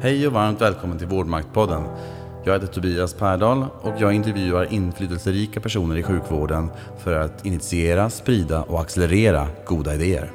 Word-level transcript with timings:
Hej 0.00 0.26
och 0.26 0.32
varmt 0.32 0.60
välkommen 0.60 0.98
till 0.98 1.06
Vårdmaktpodden. 1.06 1.82
Jag 2.44 2.52
heter 2.52 2.66
Tobias 2.66 3.14
Pärdal 3.14 3.66
och 3.80 3.94
jag 3.98 4.12
intervjuar 4.12 4.72
inflytelserika 4.72 5.60
personer 5.60 5.96
i 5.96 6.02
sjukvården 6.02 6.70
för 6.98 7.20
att 7.20 7.46
initiera, 7.46 8.10
sprida 8.10 8.62
och 8.62 8.80
accelerera 8.80 9.46
goda 9.66 9.94
idéer. 9.94 10.30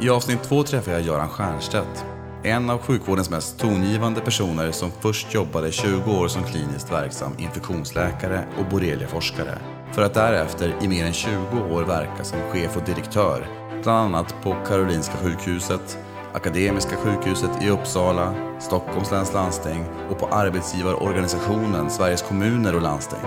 I 0.00 0.10
avsnitt 0.10 0.42
två 0.42 0.62
träffar 0.62 0.92
jag 0.92 1.02
Göran 1.02 1.28
Stiernstedt. 1.30 2.04
En 2.42 2.70
av 2.70 2.78
sjukvårdens 2.78 3.30
mest 3.30 3.58
tongivande 3.58 4.20
personer 4.20 4.70
som 4.70 4.90
först 5.00 5.34
jobbade 5.34 5.72
20 5.72 6.12
år 6.12 6.28
som 6.28 6.44
kliniskt 6.44 6.92
verksam 6.92 7.32
infektionsläkare 7.38 8.44
och 8.58 8.70
borreliaforskare. 8.70 9.58
För 9.92 10.02
att 10.02 10.14
därefter 10.14 10.74
i 10.82 10.88
mer 10.88 11.06
än 11.06 11.12
20 11.12 11.30
år 11.70 11.82
verka 11.82 12.24
som 12.24 12.38
chef 12.52 12.76
och 12.76 12.82
direktör, 12.82 13.46
bland 13.82 13.98
annat 13.98 14.34
på 14.42 14.56
Karolinska 14.66 15.14
sjukhuset, 15.16 15.98
Akademiska 16.34 16.96
sjukhuset 16.96 17.62
i 17.62 17.68
Uppsala, 17.68 18.34
Stockholms 18.60 19.10
läns 19.10 19.32
landsting 19.32 19.84
och 20.10 20.18
på 20.18 20.26
arbetsgivarorganisationen 20.26 21.90
Sveriges 21.90 22.22
kommuner 22.22 22.74
och 22.74 22.82
landsting. 22.82 23.20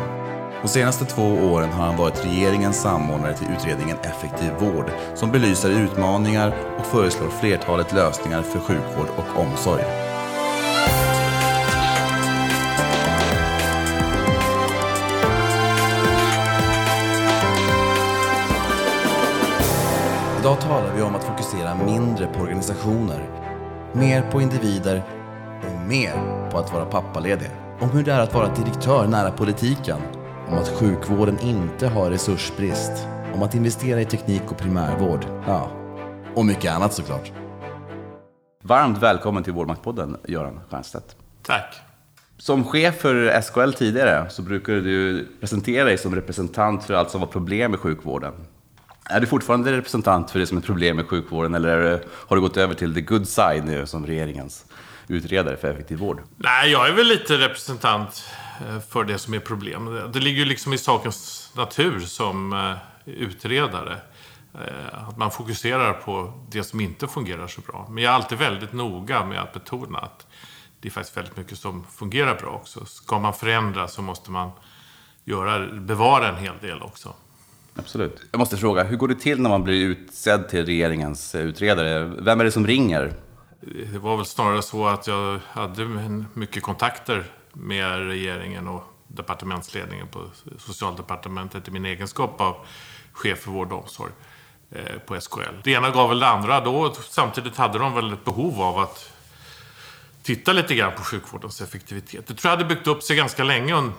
De 0.61 0.67
senaste 0.67 1.05
två 1.05 1.23
åren 1.23 1.70
har 1.70 1.85
han 1.85 1.97
varit 1.97 2.25
regeringens 2.25 2.81
samordnare 2.81 3.38
till 3.38 3.47
utredningen 3.57 3.97
Effektiv 3.97 4.52
vård 4.59 4.91
som 5.16 5.31
belyser 5.31 5.70
utmaningar 5.70 6.53
och 6.80 6.85
föreslår 6.85 7.30
flertalet 7.30 7.94
lösningar 7.94 8.41
för 8.41 8.59
sjukvård 8.59 9.08
och 9.17 9.41
omsorg. 9.41 9.83
Idag 20.45 20.59
mindre 22.25 22.38
på 22.38 22.43
organisationer, 22.43 23.29
mer 23.93 24.31
på 24.31 24.41
individer 24.41 25.03
och 25.61 25.88
mer 25.88 26.49
på 26.52 26.57
att 26.57 26.73
vara 26.73 26.85
pappaledig. 26.85 27.49
Om 27.79 27.89
hur 27.89 28.03
det 28.03 28.11
är 28.13 28.20
att 28.20 28.33
vara 28.33 28.55
direktör 28.55 29.08
nära 29.08 29.31
politiken. 29.31 29.97
Om 30.47 30.53
att 30.58 30.67
sjukvården 30.67 31.39
inte 31.39 31.88
har 31.88 32.09
resursbrist. 32.09 33.08
Om 33.33 33.44
att 33.44 33.55
investera 33.55 34.02
i 34.02 34.05
teknik 34.05 34.41
och 34.47 34.58
primärvård. 34.58 35.25
Ja, 35.47 35.69
och 36.35 36.45
mycket 36.45 36.72
annat 36.72 36.94
såklart. 36.94 37.31
Varmt 38.63 38.97
välkommen 38.97 39.44
till 39.44 39.53
Vårdmaktpodden, 39.53 40.17
Göran 40.28 40.59
Stiernstedt. 40.67 41.16
Tack. 41.41 41.75
Som 42.38 42.63
chef 42.63 42.95
för 42.95 43.41
SKL 43.41 43.72
tidigare 43.72 44.30
så 44.30 44.41
brukade 44.41 44.81
du 44.81 45.28
presentera 45.39 45.83
dig 45.83 45.97
som 45.97 46.16
representant 46.16 46.83
för 46.83 46.94
allt 46.94 47.11
som 47.11 47.22
var 47.22 47.28
problem 47.28 47.73
i 47.73 47.78
sjukvården. 47.78 48.33
Är 49.09 49.20
du 49.20 49.28
fortfarande 49.28 49.72
representant 49.72 50.31
för 50.31 50.39
det 50.39 50.48
som 50.48 50.58
är 50.58 50.61
problem 50.61 50.95
med 50.95 51.08
sjukvården 51.08 51.56
eller 51.56 52.03
har 52.09 52.36
du 52.36 52.42
gått 52.42 52.58
över 52.58 52.73
till 52.73 52.94
the 52.94 53.02
good 53.02 53.28
side 53.28 53.66
nu 53.66 53.86
som 53.86 54.06
regeringens 54.06 54.66
utredare 55.08 55.58
för 55.58 55.72
effektiv 55.72 55.97
vård? 55.97 56.22
Nej, 56.38 56.72
jag 56.72 56.88
är 56.88 56.94
väl 56.94 57.08
lite 57.08 57.38
representant 57.38 58.30
eh, 58.67 58.80
för 58.80 59.03
det 59.03 59.17
som 59.17 59.34
är 59.34 59.39
problem. 59.39 60.12
Det 60.14 60.20
ligger 60.20 60.39
ju 60.39 60.45
liksom 60.45 60.73
i 60.73 60.78
sakens 60.78 61.52
natur 61.56 62.00
som 62.00 62.53
eh, 62.53 62.78
utredare. 63.06 63.97
Eh, 64.53 65.08
att 65.09 65.17
man 65.17 65.31
fokuserar 65.31 65.94
på 65.94 66.34
det 66.52 66.64
som 66.64 66.80
inte 66.80 67.08
fungerar 67.08 67.47
så 67.47 67.62
bra. 67.62 67.88
Men 67.90 68.03
jag 68.03 68.12
är 68.12 68.16
alltid 68.16 68.38
väldigt 68.38 68.73
noga 68.73 69.25
med 69.25 69.42
att 69.42 69.53
betona 69.53 70.00
att 70.00 70.28
det 70.80 70.88
är 70.88 70.92
faktiskt 70.92 71.17
väldigt 71.17 71.38
mycket 71.38 71.58
som 71.58 71.84
fungerar 71.84 72.36
bra 72.36 72.50
också. 72.50 72.86
Ska 72.86 73.19
man 73.19 73.34
förändra 73.34 73.88
så 73.88 74.02
måste 74.02 74.31
man 74.31 74.52
göra, 75.23 75.67
bevara 75.67 76.30
en 76.30 76.36
hel 76.36 76.58
del 76.62 76.81
också. 76.81 77.14
Absolut. 77.76 78.22
Jag 78.31 78.40
måste 78.40 78.58
fråga, 78.58 78.84
hur 78.84 78.98
går 78.98 79.08
det 79.08 79.16
till 79.16 79.42
när 79.42 79.50
man 79.50 79.64
blir 79.64 79.86
utsedd 79.86 80.50
till 80.50 80.66
regeringens 80.66 81.36
utredare? 81.36 82.04
Vem 82.20 82.40
är 82.40 82.44
det 82.44 82.52
som 82.52 82.68
ringer? 82.68 83.14
Det 83.92 84.00
var 84.00 84.18
väl 84.18 84.26
snarare 84.26 84.62
så 84.62 84.88
att 84.88 85.08
jag 85.08 85.40
hade 85.48 85.86
mycket 86.34 86.64
kontakter 86.64 87.23
med 87.53 88.08
regeringen 88.08 88.68
och 88.68 88.84
departementsledningen 89.08 90.08
på 90.08 90.20
Socialdepartementet 90.58 91.68
i 91.68 91.72
min 91.72 91.86
egenskap 91.86 92.42
av 92.42 92.56
chef 93.12 93.40
för 93.40 93.52
vård 93.52 93.72
och 93.72 93.81
omsorg 93.81 94.12
eh, 94.72 95.00
på 95.06 95.22
SKL. 95.22 95.41
Det 95.64 95.72
ena 95.72 95.90
gav 95.90 96.09
väl 96.09 96.19
det 96.19 96.28
andra. 96.28 96.62
Då, 96.62 96.94
samtidigt 97.09 97.56
hade 97.56 97.80
de 97.80 97.96
väl 97.96 98.14
ett 98.14 98.25
behov 98.25 98.62
av 98.62 98.80
att 98.80 99.12
titta 100.24 100.53
lite 100.53 100.75
grann 100.75 100.91
på 100.97 101.03
sjukvårdens 101.03 101.62
effektivitet. 101.62 102.28
Det 102.28 102.34
tror 102.34 102.52
jag 102.52 102.58
hade 102.58 102.75
byggt 102.75 102.88
upp 102.88 103.03
sig 103.03 103.16
ganska 103.16 103.44
länge 103.44 103.74
Eh, 103.74 103.91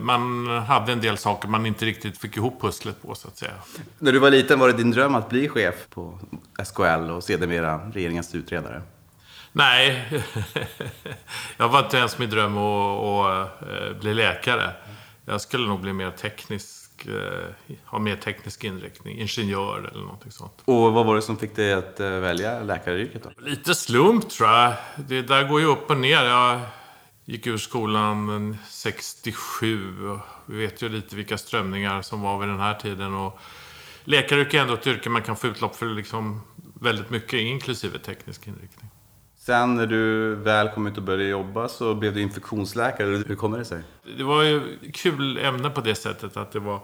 man 0.00 0.46
hade 0.46 0.92
en 0.92 1.00
del 1.00 1.18
saker 1.18 1.48
man 1.48 1.66
inte 1.66 1.84
riktigt 1.84 2.18
fick 2.18 2.36
ihop 2.36 2.60
pusslet 2.60 3.02
på, 3.02 3.14
så 3.14 3.28
att 3.28 3.36
säga. 3.36 3.52
När 3.98 4.12
du 4.12 4.18
var 4.18 4.30
liten, 4.30 4.58
var 4.58 4.68
det 4.68 4.74
din 4.74 4.90
dröm 4.90 5.14
att 5.14 5.28
bli 5.28 5.48
chef 5.48 5.74
på 5.90 6.18
SKL 6.64 7.10
och 7.10 7.24
sedermera 7.24 7.90
regeringens 7.90 8.34
utredare? 8.34 8.82
Nej, 9.52 10.08
jag 11.56 11.68
var 11.68 11.84
inte 11.84 11.96
ens 11.96 12.18
min 12.18 12.30
dröm 12.30 12.58
att, 12.58 13.00
att 13.00 13.62
eh, 13.62 14.00
bli 14.00 14.14
läkare. 14.14 14.70
Jag 15.24 15.40
skulle 15.40 15.66
nog 15.66 15.80
bli 15.80 15.92
mer 15.92 16.10
teknisk, 16.10 17.06
eh, 17.06 17.74
ha 17.84 17.98
mer 17.98 18.16
teknisk 18.16 18.64
inriktning, 18.64 19.18
ingenjör 19.18 19.90
eller 19.92 20.02
någonting 20.02 20.32
sånt. 20.32 20.62
Och 20.64 20.92
vad 20.92 21.06
var 21.06 21.14
det 21.14 21.22
som 21.22 21.36
fick 21.36 21.56
dig 21.56 21.72
att 21.72 22.00
välja 22.00 22.60
läkaryrket 22.62 23.22
då? 23.22 23.30
Lite 23.38 23.74
slump 23.74 24.28
tror 24.28 24.48
jag. 24.48 24.72
Det 24.96 25.22
där 25.22 25.44
går 25.44 25.60
ju 25.60 25.66
upp 25.66 25.90
och 25.90 25.96
ner. 25.96 26.24
Jag 26.24 26.60
gick 27.24 27.46
ur 27.46 27.56
skolan 27.56 28.56
67. 28.68 30.08
Och 30.08 30.18
vi 30.46 30.56
vet 30.56 30.82
ju 30.82 30.88
lite 30.88 31.16
vilka 31.16 31.38
strömningar 31.38 32.02
som 32.02 32.20
var 32.20 32.38
vid 32.38 32.48
den 32.48 32.60
här 32.60 32.74
tiden. 32.74 33.14
Och 33.14 33.40
läkaryrke 34.04 34.58
är 34.58 34.62
ändå 34.62 34.74
ett 34.74 34.86
yrke 34.86 35.10
man 35.10 35.22
kan 35.22 35.36
få 35.36 35.46
utlopp 35.46 35.76
för 35.76 35.86
liksom 35.86 36.40
väldigt 36.80 37.10
mycket, 37.10 37.40
inklusive 37.40 37.98
teknisk 37.98 38.46
inriktning. 38.46 38.90
Sen 39.36 39.74
när 39.74 39.86
du 39.86 40.34
väl 40.34 40.68
kom 40.68 40.86
ut 40.86 40.96
och 40.96 41.02
började 41.02 41.24
jobba 41.24 41.68
så 41.68 41.94
blev 41.94 42.14
du 42.14 42.20
infektionsläkare. 42.20 43.22
Hur 43.26 43.36
kommer 43.36 43.58
det 43.58 43.64
sig? 43.64 43.82
Det 44.16 44.24
var 44.24 44.42
ju 44.42 44.78
kul 44.92 45.38
ämne 45.38 45.70
på 45.70 45.80
det 45.80 45.94
sättet 45.94 46.36
att 46.36 46.52
det 46.52 46.60
var 46.60 46.80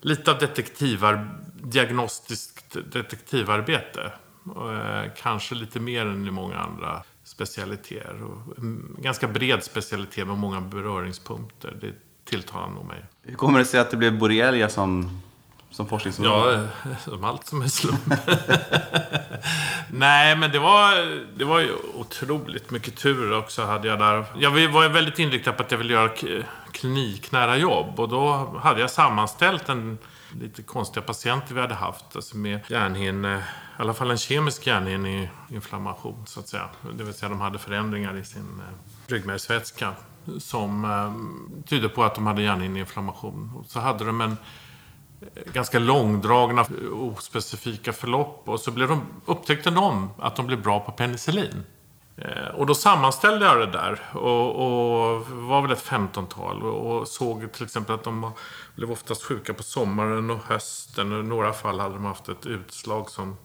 lite 0.00 0.32
av 0.32 0.38
detektivar, 0.38 1.40
diagnostiskt 1.54 2.76
detektivarbete. 2.92 4.12
Eh, 4.46 5.12
kanske 5.16 5.54
lite 5.54 5.80
mer 5.80 6.06
än 6.06 6.26
i 6.26 6.30
många 6.30 6.56
andra 6.56 7.02
specialiteter. 7.32 8.22
Och 8.22 8.58
en 8.58 8.96
ganska 8.98 9.28
bred 9.28 9.64
specialitet 9.64 10.26
med 10.26 10.38
många 10.38 10.60
beröringspunkter. 10.60 11.76
Det 11.80 11.92
tilltalar 12.24 12.68
nog 12.68 12.84
mig. 12.84 13.04
Hur 13.22 13.34
kommer 13.34 13.58
det 13.58 13.64
sig 13.64 13.80
att 13.80 13.90
det 13.90 13.96
blev 13.96 14.18
borrelia 14.18 14.68
som, 14.68 15.20
som 15.70 15.88
forskningsområde? 15.88 16.68
Ja, 16.84 16.90
som 17.04 17.24
allt 17.24 17.46
som 17.46 17.62
är 17.62 17.68
slump. 17.68 18.02
Nej, 19.90 20.36
men 20.36 20.52
det 20.52 20.58
var, 20.58 21.20
det 21.38 21.44
var 21.44 21.60
ju 21.60 21.72
otroligt 21.94 22.70
mycket 22.70 22.96
tur 22.96 23.38
också 23.38 23.62
hade 23.62 23.88
jag 23.88 23.98
där. 23.98 24.24
Jag 24.38 24.50
var 24.68 24.88
väldigt 24.88 25.18
inriktad 25.18 25.52
på 25.52 25.62
att 25.62 25.70
jag 25.70 25.78
ville 25.78 25.92
göra 25.92 26.10
kliniknära 26.72 27.56
jobb. 27.56 28.00
Och 28.00 28.08
då 28.08 28.32
hade 28.62 28.80
jag 28.80 28.90
sammanställt 28.90 29.68
en 29.68 29.98
lite 30.40 30.62
konstiga 30.62 31.06
patienter 31.06 31.54
vi 31.54 31.60
hade 31.60 31.74
haft. 31.74 32.16
Alltså 32.16 32.36
med 32.36 32.60
hjärnhinne, 32.68 33.38
i 33.78 33.82
alla 33.82 33.94
fall 33.94 34.10
en 34.10 34.18
kemisk 34.18 34.66
hjärnhinneinflammation 34.66 36.26
så 36.26 36.40
att 36.40 36.48
säga. 36.48 36.70
Det 36.96 37.04
vill 37.04 37.14
säga 37.14 37.28
de 37.28 37.40
hade 37.40 37.58
förändringar 37.58 38.16
i 38.16 38.24
sin 38.24 38.60
eh, 38.60 39.10
ryggmärgsvätska 39.12 39.94
som 40.38 40.84
eh, 40.84 41.62
tydde 41.68 41.88
på 41.88 42.04
att 42.04 42.14
de 42.14 42.26
hade 42.26 42.42
hjärnhinneinflammation. 42.42 43.64
Så 43.68 43.80
hade 43.80 44.04
de 44.04 44.20
en 44.20 44.36
eh, 45.20 45.52
ganska 45.52 45.78
långdragna 45.78 46.60
eh, 46.60 46.92
ospecifika 46.92 47.92
förlopp 47.92 48.42
och 48.44 48.60
så 48.60 48.70
blev 48.70 48.88
de, 48.88 49.02
upptäckte 49.26 49.70
de 49.70 50.10
att 50.18 50.36
de 50.36 50.46
blev 50.46 50.62
bra 50.62 50.80
på 50.80 50.92
penicillin. 50.92 51.64
Eh, 52.24 52.54
och 52.54 52.66
då 52.66 52.74
sammanställde 52.74 53.46
jag 53.46 53.58
det 53.58 53.66
där 53.66 54.00
och, 54.12 54.48
och 54.48 55.26
var 55.26 55.62
väl 55.62 55.70
ett 55.70 55.82
femtontal 55.82 56.62
och 56.62 57.08
såg 57.08 57.52
till 57.52 57.64
exempel 57.64 57.94
att 57.94 58.04
de 58.04 58.32
blev 58.74 58.90
oftast 58.90 59.22
sjuka 59.22 59.54
på 59.54 59.62
sommaren 59.62 60.30
och 60.30 60.44
hösten. 60.44 61.12
Och 61.12 61.20
I 61.20 61.22
några 61.22 61.52
fall 61.52 61.80
hade 61.80 61.94
de 61.94 62.04
haft 62.04 62.28
ett 62.28 62.46
utslag 62.46 63.10
som 63.10 63.36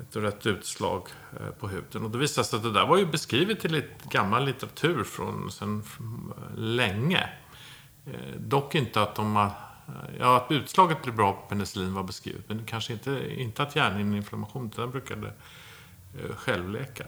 ett 0.00 0.16
rött 0.16 0.46
utslag 0.46 1.08
eh, 1.40 1.50
på 1.60 1.68
huden. 1.68 2.04
Och 2.04 2.10
det 2.10 2.18
visade 2.18 2.44
sig 2.46 2.56
att 2.56 2.62
det 2.62 2.72
där 2.72 2.86
var 2.86 2.96
ju 2.96 3.06
beskrivet 3.06 3.64
i 3.64 3.68
lite 3.68 4.08
gammal 4.10 4.44
litteratur 4.44 5.04
från 5.04 5.50
sen 5.50 5.82
länge. 6.56 7.28
Eh, 8.06 8.36
dock 8.38 8.74
inte 8.74 9.02
att 9.02 9.14
de 9.14 9.36
har, 9.36 9.50
Ja, 10.18 10.36
att 10.36 10.50
utslaget 10.50 11.02
blev 11.02 11.16
bra 11.16 11.32
på 11.32 11.48
penicillin 11.48 11.94
var 11.94 12.02
beskrivet, 12.02 12.48
men 12.48 12.64
kanske 12.66 12.92
inte, 12.92 13.34
inte 13.36 13.62
att 13.62 13.76
hjärnhinneinflammation, 13.76 14.70
den 14.76 14.90
brukade 14.90 15.32
självläka. 16.36 17.04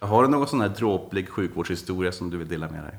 Har 0.00 0.22
du 0.22 0.28
någon 0.28 0.48
sån 0.48 0.60
här 0.60 0.68
dråplig 0.68 1.28
sjukvårdshistoria 1.28 2.12
som 2.12 2.30
du 2.30 2.36
vill 2.36 2.48
dela 2.48 2.68
med 2.68 2.84
dig? 2.84 2.98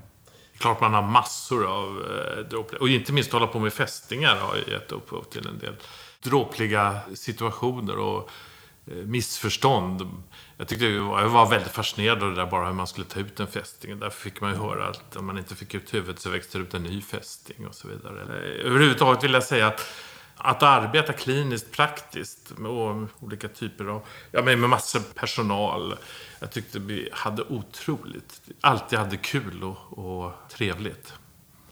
Klart 0.57 0.81
man 0.81 0.93
har 0.93 1.01
massor 1.01 1.65
av 1.65 1.87
eh, 1.87 2.43
dråpliga, 2.49 2.79
och 2.81 2.89
inte 2.89 3.13
minst 3.13 3.31
hålla 3.31 3.47
på 3.47 3.59
med 3.59 3.73
fästingar 3.73 4.35
har 4.35 4.55
gett 4.55 4.91
upphov 4.91 5.23
till 5.23 5.47
en 5.47 5.59
del 5.59 5.75
dråpliga 6.23 6.99
situationer 7.13 7.97
och 7.97 8.29
eh, 8.87 8.93
missförstånd. 8.93 10.09
Jag 10.57 10.67
tyckte 10.67 10.85
jag 10.85 11.29
var 11.29 11.49
väldigt 11.49 11.71
fascinerad 11.71 12.23
av 12.23 12.29
det 12.29 12.35
där 12.35 12.45
bara 12.45 12.65
hur 12.67 12.73
man 12.73 12.87
skulle 12.87 13.05
ta 13.05 13.19
ut 13.19 13.39
en 13.39 13.47
fästing. 13.47 13.99
Därför 13.99 14.21
fick 14.21 14.41
man 14.41 14.51
ju 14.51 14.57
höra 14.57 14.87
att 14.87 15.15
om 15.15 15.25
man 15.25 15.37
inte 15.37 15.55
fick 15.55 15.73
ut 15.73 15.93
huvudet 15.93 16.19
så 16.19 16.29
växte 16.29 16.57
det 16.57 16.61
ut 16.61 16.73
en 16.73 16.83
ny 16.83 17.01
fästing 17.01 17.67
och 17.67 17.75
så 17.75 17.87
vidare. 17.87 18.21
Överhuvudtaget 18.63 19.23
vill 19.23 19.33
jag 19.33 19.43
säga 19.43 19.67
att 19.67 19.87
att 20.41 20.63
arbeta 20.63 21.13
kliniskt 21.13 21.71
praktiskt 21.71 22.57
med 22.57 22.71
olika 23.19 23.47
typer 23.47 23.85
av, 23.85 24.01
ja 24.31 24.41
men 24.41 24.59
med 24.59 24.69
massor 24.69 24.99
personal. 24.99 25.95
Jag 26.39 26.51
tyckte 26.51 26.79
vi 26.79 27.09
hade 27.11 27.43
otroligt, 27.43 28.41
alltid 28.61 28.99
hade 28.99 29.17
kul 29.17 29.63
och, 29.63 29.97
och 29.97 30.33
trevligt. 30.49 31.13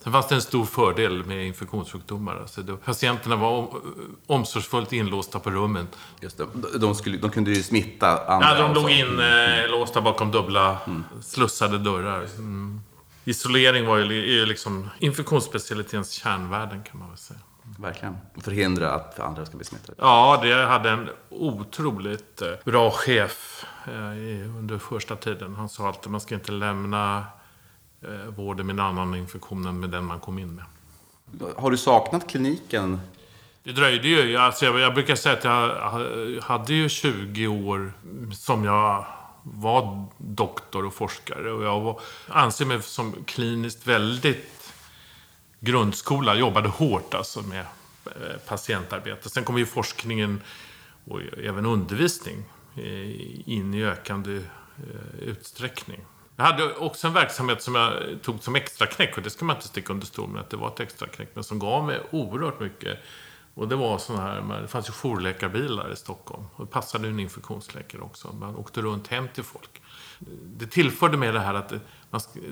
Sen 0.04 0.14
fanns 0.14 0.28
det 0.28 0.36
en 0.36 0.42
stor 0.42 0.66
fördel 0.66 1.26
med 1.26 1.48
infektionssjukdomar. 1.48 2.36
Alltså 2.36 2.62
då, 2.62 2.78
patienterna 2.78 3.36
var 3.36 3.70
omsorgsfullt 4.28 4.94
inlåsta 4.94 5.40
på 5.40 5.52
rummen. 5.52 5.88
Just 6.22 6.38
det. 6.38 6.48
De, 6.80 6.96
skulle, 6.96 7.18
de 7.18 7.32
kunde 7.32 7.52
ju 7.52 7.64
smitta 7.64 8.26
andra. 8.28 8.58
Ja, 8.58 8.68
de 8.68 8.74
låg 8.74 8.90
inlåsta 8.90 10.02
bakom 10.02 10.32
dubbla 10.32 10.78
mm. 10.88 11.04
slussade 11.22 11.78
dörrar. 11.78 12.24
Mm. 12.38 12.82
Isolering 13.26 13.86
var 13.86 13.98
ju 13.98 14.46
liksom 14.46 14.90
infektionsspecialitetens 15.00 16.12
kärnvärden 16.12 16.84
kan 16.84 17.00
man 17.00 17.10
väl 17.10 17.18
säga. 17.18 17.40
Verkligen. 17.78 18.18
Förhindra 18.42 18.92
att 18.92 19.20
andra 19.20 19.46
ska 19.46 19.58
bli 19.58 19.66
smittade. 19.66 19.94
Ja, 19.98 20.40
det 20.44 20.66
hade 20.66 20.90
en 20.90 21.10
otroligt 21.30 22.42
eh, 22.42 22.50
bra 22.66 22.92
chef 22.92 23.66
eh, 23.86 24.58
under 24.58 24.78
första 24.78 25.16
tiden. 25.16 25.56
Han 25.56 25.70
sa 25.70 25.88
alltid 25.88 26.00
att 26.00 26.12
man 26.12 26.22
ska 26.22 26.36
inte 26.36 26.52
lämna 26.52 27.26
eh, 28.02 28.34
vården 28.36 28.66
med 28.66 28.74
en 28.74 28.80
annan 28.80 29.16
infektion 29.16 29.66
än 29.66 29.80
med 29.80 29.90
den 29.90 30.06
man 30.06 30.20
kom 30.20 30.40
in 30.40 30.56
med. 30.56 30.66
Har 31.56 31.72
du 31.72 31.78
saknat 31.78 32.28
kliniken? 32.28 33.00
Det 33.64 33.72
dröjde 33.72 34.08
ju. 34.08 34.38
Alltså 34.38 34.66
jag, 34.66 34.80
jag 34.80 34.94
brukar 34.94 35.16
säga 35.16 35.38
att 35.38 35.44
jag 35.44 36.42
hade 36.42 36.74
ju 36.74 36.90
20 36.90 37.48
år 37.48 37.94
som 38.34 38.64
jag 38.64 39.06
var 39.44 40.06
doktor 40.18 40.86
och 40.86 40.94
forskare. 40.94 41.52
Och 41.52 41.64
jag 41.64 41.82
var, 41.82 42.00
anser 42.28 42.66
mig 42.66 42.82
som 42.82 43.16
kliniskt 43.26 43.88
väldigt 43.88 44.57
grundskola, 45.60 46.36
jobbade 46.36 46.70
hårt 46.70 47.14
alltså 47.14 47.42
med 47.42 47.66
eh, 48.06 48.38
patientarbete. 48.48 49.30
Sen 49.30 49.44
kom 49.44 49.58
ju 49.58 49.66
forskningen 49.66 50.42
och 51.06 51.22
även 51.44 51.66
undervisning 51.66 52.44
eh, 52.76 53.50
in 53.50 53.74
i 53.74 53.84
ökande 53.84 54.36
eh, 54.36 55.20
utsträckning. 55.22 56.00
Jag 56.36 56.44
hade 56.44 56.74
också 56.74 57.08
en 57.08 57.14
verksamhet 57.14 57.62
som 57.62 57.76
jag 57.76 57.94
tog 58.22 58.44
som 58.44 58.56
extra 58.56 58.88
knäck 58.88 59.18
och 59.18 59.24
det 59.24 59.30
ska 59.30 59.46
man 59.46 59.56
inte 59.56 59.68
sticka 59.68 59.94
under 59.94 60.06
stol 60.06 60.30
med 60.30 60.42
att 60.42 60.50
det 60.50 60.58
var 60.58 60.68
ett 60.68 60.80
extra 60.80 61.08
knäck, 61.08 61.30
men 61.34 61.44
som 61.44 61.60
gav 61.60 61.86
mig 61.86 62.00
oerhört 62.12 62.60
mycket. 62.60 63.00
Och 63.54 63.68
det 63.68 63.76
var 63.76 63.98
sådana 63.98 64.24
här, 64.24 64.62
det 64.62 64.68
fanns 64.68 64.90
ju 64.90 64.94
jourläkarbilar 64.94 65.94
i 65.94 65.96
Stockholm 65.96 66.44
och 66.56 66.66
det 66.66 66.72
passade 66.72 67.08
en 67.08 67.20
infektionsläkare 67.20 68.02
också. 68.02 68.34
Man 68.34 68.56
åkte 68.56 68.82
runt 68.82 69.08
hem 69.08 69.28
till 69.34 69.44
folk. 69.44 69.82
Det 70.46 70.68
tillförde 70.68 71.18
mig 71.18 71.32
det 71.32 71.40
här 71.40 71.54
att 71.54 71.74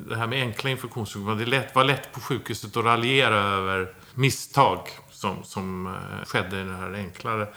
det 0.07 0.15
här 0.15 0.27
med 0.27 0.41
enkla 0.41 0.69
infektionssjukdomar. 0.69 1.35
Det 1.35 1.45
lätt, 1.45 1.75
var 1.75 1.83
lätt 1.83 2.11
på 2.13 2.19
sjukhuset 2.19 2.77
att 2.77 2.85
raljera 2.85 3.35
över 3.35 3.93
misstag 4.13 4.79
som, 5.11 5.43
som 5.43 5.87
eh, 5.87 6.25
skedde 6.25 6.61
i 6.61 6.63
det 6.63 6.73
här 6.73 6.93
enklare. 6.93 7.47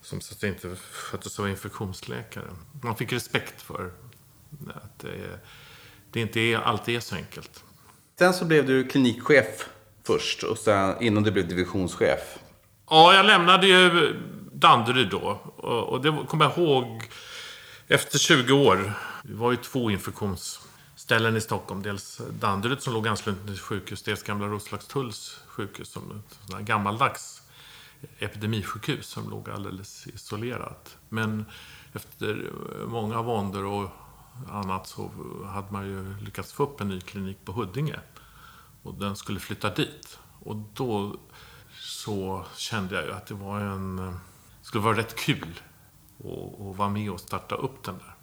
Som 0.00 0.20
så 0.20 0.34
att 0.34 0.42
inte 0.42 0.76
sköttes 0.92 1.38
av 1.38 1.48
infektionsläkare. 1.48 2.44
Man 2.82 2.96
fick 2.96 3.12
respekt 3.12 3.62
för 3.62 3.90
att 4.68 4.98
det, 4.98 5.40
det 6.10 6.20
inte 6.20 6.40
är, 6.40 6.58
alltid 6.58 6.96
är 6.96 7.00
så 7.00 7.16
enkelt. 7.16 7.64
Sen 8.18 8.34
så 8.34 8.44
blev 8.44 8.66
du 8.66 8.88
klinikchef 8.88 9.68
först 10.06 10.42
och 10.42 10.58
sen 10.58 11.02
innan 11.02 11.22
du 11.22 11.30
blev 11.30 11.48
divisionschef. 11.48 12.38
Ja, 12.90 13.14
jag 13.14 13.26
lämnade 13.26 13.66
ju 13.66 14.14
Danderyd 14.52 15.08
då. 15.08 15.40
Och 15.56 16.02
det 16.02 16.26
kommer 16.28 16.44
jag 16.44 16.58
ihåg 16.58 17.02
efter 17.88 18.18
20 18.18 18.52
år. 18.52 18.92
Det 19.22 19.34
var 19.34 19.50
ju 19.50 19.56
två 19.56 19.90
infektionsställen 19.90 21.36
i 21.36 21.40
Stockholm. 21.40 21.82
Dels 21.82 22.20
Danderyd 22.40 22.82
som 22.82 22.92
låg 22.92 23.08
ansluten 23.08 23.46
till 23.46 23.58
sjukhus, 23.58 24.02
dels 24.02 24.22
Gamla 24.22 24.46
Roslagstulls 24.46 25.40
sjukhus 25.46 25.88
som 25.88 26.10
ett 26.10 26.58
gammaldags 26.58 27.42
epidemisjukhus 28.18 29.06
som 29.06 29.30
låg 29.30 29.50
alldeles 29.50 30.06
isolerat. 30.06 30.96
Men 31.08 31.44
efter 31.92 32.52
många 32.86 33.22
våndor 33.22 33.64
och 33.64 33.90
annat 34.50 34.86
så 34.86 35.10
hade 35.46 35.72
man 35.72 35.86
ju 35.86 36.16
lyckats 36.20 36.52
få 36.52 36.62
upp 36.62 36.80
en 36.80 36.88
ny 36.88 37.00
klinik 37.00 37.44
på 37.44 37.52
Huddinge. 37.52 38.00
Och 38.82 38.94
den 38.94 39.16
skulle 39.16 39.40
flytta 39.40 39.74
dit. 39.74 40.18
Och 40.40 40.56
då 40.56 41.16
så 41.80 42.44
kände 42.56 42.94
jag 42.94 43.04
ju 43.04 43.12
att 43.12 43.26
det 43.26 43.34
var 43.34 43.60
en... 43.60 44.18
skulle 44.62 44.84
vara 44.84 44.96
rätt 44.96 45.16
kul 45.16 45.60
att, 46.18 46.60
att 46.60 46.76
vara 46.76 46.88
med 46.88 47.10
och 47.10 47.20
starta 47.20 47.54
upp 47.54 47.82
den 47.82 47.98
där. 47.98 48.14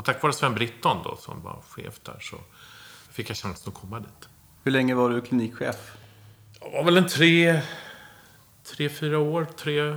Och 0.00 0.06
tack 0.06 0.22
vare 0.22 0.32
Sven 0.32 0.54
Britton 0.54 1.02
då, 1.04 1.16
som 1.16 1.42
var 1.42 1.62
chef 1.68 2.00
där, 2.02 2.18
så 2.20 2.36
fick 3.12 3.30
jag 3.30 3.36
chansen 3.36 3.72
att 3.72 3.80
komma 3.80 4.00
dit. 4.00 4.28
Hur 4.64 4.72
länge 4.72 4.94
var 4.94 5.10
du 5.10 5.20
klinikchef? 5.20 5.76
Det 6.60 6.70
var 6.72 6.84
väl 6.84 6.96
en 6.96 7.08
tre, 7.08 7.60
tre 8.64 8.88
fyra 8.88 9.18
år. 9.18 9.46
Tre, 9.56 9.96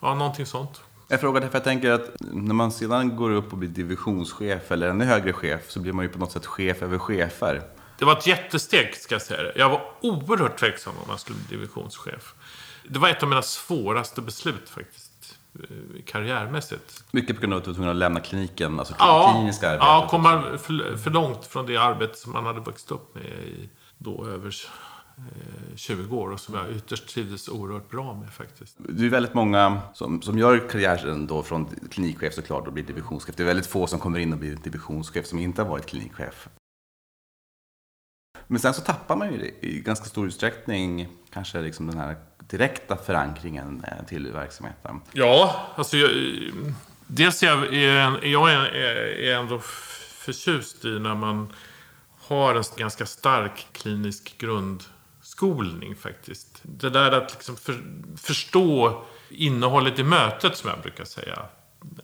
ja, 0.00 0.14
någonting 0.14 0.46
sånt. 0.46 0.82
Jag 1.08 1.20
frågar 1.20 1.40
därför 1.40 1.56
jag 1.56 1.64
tänker 1.64 1.90
att 1.90 2.10
när 2.20 2.54
man 2.54 2.72
sedan 2.72 3.16
går 3.16 3.30
upp 3.30 3.52
och 3.52 3.58
blir 3.58 3.68
divisionschef 3.68 4.70
eller 4.72 4.88
ännu 4.88 5.04
högre 5.04 5.32
chef 5.32 5.70
så 5.70 5.80
blir 5.80 5.92
man 5.92 6.04
ju 6.04 6.08
på 6.08 6.18
något 6.18 6.32
sätt 6.32 6.46
chef 6.46 6.82
över 6.82 6.98
chefer. 6.98 7.62
Det 7.98 8.04
var 8.04 8.16
ett 8.16 8.26
jättesteg, 8.26 8.96
ska 8.96 9.14
jag 9.14 9.22
säga 9.22 9.52
Jag 9.56 9.70
var 9.70 9.82
oerhört 10.00 10.58
tveksam 10.58 10.94
om 10.96 11.04
jag 11.08 11.20
skulle 11.20 11.38
bli 11.38 11.56
divisionschef. 11.56 12.34
Det 12.88 12.98
var 12.98 13.08
ett 13.08 13.22
av 13.22 13.28
mina 13.28 13.42
svåraste 13.42 14.22
beslut 14.22 14.68
faktiskt. 14.68 15.09
Eh, 15.54 16.02
karriärmässigt. 16.06 17.04
Mycket 17.10 17.36
på 17.36 17.40
grund 17.40 17.52
av 17.52 17.58
att 17.58 17.64
du 17.64 17.70
var 17.70 17.74
tvungen 17.74 17.90
att 17.90 17.96
lämna 17.96 18.20
kliniken, 18.20 18.78
alltså 18.78 18.94
ja, 18.98 19.32
kliniska 19.34 19.66
arbetet? 19.66 19.86
Ja, 19.86 20.06
komma 20.10 20.42
för, 20.58 20.96
för 20.96 21.10
långt 21.10 21.46
från 21.46 21.66
det 21.66 21.76
arbete 21.76 22.18
som 22.18 22.32
man 22.32 22.46
hade 22.46 22.60
vuxit 22.60 22.90
upp 22.90 23.14
med 23.14 23.24
i 23.24 23.70
då 23.98 24.26
över 24.26 24.54
20 25.76 26.02
eh, 26.02 26.12
år 26.12 26.30
och 26.30 26.40
som 26.40 26.54
jag 26.54 26.70
ytterst 26.70 27.08
trivdes 27.08 27.48
oerhört 27.48 27.90
bra 27.90 28.14
med 28.14 28.32
faktiskt. 28.32 28.76
Det 28.78 29.06
är 29.06 29.10
väldigt 29.10 29.34
många 29.34 29.80
som, 29.94 30.22
som 30.22 30.38
gör 30.38 30.68
karriären 30.68 31.26
då 31.26 31.42
från 31.42 31.66
klinikchef 31.90 32.34
såklart 32.34 32.66
och 32.66 32.72
blir 32.72 32.84
divisionschef. 32.84 33.36
Det 33.36 33.42
är 33.42 33.46
väldigt 33.46 33.66
få 33.66 33.86
som 33.86 33.98
kommer 33.98 34.18
in 34.18 34.32
och 34.32 34.38
blir 34.38 34.56
divisionschef 34.56 35.26
som 35.26 35.38
inte 35.38 35.62
har 35.62 35.68
varit 35.68 35.86
klinikchef. 35.86 36.48
Men 38.50 38.60
sen 38.60 38.74
så 38.74 38.80
tappar 38.80 39.16
man 39.16 39.32
ju 39.32 39.38
det 39.38 39.66
i 39.66 39.80
ganska 39.80 40.06
stor 40.06 40.26
utsträckning 40.26 41.08
kanske 41.32 41.60
liksom 41.60 41.86
den 41.86 41.98
här 41.98 42.16
direkta 42.38 42.96
förankringen 42.96 43.84
eh, 43.86 44.06
till 44.06 44.32
verksamheten? 44.32 45.00
Ja, 45.12 45.66
alltså 45.74 45.96
jag, 45.96 46.10
dels 47.06 47.42
är 47.42 47.46
jag, 47.46 47.74
jag 48.24 48.52
är, 48.52 48.64
är 49.18 49.36
ändå 49.36 49.58
förtjust 49.58 50.84
i 50.84 50.88
när 50.88 51.14
man 51.14 51.52
har 52.20 52.54
en 52.54 52.64
ganska 52.76 53.06
stark 53.06 53.66
klinisk 53.72 54.38
grundskolning 54.38 55.96
faktiskt. 55.96 56.60
Det 56.62 56.90
där 56.90 57.12
att 57.12 57.32
liksom 57.32 57.56
för, 57.56 57.82
förstå 58.16 59.02
innehållet 59.28 59.98
i 59.98 60.02
mötet 60.02 60.56
som 60.56 60.70
jag 60.70 60.80
brukar 60.80 61.04
säga. 61.04 61.38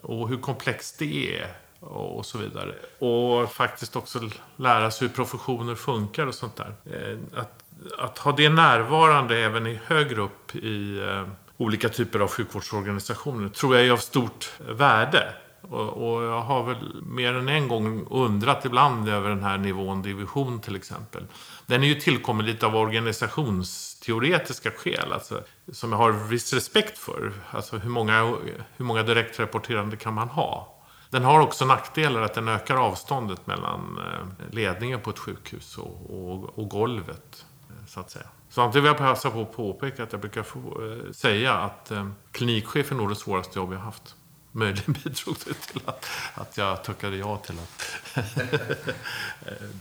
Och 0.02 0.28
hur 0.28 0.38
komplext 0.38 0.98
det 0.98 1.40
är 1.40 1.65
och 1.80 2.26
så 2.26 2.38
vidare. 2.38 2.74
Och 2.98 3.52
faktiskt 3.52 3.96
också 3.96 4.20
lära 4.56 4.90
sig 4.90 5.08
hur 5.08 5.14
professioner 5.14 5.74
funkar 5.74 6.26
och 6.26 6.34
sånt 6.34 6.56
där. 6.56 6.74
Eh, 6.84 7.40
att 7.40 7.62
att 7.98 8.18
ha 8.18 8.32
det 8.32 8.48
närvarande 8.48 9.38
även 9.38 9.66
i 9.66 9.80
högre 9.86 10.20
upp 10.20 10.56
i 10.56 10.98
eh, 10.98 11.28
olika 11.56 11.88
typer 11.88 12.20
av 12.20 12.28
sjukvårdsorganisationer 12.28 13.48
tror 13.48 13.76
jag 13.76 13.86
är 13.86 13.90
av 13.90 13.96
stort 13.96 14.52
värde. 14.68 15.34
Och, 15.70 15.88
och, 15.88 16.22
jag 16.22 16.40
har 16.40 16.62
väl 16.62 17.02
mer 17.02 17.34
än 17.34 17.48
en 17.48 17.68
gång 17.68 18.06
undrat 18.10 18.64
ibland 18.64 19.08
över 19.08 19.28
den 19.28 19.42
här 19.42 19.58
nivån 19.58 20.02
division 20.02 20.60
till 20.60 20.76
exempel. 20.76 21.26
Den 21.66 21.82
är 21.82 21.86
ju 21.86 21.94
tillkommen 21.94 22.46
lite 22.46 22.66
av 22.66 22.76
organisationsteoretiska 22.76 24.70
skäl, 24.70 25.12
alltså, 25.12 25.40
som 25.72 25.92
jag 25.92 25.98
har 25.98 26.12
viss 26.12 26.52
respekt 26.52 26.98
för. 26.98 27.32
Alltså 27.50 27.76
hur 27.76 27.90
många, 27.90 28.36
hur 28.76 28.84
många 28.84 29.02
direktrapporterande 29.02 29.96
kan 29.96 30.14
man 30.14 30.28
ha? 30.28 30.75
Den 31.10 31.24
har 31.24 31.40
också 31.40 31.64
nackdelar 31.64 32.22
att 32.22 32.34
den 32.34 32.48
ökar 32.48 32.76
avståndet 32.76 33.46
mellan 33.46 33.98
eh, 33.98 34.54
ledningen 34.54 35.00
på 35.00 35.10
ett 35.10 35.18
sjukhus 35.18 35.78
och, 35.78 36.10
och, 36.10 36.58
och 36.58 36.68
golvet 36.68 37.44
så 37.86 38.00
att 38.00 38.10
säga. 38.10 38.26
Samtidigt 38.48 38.84
vill 38.84 38.88
jag 38.88 38.98
passa 38.98 39.30
på 39.30 39.42
att 39.42 39.52
påpeka 39.52 40.02
att 40.02 40.12
jag 40.12 40.20
brukar 40.20 40.42
få, 40.42 40.58
eh, 40.58 41.12
säga 41.12 41.54
att 41.54 41.90
eh, 41.90 42.08
klinikchef 42.32 42.90
är 42.90 42.94
nog 42.94 43.08
det 43.08 43.16
svåraste 43.16 43.58
jobb 43.58 43.72
jag 43.72 43.78
haft. 43.78 44.14
Möjligen 44.52 44.92
bidrog 45.04 45.36
det 45.46 45.54
till 45.54 45.80
att, 45.84 46.06
att 46.34 46.58
jag 46.58 46.84
tackade 46.84 47.16
ja 47.16 47.36
till 47.36 47.54
att 47.58 48.06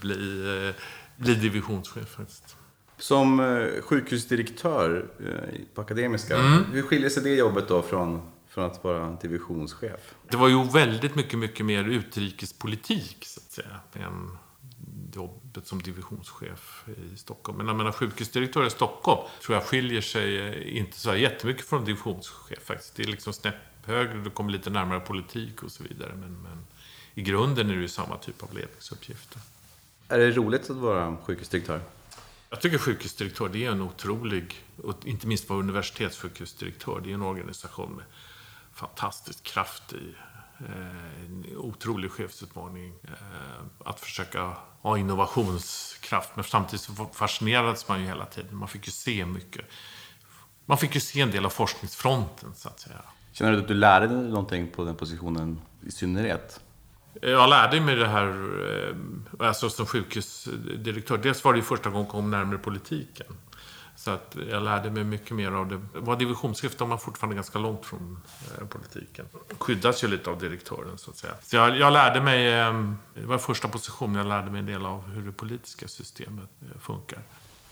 bli, 0.00 0.46
eh, 0.68 0.74
bli 1.16 1.34
divisionschef 1.34 2.08
faktiskt. 2.08 2.56
Som 2.98 3.40
eh, 3.40 3.82
sjukhusdirektör 3.82 5.06
eh, 5.20 5.60
på 5.74 5.80
Akademiska, 5.80 6.36
mm. 6.36 6.64
hur 6.72 6.82
skiljer 6.82 7.10
sig 7.10 7.22
det 7.22 7.34
jobbet 7.34 7.68
då 7.68 7.82
från, 7.82 8.22
från 8.56 8.64
att 8.64 8.84
vara 8.84 9.16
divisionschef? 9.22 10.14
Det 10.30 10.36
var 10.36 10.48
ju 10.48 10.64
väldigt 10.64 11.14
mycket, 11.14 11.38
mycket 11.38 11.66
mer 11.66 11.84
utrikespolitik 11.84 13.24
så 13.26 13.40
att 13.40 13.52
säga. 13.52 13.80
Än 13.92 14.38
jobbet 15.14 15.66
som 15.66 15.82
divisionschef 15.82 16.84
i 17.14 17.16
Stockholm. 17.16 17.58
Men 17.58 17.66
jag 17.66 17.76
menar, 17.76 17.92
sjukhusdirektör 17.92 18.66
i 18.66 18.70
Stockholm 18.70 19.28
tror 19.42 19.56
jag 19.56 19.64
skiljer 19.64 20.00
sig 20.00 20.38
eh, 20.38 20.76
inte 20.76 20.98
så 20.98 21.16
jättemycket 21.16 21.66
från 21.66 21.84
divisionschef 21.84 22.62
faktiskt. 22.64 22.96
Det 22.96 23.02
är 23.02 23.06
liksom 23.06 23.32
snäpp 23.32 23.54
högre, 23.84 24.18
du 24.18 24.30
kommer 24.30 24.50
lite 24.50 24.70
närmare 24.70 25.00
politik 25.00 25.62
och 25.62 25.70
så 25.70 25.82
vidare. 25.82 26.14
Men, 26.14 26.42
men 26.42 26.66
i 27.14 27.22
grunden 27.22 27.70
är 27.70 27.74
det 27.74 27.80
ju 27.80 27.88
samma 27.88 28.16
typ 28.16 28.42
av 28.42 28.54
ledningsuppgifter. 28.54 29.40
Är 30.08 30.18
det 30.18 30.30
roligt 30.30 30.70
att 30.70 30.76
vara 30.76 31.16
sjukhusdirektör? 31.16 31.80
Jag 32.50 32.60
tycker 32.60 32.78
sjukhusdirektör, 32.78 33.48
det 33.48 33.64
är 33.64 33.70
en 33.70 33.82
otrolig, 33.82 34.64
och 34.82 35.06
inte 35.06 35.26
minst 35.26 35.48
vara 35.48 35.60
universitetssjukhusdirektör, 35.60 37.00
det 37.04 37.10
är 37.10 37.14
en 37.14 37.22
organisation 37.22 37.92
med 37.92 38.04
fantastisk 38.76 39.42
kraft 39.42 39.92
i. 39.92 40.14
Eh, 40.58 41.24
en 41.24 41.56
otrolig 41.56 42.10
chefsutmaning. 42.10 42.94
Eh, 43.04 43.88
att 43.88 44.00
försöka 44.00 44.56
ha 44.80 44.98
innovationskraft. 44.98 46.30
Men 46.34 46.44
samtidigt 46.44 46.80
så 46.80 46.92
fascinerades 47.12 47.88
man 47.88 48.00
ju 48.00 48.06
hela 48.06 48.24
tiden. 48.24 48.56
Man 48.56 48.68
fick 48.68 48.86
ju 48.86 48.92
se 48.92 49.26
mycket. 49.26 49.64
Man 50.66 50.78
fick 50.78 50.94
ju 50.94 51.00
se 51.00 51.20
en 51.20 51.30
del 51.30 51.46
av 51.46 51.50
forskningsfronten, 51.50 52.54
så 52.54 52.68
att 52.68 52.80
säga. 52.80 53.02
Känner 53.32 53.52
du 53.52 53.58
att 53.58 53.68
du 53.68 53.74
lärde 53.74 54.06
dig 54.06 54.16
någonting 54.16 54.70
på 54.70 54.84
den 54.84 54.96
positionen 54.96 55.60
i 55.86 55.90
synnerhet? 55.90 56.60
Jag 57.22 57.50
lärde 57.50 57.80
mig 57.80 57.96
det 57.96 58.08
här, 58.08 58.28
eh, 58.28 59.46
alltså 59.46 59.70
som 59.70 59.86
sjukhusdirektör. 59.86 61.18
Dels 61.18 61.44
var 61.44 61.52
det 61.52 61.58
ju 61.58 61.64
första 61.64 61.90
gången 61.90 62.04
jag 62.04 62.12
kom 62.12 62.30
närmare 62.30 62.58
politiken. 62.58 63.26
Så 64.06 64.12
att 64.12 64.36
jag 64.50 64.62
lärde 64.62 64.90
mig 64.90 65.04
mycket 65.04 65.30
mer 65.36 65.52
av 65.52 65.68
det. 65.68 65.80
Var 66.00 66.16
divisionschef 66.16 66.80
var 66.80 66.86
man 66.86 66.98
fortfarande 66.98 67.34
ganska 67.34 67.58
långt 67.58 67.86
från 67.86 68.18
eh, 68.58 68.66
politiken. 68.66 69.26
Skyddas 69.58 70.04
ju 70.04 70.08
lite 70.08 70.30
av 70.30 70.38
direktören 70.38 70.98
så 70.98 71.10
att 71.10 71.16
säga. 71.16 71.34
Så 71.42 71.56
jag, 71.56 71.78
jag 71.78 71.92
lärde 71.92 72.20
mig, 72.20 72.52
eh, 72.52 72.92
det 73.14 73.26
var 73.26 73.38
första 73.38 73.68
positionen, 73.68 74.14
jag 74.14 74.26
lärde 74.26 74.50
mig 74.50 74.58
en 74.58 74.66
del 74.66 74.86
av 74.86 75.08
hur 75.08 75.22
det 75.22 75.32
politiska 75.32 75.88
systemet 75.88 76.50
funkar. 76.80 77.18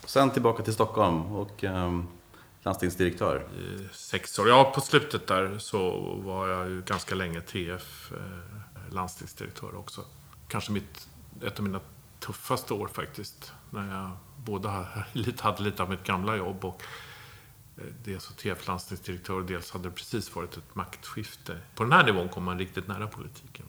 Sen 0.04 0.30
tillbaka 0.30 0.62
till 0.62 0.74
Stockholm 0.74 1.32
och 1.32 1.64
um, 1.64 2.06
landstingsdirektör. 2.62 3.46
I 3.58 3.88
sex 3.92 4.38
år. 4.38 4.48
Ja, 4.48 4.72
på 4.74 4.80
slutet 4.80 5.26
där 5.26 5.58
så 5.58 5.90
var 6.24 6.48
jag 6.48 6.68
ju 6.68 6.82
ganska 6.82 7.14
länge 7.14 7.40
TF 7.40 8.12
landstingsdirektör 8.90 9.76
också. 9.76 10.04
Kanske 10.48 10.72
mitt, 10.72 11.08
ett 11.42 11.58
av 11.58 11.64
mina 11.64 11.80
tuffaste 12.26 12.74
år 12.74 12.88
faktiskt. 12.88 13.52
När 13.70 13.94
jag 13.94 14.10
både 14.44 14.68
hade 15.40 15.62
lite 15.62 15.82
av 15.82 15.90
mitt 15.90 16.04
gamla 16.04 16.36
jobb 16.36 16.64
och 16.64 16.82
eh, 17.76 17.84
dels 18.04 18.24
som 18.24 18.36
TF 18.36 18.66
landstingsdirektör 18.66 19.34
och 19.34 19.44
dels 19.44 19.70
hade 19.70 19.88
det 19.88 19.94
precis 19.94 20.34
varit 20.34 20.56
ett 20.56 20.74
maktskifte. 20.74 21.58
På 21.74 21.82
den 21.82 21.92
här 21.92 22.04
nivån 22.04 22.28
kom 22.28 22.44
man 22.44 22.58
riktigt 22.58 22.88
nära 22.88 23.06
politiken. 23.06 23.66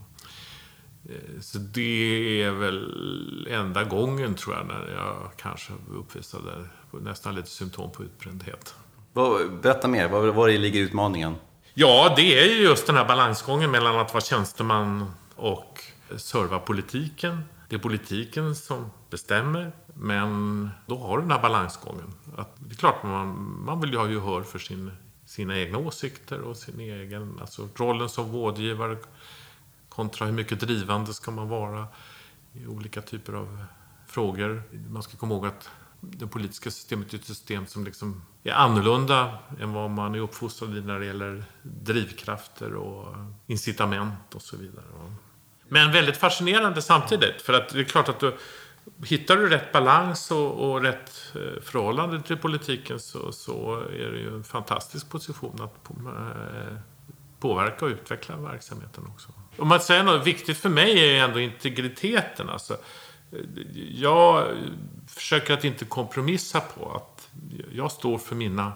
Eh, 1.09 1.41
så 1.41 1.57
det 1.57 2.41
är 2.41 2.51
väl 2.51 3.47
enda 3.51 3.83
gången, 3.83 4.35
tror 4.35 4.55
jag, 4.55 4.67
när 4.67 4.93
jag 4.95 5.31
kanske 5.37 5.73
uppvisade 5.93 6.67
nästan 6.91 7.35
lite 7.35 7.49
symptom 7.49 7.91
på 7.91 8.03
utbrändhet. 8.03 8.75
Berätta 9.61 9.87
mer, 9.87 10.09
var, 10.09 10.27
var 10.27 10.49
ligger 10.49 10.81
utmaningen? 10.81 11.35
Ja, 11.73 12.13
det 12.15 12.39
är 12.39 12.55
ju 12.55 12.63
just 12.63 12.87
den 12.87 12.95
här 12.95 13.05
balansgången 13.05 13.71
mellan 13.71 13.99
att 13.99 14.13
vara 14.13 14.23
tjänsteman 14.23 15.11
och 15.35 15.83
serva 16.17 16.59
politiken. 16.59 17.43
Det 17.69 17.75
är 17.75 17.79
politiken 17.79 18.55
som 18.55 18.91
bestämmer, 19.09 19.71
men 19.93 20.69
då 20.85 20.97
har 20.97 21.17
du 21.17 21.21
den 21.21 21.31
här 21.31 21.41
balansgången. 21.41 22.13
Att, 22.37 22.55
det 22.57 22.73
är 22.73 22.77
klart, 22.77 23.03
man, 23.03 23.61
man 23.65 23.81
vill 23.81 23.91
ju 23.91 23.97
ha 23.97 24.09
gehör 24.09 24.41
för 24.41 24.59
sin, 24.59 24.91
sina 25.25 25.57
egna 25.57 25.77
åsikter 25.77 26.41
och 26.41 26.57
sin 26.57 26.79
egen... 26.79 27.37
Alltså 27.41 27.69
rollen 27.75 28.09
som 28.09 28.31
vårdgivare 28.31 28.97
kontra 29.89 30.25
hur 30.25 30.33
mycket 30.33 30.59
drivande 30.59 31.13
ska 31.13 31.31
man 31.31 31.49
vara 31.49 31.87
i 32.53 32.67
olika 32.67 33.01
typer 33.01 33.33
av 33.33 33.65
frågor. 34.07 34.63
Man 34.89 35.03
ska 35.03 35.17
komma 35.17 35.35
ihåg 35.35 35.45
att 35.45 35.69
det 35.99 36.27
politiska 36.27 36.71
systemet 36.71 37.13
är 37.13 37.17
ett 37.17 37.25
system 37.25 37.67
som 37.67 37.85
liksom 37.85 38.21
är 38.43 38.51
annorlunda 38.51 39.39
än 39.59 39.73
vad 39.73 39.89
man 39.89 40.15
är 40.15 40.19
uppfostrad 40.19 40.77
i 40.77 40.81
när 40.81 40.99
det 40.99 41.05
gäller 41.05 41.43
drivkrafter 41.61 42.73
och 42.73 43.15
incitament 43.47 44.35
och 44.35 44.41
så 44.41 44.57
vidare. 44.57 44.85
Men 45.67 45.91
väldigt 45.91 46.17
fascinerande 46.17 46.81
samtidigt. 46.81 47.41
För 47.41 47.53
att 47.53 47.69
det 47.69 47.79
är 47.79 47.83
klart 47.83 48.09
att 48.09 48.19
du, 48.19 48.37
hittar 49.05 49.37
du 49.37 49.49
rätt 49.49 49.71
balans 49.71 50.31
och, 50.31 50.71
och 50.71 50.81
rätt 50.81 51.33
eh, 51.35 51.61
förhållande 51.63 52.21
till 52.21 52.37
politiken 52.37 52.99
så, 52.99 53.31
så 53.31 53.79
är 53.79 54.11
det 54.11 54.19
ju 54.19 54.35
en 54.35 54.43
fantastisk 54.43 55.09
position 55.09 55.61
att 55.61 55.83
på, 55.83 55.93
eh, 55.93 56.77
påverka 57.39 57.85
och 57.85 57.91
utveckla 57.91 58.35
verksamheten 58.35 59.03
också. 59.13 59.29
Om 59.57 59.67
man 59.67 59.79
säger 59.79 60.03
något 60.03 60.27
viktigt 60.27 60.57
för 60.57 60.69
mig 60.69 61.17
är 61.17 61.23
ändå 61.23 61.39
integriteten. 61.39 62.49
Alltså, 62.49 62.77
jag 63.91 64.47
försöker 65.07 65.53
att 65.53 65.63
inte 65.63 65.85
kompromissa 65.85 66.59
på 66.59 66.95
att 66.95 67.29
jag 67.71 67.91
står 67.91 68.17
för 68.17 68.35
mina 68.35 68.73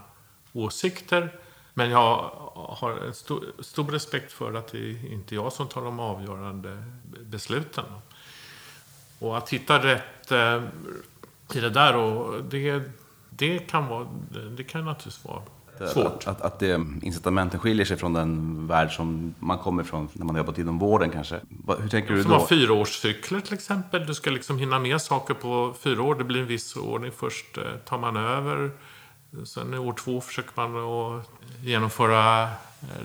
åsikter. 0.54 1.40
Men 1.80 1.90
jag 1.90 2.32
har 2.54 2.92
en 3.08 3.14
stor, 3.14 3.44
stor 3.60 3.92
respekt 3.92 4.32
för 4.32 4.54
att 4.54 4.68
det 4.72 4.78
är 4.78 5.14
inte 5.14 5.36
jag 5.36 5.54
som 5.54 5.68
tar 5.68 5.82
de 5.82 6.00
avgörande 6.00 6.84
besluten. 7.20 7.86
Och 9.20 9.38
att 9.38 9.50
hitta 9.50 9.84
rätt 9.84 10.32
eh, 10.32 10.64
i 11.54 11.60
det 11.60 11.70
där, 11.70 11.96
och 11.96 12.44
det, 12.44 12.84
det, 13.30 13.60
kan, 13.60 13.88
vara, 13.88 14.08
det 14.58 14.64
kan 14.64 14.86
naturligtvis 14.86 15.26
vara 15.26 15.42
svårt. 15.88 16.06
Att, 16.06 16.28
att, 16.28 16.42
att 16.42 16.60
det, 16.60 16.86
incitamenten 17.02 17.60
skiljer 17.60 17.86
sig 17.86 17.98
från 17.98 18.14
den 18.14 18.68
värld 18.68 18.92
som 18.92 19.36
man 19.40 19.58
kommer 19.58 19.84
ifrån 19.84 20.10
när 20.14 20.26
man 20.26 20.36
har 20.36 20.44
jobbat 20.44 20.58
inom 20.58 20.80
vården 20.80 21.10
kanske. 21.10 21.40
Hur 21.80 21.90
tänker 21.90 22.14
du 22.14 22.18
då? 22.18 22.24
Som 22.24 22.32
har 22.32 22.48
fyraårscykler 22.48 23.40
till 23.40 23.54
exempel. 23.54 24.06
Du 24.06 24.14
ska 24.14 24.30
liksom 24.30 24.58
hinna 24.58 24.80
med 24.80 25.02
saker 25.02 25.34
på 25.34 25.74
fyra 25.80 26.02
år. 26.02 26.16
Det 26.16 26.24
blir 26.24 26.42
en 26.42 26.48
viss 26.48 26.76
ordning. 26.76 27.12
Först 27.12 27.58
eh, 27.58 27.64
tar 27.86 27.98
man 27.98 28.18
över. 28.18 28.72
Sen 29.46 29.74
i 29.74 29.78
år 29.78 29.94
två 29.94 30.22
försöker 30.22 30.52
man 30.56 30.76
att 30.76 31.26
genomföra 31.62 32.44
eh, 32.44 32.50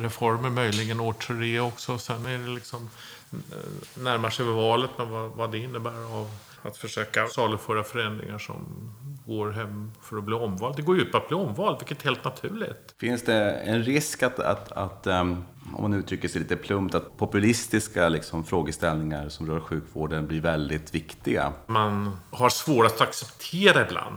reformer, 0.01 0.51
möjligen 0.51 1.01
år 1.01 1.13
tre 1.13 1.61
också. 1.61 1.99
Sen 1.99 2.27
är 2.27 2.39
det 2.39 2.55
liksom 2.55 2.91
eh, 3.33 4.03
närmar 4.03 4.31
sig 4.31 4.47
valet 4.47 4.91
med 4.99 5.07
vad, 5.07 5.31
vad 5.31 5.53
det 5.53 5.59
innebär 5.59 6.19
av 6.19 6.31
att 6.63 6.77
försöka 6.77 7.27
saluföra 7.27 7.85
förändringar 7.85 8.39
som 8.39 8.91
går 9.27 9.51
hem 9.51 9.93
för 10.03 10.17
att 10.17 10.25
bli 10.25 10.35
omvald. 10.35 10.77
Det 10.77 10.83
går 10.83 10.97
ju 10.97 11.03
ut 11.03 11.13
på 11.13 11.19
att 11.19 11.29
bli 11.29 11.37
omvald, 11.37 11.79
vilket 11.79 12.01
är 12.01 12.05
helt 12.05 12.25
naturligt. 12.25 12.95
Finns 13.01 13.23
det 13.23 13.51
en 13.51 13.83
risk 13.83 14.23
att, 14.23 14.39
att, 14.39 14.73
att 14.73 15.07
um, 15.07 15.45
om 15.75 15.83
man 15.83 15.95
uttrycker 15.95 16.29
sig 16.29 16.41
lite 16.41 16.57
plumpt, 16.57 16.95
att 16.95 17.17
populistiska 17.17 18.09
liksom, 18.09 18.45
frågeställningar 18.45 19.29
som 19.29 19.47
rör 19.47 19.61
sjukvården 19.61 20.27
blir 20.27 20.41
väldigt 20.41 20.95
viktiga? 20.95 21.53
Man 21.67 22.19
har 22.31 22.49
svårast 22.49 22.95
att 22.95 23.09
acceptera 23.09 23.87
ibland. 23.87 24.17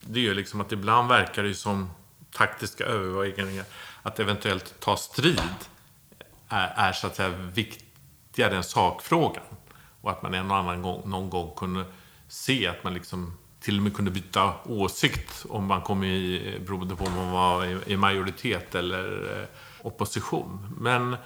Det 0.00 0.18
är 0.18 0.22
ju 0.24 0.34
liksom 0.34 0.60
att 0.60 0.72
ibland 0.72 1.08
verkar 1.08 1.42
det 1.42 1.54
som 1.54 1.90
taktiska 2.36 2.84
överväganden 2.84 3.64
att 4.02 4.20
eventuellt 4.20 4.74
ta 4.80 4.96
strid 4.96 5.40
är, 6.48 6.72
är 6.76 6.92
så 6.92 7.06
att 7.06 7.16
säga 7.16 7.28
viktigare 7.28 8.56
än 8.56 8.64
sakfrågan. 8.64 9.44
Och 10.00 10.10
att 10.10 10.22
man 10.22 10.34
en 10.34 10.50
och 10.50 10.56
annan 10.56 10.82
gång, 10.82 11.10
någon 11.10 11.30
gång 11.30 11.54
kunde 11.56 11.84
se 12.28 12.66
att 12.66 12.84
man 12.84 12.94
liksom 12.94 13.38
till 13.60 13.76
och 13.76 13.82
med 13.82 13.94
kunde 13.94 14.10
byta 14.10 14.54
åsikt 14.64 15.46
om 15.48 15.64
man 15.64 15.82
kom 15.82 16.04
i, 16.04 16.58
beroende 16.66 16.96
på 16.96 17.04
om 17.04 17.12
man 17.12 17.30
var 17.30 17.88
i 17.90 17.96
majoritet 17.96 18.74
eller 18.74 19.40
eh, 19.40 19.48
opposition. 19.82 20.74
Men 20.80 21.16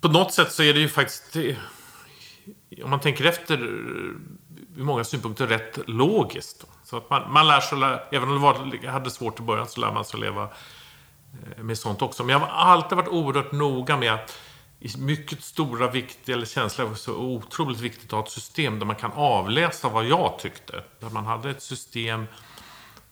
på 0.00 0.08
något 0.08 0.32
sätt 0.32 0.52
så 0.52 0.62
är 0.62 0.74
det 0.74 0.80
ju 0.80 0.88
faktiskt, 0.88 1.36
eh, 1.36 1.56
om 2.84 2.90
man 2.90 3.00
tänker 3.00 3.24
efter, 3.24 3.54
eh, 3.54 3.60
ur 4.76 4.84
många 4.84 5.04
synpunkter 5.04 5.46
rätt 5.46 5.78
logiskt. 5.86 6.64
Så 6.84 6.96
att 6.96 7.10
man, 7.10 7.32
man 7.32 7.46
lär 7.46 7.60
sig, 7.60 7.78
även 8.10 8.28
om 8.28 8.34
det 8.34 8.40
var, 8.40 8.88
hade 8.88 9.10
svårt 9.10 9.40
i 9.40 9.42
början, 9.42 9.68
så 9.68 9.80
lär 9.80 9.92
man 9.92 10.04
sig 10.04 10.20
leva 10.20 10.42
eh, 10.42 11.62
med 11.62 11.78
sånt 11.78 12.02
också. 12.02 12.24
Men 12.24 12.32
jag 12.32 12.40
har 12.40 12.72
alltid 12.72 12.96
varit 12.96 13.08
oerhört 13.08 13.52
noga 13.52 13.96
med 13.96 14.14
att 14.14 14.38
i 14.80 14.98
mycket 14.98 15.42
stora, 15.42 15.90
viktiga 15.90 16.36
eller 16.36 16.46
känsliga, 16.46 16.94
så 16.94 17.14
otroligt 17.14 17.80
viktigt 17.80 18.04
att 18.04 18.12
ha 18.12 18.22
ett 18.22 18.30
system 18.30 18.78
där 18.78 18.86
man 18.86 18.96
kan 18.96 19.12
avläsa 19.12 19.88
vad 19.88 20.04
jag 20.04 20.38
tyckte. 20.38 20.84
Där 21.00 21.10
man 21.10 21.26
hade 21.26 21.50
ett 21.50 21.62
system 21.62 22.26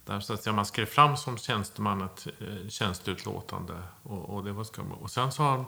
där 0.04 0.20
så 0.20 0.32
att 0.32 0.42
säga, 0.42 0.54
man 0.54 0.66
skrev 0.66 0.86
fram 0.86 1.16
som 1.16 1.38
tjänsteman 1.38 2.02
ett 2.02 2.26
eh, 2.40 2.68
tjänsteutlåtande. 2.68 3.74
Och, 4.02 4.34
och, 4.34 4.44
det 4.44 4.52
var, 4.52 4.66
och 5.00 5.10
sen 5.10 5.32
så 5.32 5.42
har, 5.42 5.64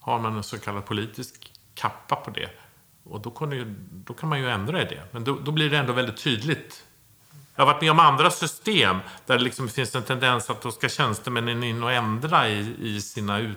har 0.00 0.18
man 0.18 0.36
en 0.36 0.42
så 0.42 0.58
kallad 0.58 0.84
politisk 0.84 1.52
kappa 1.74 2.16
på 2.16 2.30
det. 2.30 2.50
Och 3.04 3.20
då, 3.20 3.52
ju, 3.52 3.74
då 3.92 4.14
kan 4.14 4.28
man 4.28 4.40
ju 4.40 4.50
ändra 4.50 4.82
i 4.82 4.84
det. 4.84 5.02
Men 5.10 5.24
då, 5.24 5.38
då, 5.38 5.52
blir 5.52 5.70
det 5.70 5.78
ändå 5.78 5.92
väldigt 5.92 6.22
tydligt. 6.22 6.86
Jag 7.60 7.66
har 7.66 7.72
varit 7.72 7.82
med 7.82 7.90
om 7.90 8.00
andra 8.00 8.30
system 8.30 8.98
där 9.26 9.38
det 9.38 9.44
liksom 9.44 9.68
finns 9.68 9.94
en 9.94 10.02
tendens 10.02 10.50
att 10.50 10.62
då 10.62 10.70
ska 10.70 10.88
tjänstemännen 10.88 11.62
in 11.62 11.82
och 11.82 11.92
ändra 11.92 12.48
i, 12.48 12.76
i 12.80 13.00
sina 13.00 13.54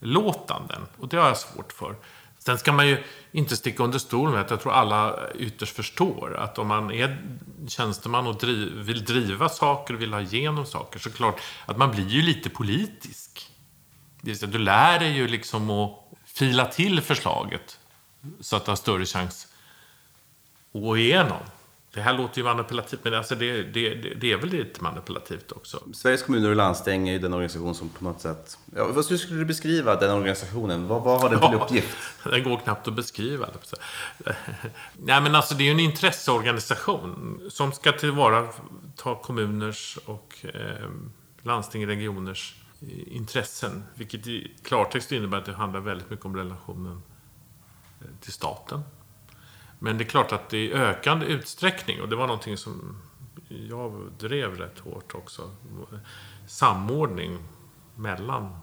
utlåtanden. 0.00 0.82
Och 0.98 1.08
det 1.08 1.16
har 1.16 1.26
jag 1.26 1.36
svårt 1.36 1.72
för. 1.72 1.96
Sen 2.38 2.58
ska 2.58 2.72
man 2.72 2.88
ju 2.88 3.02
inte 3.32 3.56
sticka 3.56 3.82
under 3.82 3.98
stol 3.98 4.30
med 4.30 4.40
att 4.40 4.50
jag 4.50 4.60
tror 4.60 4.72
alla 4.72 5.18
ytterst 5.34 5.76
förstår 5.76 6.36
att 6.36 6.58
om 6.58 6.66
man 6.66 6.90
är 6.90 7.22
tjänsteman 7.68 8.26
och 8.26 8.36
driv, 8.36 8.72
vill 8.72 9.04
driva 9.04 9.48
saker 9.48 9.94
och 9.94 10.00
vill 10.00 10.12
ha 10.12 10.20
igenom 10.20 10.66
saker 10.66 10.98
så 10.98 11.10
klart 11.10 11.40
att 11.66 11.76
man 11.76 11.90
blir 11.90 12.08
ju 12.08 12.22
lite 12.22 12.50
politisk. 12.50 13.50
Det 14.20 14.30
vill 14.30 14.38
säga, 14.38 14.52
du 14.52 14.58
lär 14.58 14.98
dig 14.98 15.12
ju 15.12 15.28
liksom 15.28 15.70
att 15.70 15.90
fila 16.26 16.66
till 16.66 17.00
förslaget 17.00 17.78
så 18.40 18.56
att 18.56 18.64
du 18.64 18.70
har 18.70 18.76
större 18.76 19.06
chans 19.06 19.48
att 20.74 20.80
gå 20.80 20.96
igenom. 20.96 21.42
Det 21.94 22.00
här 22.00 22.18
låter 22.18 22.38
ju 22.38 22.44
manipulativt, 22.44 23.00
men 23.02 23.14
alltså 23.14 23.34
det, 23.34 23.62
det, 23.62 23.94
det 23.94 24.32
är 24.32 24.36
väl 24.36 24.48
lite 24.48 24.82
manipulativt 24.82 25.52
också. 25.52 25.82
Sveriges 25.92 26.22
kommuner 26.22 26.50
och 26.50 26.56
landsting 26.56 27.08
är 27.08 27.12
ju 27.12 27.18
den 27.18 27.32
organisation 27.32 27.74
som 27.74 27.88
på 27.88 28.04
något 28.04 28.20
sätt... 28.20 28.58
Ja, 28.76 28.88
vad 28.92 29.04
skulle 29.04 29.38
du 29.38 29.44
beskriva 29.44 29.96
den 29.96 30.10
organisationen? 30.10 30.88
Vad, 30.88 31.02
vad 31.02 31.20
har 31.20 31.28
den 31.28 31.40
till 31.40 31.48
Ja, 31.52 31.64
uppgift? 31.64 31.96
Den 32.24 32.42
går 32.42 32.56
knappt 32.56 32.88
att 32.88 32.94
beskriva. 32.94 33.46
Nej, 34.96 35.20
men 35.20 35.34
alltså 35.34 35.54
det 35.54 35.62
är 35.62 35.64
ju 35.64 35.70
en 35.70 35.80
intresseorganisation 35.80 37.40
som 37.50 37.72
ska 37.72 37.92
tillvarata 37.92 39.14
kommuners 39.22 39.98
och 40.04 40.36
eh, 40.54 40.88
landsting, 41.42 41.86
regioners 41.86 42.54
eh, 42.80 43.16
intressen. 43.16 43.84
Vilket 43.94 44.26
i 44.26 44.56
klartext 44.62 45.12
innebär 45.12 45.38
att 45.38 45.46
det 45.46 45.54
handlar 45.54 45.80
väldigt 45.80 46.10
mycket 46.10 46.26
om 46.26 46.36
relationen 46.36 47.02
eh, 48.00 48.06
till 48.20 48.32
staten. 48.32 48.80
Men 49.84 49.98
det 49.98 50.04
är 50.04 50.06
klart 50.06 50.32
att 50.32 50.48
det 50.48 50.58
i 50.58 50.72
ökande 50.72 51.26
utsträckning, 51.26 52.00
och 52.00 52.08
det 52.08 52.16
var 52.16 52.26
någonting 52.26 52.56
som 52.56 53.02
jag 53.48 53.92
drev 54.18 54.56
rätt 54.58 54.78
hårt 54.78 55.14
också, 55.14 55.50
samordning 56.46 57.38
mellan 57.94 58.56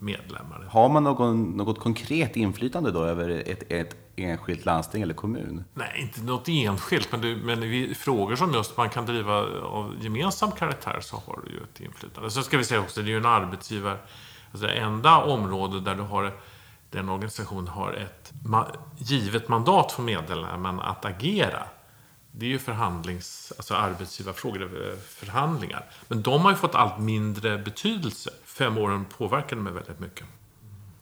medlemmar. 0.00 0.68
Har 0.70 0.88
man 0.88 1.04
någon, 1.04 1.50
något 1.50 1.78
konkret 1.78 2.36
inflytande 2.36 2.90
då 2.90 3.04
över 3.04 3.28
ett, 3.28 3.62
ett 3.72 3.96
enskilt 4.16 4.64
landsting 4.64 5.02
eller 5.02 5.14
kommun? 5.14 5.64
Nej, 5.74 6.00
inte 6.00 6.22
något 6.22 6.48
enskilt, 6.48 7.12
men, 7.12 7.20
det, 7.20 7.36
men 7.36 7.62
i 7.62 7.94
frågor 7.94 8.36
som 8.36 8.54
just 8.54 8.76
man 8.76 8.90
kan 8.90 9.06
driva 9.06 9.34
av 9.62 9.94
gemensam 10.00 10.50
karaktär 10.50 10.98
så 11.00 11.16
har 11.16 11.40
du 11.44 11.52
ju 11.52 11.62
ett 11.62 11.80
inflytande. 11.80 12.30
Så 12.30 12.42
ska 12.42 12.58
vi 12.58 12.64
säga 12.64 12.80
också, 12.80 13.02
det 13.02 13.08
är 13.08 13.10
ju 13.10 13.16
en 13.16 13.26
arbetsgivare, 13.26 13.98
alltså 14.52 14.66
det 14.66 14.72
enda 14.72 15.16
område 15.16 15.80
där 15.80 15.94
du 15.94 16.02
har 16.02 16.32
den 16.96 17.08
organisationen 17.08 17.68
har 17.68 17.92
ett 17.92 18.32
ma- 18.44 18.76
givet 18.98 19.48
mandat 19.48 19.92
för 19.92 20.02
medlemmen 20.02 20.80
att 20.80 21.04
agera. 21.04 21.62
Det 22.32 22.46
är 22.46 22.50
ju 22.50 22.58
förhandlings, 22.58 23.52
alltså 23.56 23.74
arbetsgivarfrågor, 23.74 24.62
eh, 24.62 24.98
förhandlingar. 24.98 25.84
Men 26.08 26.22
de 26.22 26.40
har 26.42 26.50
ju 26.50 26.56
fått 26.56 26.74
allt 26.74 26.98
mindre 26.98 27.58
betydelse. 27.58 28.30
Fem 28.44 28.78
åren 28.78 29.04
påverkade 29.18 29.60
mig 29.60 29.72
väldigt 29.72 30.00
mycket. 30.00 30.26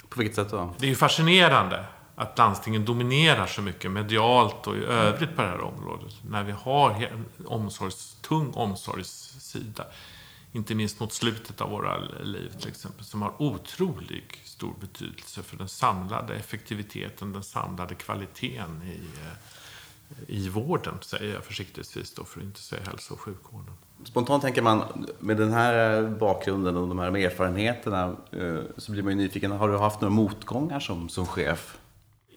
På 0.09 0.19
vilket 0.19 0.37
sätt 0.37 0.51
då? 0.51 0.75
Det 0.79 0.87
är 0.87 0.91
ju 0.91 0.97
fascinerande 0.97 1.85
att 2.17 2.39
landstingen 2.39 2.85
dominerar 2.85 3.47
så 3.47 3.63
mycket 3.63 3.91
medialt 3.91 4.67
och 4.67 4.77
i 4.77 4.85
övrigt 4.85 5.37
på 5.37 5.43
det 5.43 5.49
här 5.49 5.61
området. 5.61 6.15
När 6.23 6.45
vi 6.45 6.53
har 6.53 6.91
en 6.91 7.25
omsorgs, 7.47 8.17
tung 8.23 8.53
omsorgssida. 8.55 9.85
Inte 10.53 10.75
minst 10.75 11.01
mot 11.01 11.13
slutet 11.13 11.61
av 11.61 11.71
våra 11.71 11.99
liv 12.23 12.53
till 12.61 12.69
exempel. 12.69 13.05
Som 13.05 13.23
har 13.23 13.43
otrolig 13.43 14.25
stor 14.65 14.75
betydelse 14.81 15.43
för 15.43 15.57
den 15.57 15.69
samlade 15.69 16.35
effektiviteten, 16.35 17.33
den 17.33 17.43
samlade 17.43 17.95
kvaliteten 17.95 18.83
i, 18.83 19.01
eh, 19.21 20.37
i 20.37 20.49
vården, 20.49 20.95
säger 21.01 21.35
jag 21.35 21.45
försiktigtvis 21.45 22.15
då, 22.15 22.25
för 22.25 22.41
att 22.41 22.47
inte 22.47 22.61
säga 22.61 22.83
hälso 22.87 23.15
och 23.15 23.21
sjukvården. 23.21 23.75
Spontant 24.05 24.43
tänker 24.43 24.63
man, 24.63 25.07
med 25.19 25.37
den 25.37 25.53
här 25.53 26.03
bakgrunden 26.09 26.77
och 26.77 26.89
de 26.89 26.99
här 26.99 27.17
erfarenheterna, 27.17 28.17
eh, 28.33 28.61
så 28.77 28.93
blir 28.93 29.03
man 29.03 29.13
ju 29.13 29.19
nyfiken. 29.19 29.51
Har 29.51 29.69
du 29.69 29.79
haft 29.79 30.01
några 30.01 30.15
motgångar 30.15 30.81
som, 30.81 31.09
som 31.09 31.27
chef? 31.27 31.79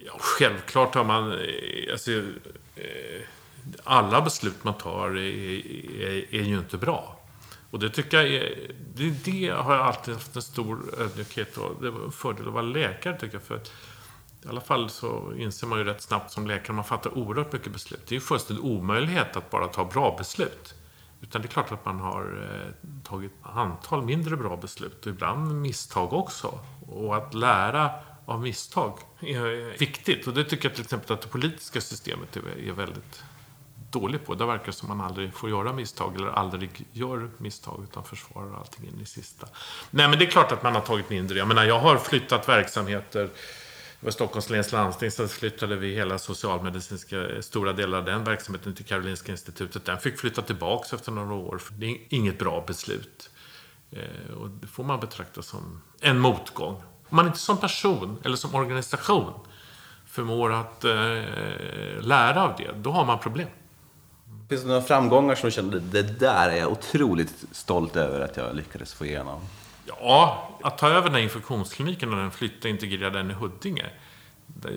Ja, 0.06 0.14
självklart 0.20 0.96
har 0.96 1.04
man... 1.04 1.32
eh, 1.32 1.38
Alltså, 1.92 2.12
alla 3.84 4.22
beslut 4.22 4.64
man 4.64 4.74
tar 4.74 5.10
är, 5.10 5.18
är, 5.18 6.36
är 6.36 6.44
ju 6.44 6.58
inte 6.58 6.78
bra. 6.78 7.17
Och 7.72 7.80
det 7.80 7.90
tycker 7.90 8.18
jag 8.18 8.28
är... 8.28 8.72
Det, 8.96 9.10
det 9.10 9.50
har 9.50 9.76
jag 9.76 9.86
alltid 9.86 10.14
haft 10.14 10.36
en 10.36 10.42
stor 10.42 10.80
ödmjukhet 10.98 11.58
och 11.58 11.82
det 11.82 11.92
var 11.92 12.06
en 12.06 12.12
fördel 12.12 12.48
att 12.48 12.54
vara 12.54 12.64
läkare 12.64 13.20
tycker 13.20 13.36
jag. 13.36 13.44
För 13.44 13.56
att, 13.56 13.72
I 14.46 14.48
alla 14.48 14.62
fall 14.62 14.90
så 14.90 15.34
inser 15.38 15.68
man 15.68 15.80
ju 15.80 15.86
rätt 15.86 16.02
snabbt 16.02 16.32
som 16.32 16.48
läkare, 16.48 16.74
man 16.74 16.86
fattar 16.86 17.18
oerhört 17.18 17.54
mycket 17.54 17.74
beslut. 17.74 18.02
Det 18.08 18.16
är 18.16 18.18
ju 18.18 18.22
fullständigt 18.22 18.66
omöjlighet 18.66 19.38
att 19.38 19.50
bara 19.50 19.68
ta 19.68 19.86
bra 19.86 20.16
beslut. 20.18 20.74
Utan 21.22 21.42
det 21.42 21.48
är 21.48 21.50
klart 21.50 21.72
att 21.72 21.86
man 21.86 22.00
har 22.00 22.24
tagit 23.04 23.04
tagit 23.04 23.32
antal 23.42 24.06
mindre 24.06 24.38
bra 24.38 24.58
beslut 24.58 25.06
och 25.06 25.12
ibland 25.12 25.62
misstag 25.62 26.14
också. 26.14 26.60
Och 26.88 27.18
att 27.18 27.34
lära 27.34 27.92
av 28.26 28.42
misstag 28.42 29.00
är 29.20 29.78
viktigt. 29.78 30.28
Och 30.28 30.34
det 30.34 30.44
tycker 30.44 30.70
jag 30.70 30.76
till 30.76 30.84
exempel 30.84 31.14
att 31.14 31.22
det 31.22 31.28
politiska 31.28 31.82
systemet 31.82 32.38
är 32.38 32.72
väldigt 32.72 33.24
dålig 33.90 34.26
på. 34.26 34.36
Det 34.36 34.46
verkar 34.46 34.72
som 34.72 34.88
man 34.90 35.02
aldrig 35.02 35.34
får 35.34 35.50
göra 35.50 35.74
misstag 35.74 36.16
eller 36.16 36.28
aldrig 36.28 36.86
gör 36.92 37.30
misstag 37.38 37.84
utan 37.90 38.04
försvarar 38.04 38.58
allting 38.58 38.88
in 38.88 39.02
i 39.02 39.06
sista. 39.06 39.48
Nej, 39.92 40.10
men 40.10 40.20
det 40.20 40.26
är 40.26 40.32
klart 40.32 40.52
att 40.52 40.64
man 40.64 40.76
har 40.76 40.82
tagit 40.82 41.10
mindre. 41.10 41.38
Jag 41.38 41.48
menar, 41.48 41.64
jag 41.64 41.80
har 41.80 41.98
flyttat 41.98 42.50
verksamheter 42.50 43.30
det 44.00 44.06
var 44.06 44.12
Stockholms 44.12 44.50
läns 44.50 44.72
landsting, 44.72 45.12
så 45.12 45.28
flyttade 45.28 45.76
vi 45.76 45.96
hela 45.96 46.18
socialmedicinska, 46.18 47.42
stora 47.42 47.74
delar 47.74 47.98
av 47.98 48.06
den 48.06 48.24
verksamheten 48.24 48.76
till 48.76 48.86
Karolinska 48.86 49.32
institutet. 49.32 49.86
Den 49.86 50.00
fick 50.00 50.20
flytta 50.20 50.42
tillbaka 50.42 50.96
efter 50.96 51.12
några 51.12 51.34
år. 51.34 51.62
Det 51.72 51.86
är 51.86 51.98
inget 52.10 52.40
bra 52.40 52.64
beslut. 52.68 53.30
Eh, 53.92 54.34
och 54.38 54.50
det 54.50 54.68
får 54.68 54.84
man 54.84 55.00
betrakta 55.00 55.42
som 55.42 55.82
en 56.02 56.20
motgång. 56.20 56.76
Om 57.10 57.16
man 57.16 57.28
inte 57.28 57.40
som 57.40 57.58
person 57.58 58.22
eller 58.24 58.36
som 58.36 58.56
organisation 58.56 59.34
förmår 60.06 60.54
att 60.54 60.84
eh, 60.84 60.92
lära 62.02 62.44
av 62.44 62.56
det, 62.58 62.72
då 62.76 62.92
har 62.92 63.06
man 63.06 63.20
problem. 63.20 63.50
Finns 64.50 64.62
det 64.62 64.68
några 64.68 64.82
framgångar 64.82 65.36
som 65.36 65.48
du 65.48 65.52
kände, 65.52 65.80
det 65.80 66.20
där 66.20 66.50
är 66.50 66.56
jag 66.56 66.72
otroligt 66.72 67.46
stolt 67.52 67.96
över 67.96 68.22
att 68.22 68.38
jag 68.38 68.56
lyckades 68.56 68.94
få 68.94 69.06
igenom? 69.06 69.42
Ja, 69.86 70.50
att 70.64 70.78
ta 70.78 70.90
över 70.90 71.04
den 71.04 71.14
här 71.14 71.22
infektionskliniken 71.22 72.14
och 72.14 72.18
den 72.18 72.32
flytta 72.32 72.68
integrera 72.68 73.10
den 73.10 73.32
i 73.32 73.34
Huddinge. 73.34 73.90
Det, 74.46 74.72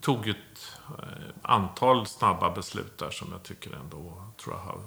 tog 0.00 0.26
ju 0.26 0.30
ett 0.30 0.78
eh, 0.98 1.04
antal 1.42 2.06
snabba 2.06 2.50
beslut 2.50 2.98
där 2.98 3.10
som 3.10 3.28
jag 3.32 3.42
tycker 3.42 3.76
ändå 3.76 4.22
tror 4.42 4.54
jag 4.54 4.62
har 4.62 4.80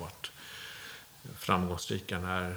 varit 0.00 0.32
framgångsrika. 1.38 2.16
Den 2.16 2.24
här 2.24 2.56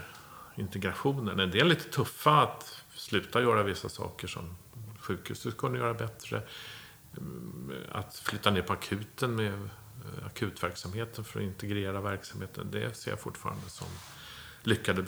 integrationen. 0.56 1.40
En 1.40 1.52
del 1.52 1.62
är 1.62 1.70
lite 1.70 1.90
tuffa 1.90 2.42
att 2.42 2.84
sluta 2.96 3.42
göra 3.42 3.64
vissa 3.64 3.90
saker 3.90 4.28
som 4.28 4.56
sjukhuset 5.00 5.58
kunde 5.58 5.80
göra 5.80 5.94
bättre. 5.94 6.42
Mm, 7.18 7.72
att 7.92 8.16
flytta 8.16 8.52
ner 8.52 8.62
på 8.62 8.74
akuten 8.74 9.36
med 9.36 9.70
Eh, 10.06 10.26
akutverksamheten 10.26 11.24
för 11.24 11.40
att 11.40 11.44
integrera 11.46 12.02
verksamheten. 12.02 12.68
Det 12.72 12.98
ser 12.98 13.12
jag 13.12 13.20
fortfarande 13.20 13.70
som 13.70 13.88
lyckade 14.64 15.02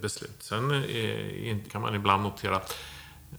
beslut. 0.00 0.36
Sen 0.42 0.70
är- 0.70 1.70
kan 1.70 1.80
man 1.82 1.94
ibland 1.94 2.22
notera 2.22 2.56
att 2.56 2.76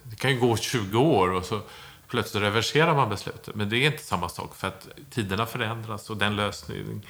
det 0.04 0.16
kan 0.16 0.32
ju 0.32 0.40
gå 0.40 0.58
20 0.58 1.00
år 1.00 1.30
och 1.32 1.46
så 1.46 1.62
plötsligt 2.08 2.44
reverserar 2.44 2.96
man 2.96 3.10
beslutet. 3.10 3.56
Men 3.56 3.70
det 3.70 3.78
är 3.78 3.86
inte 3.92 4.04
samma 4.04 4.30
sak 4.30 4.56
för 4.56 4.68
att 4.68 4.88
tiderna 5.10 5.46
förändras 5.46 6.10
och 6.10 6.18
den 6.18 6.36
lösning 6.36 7.08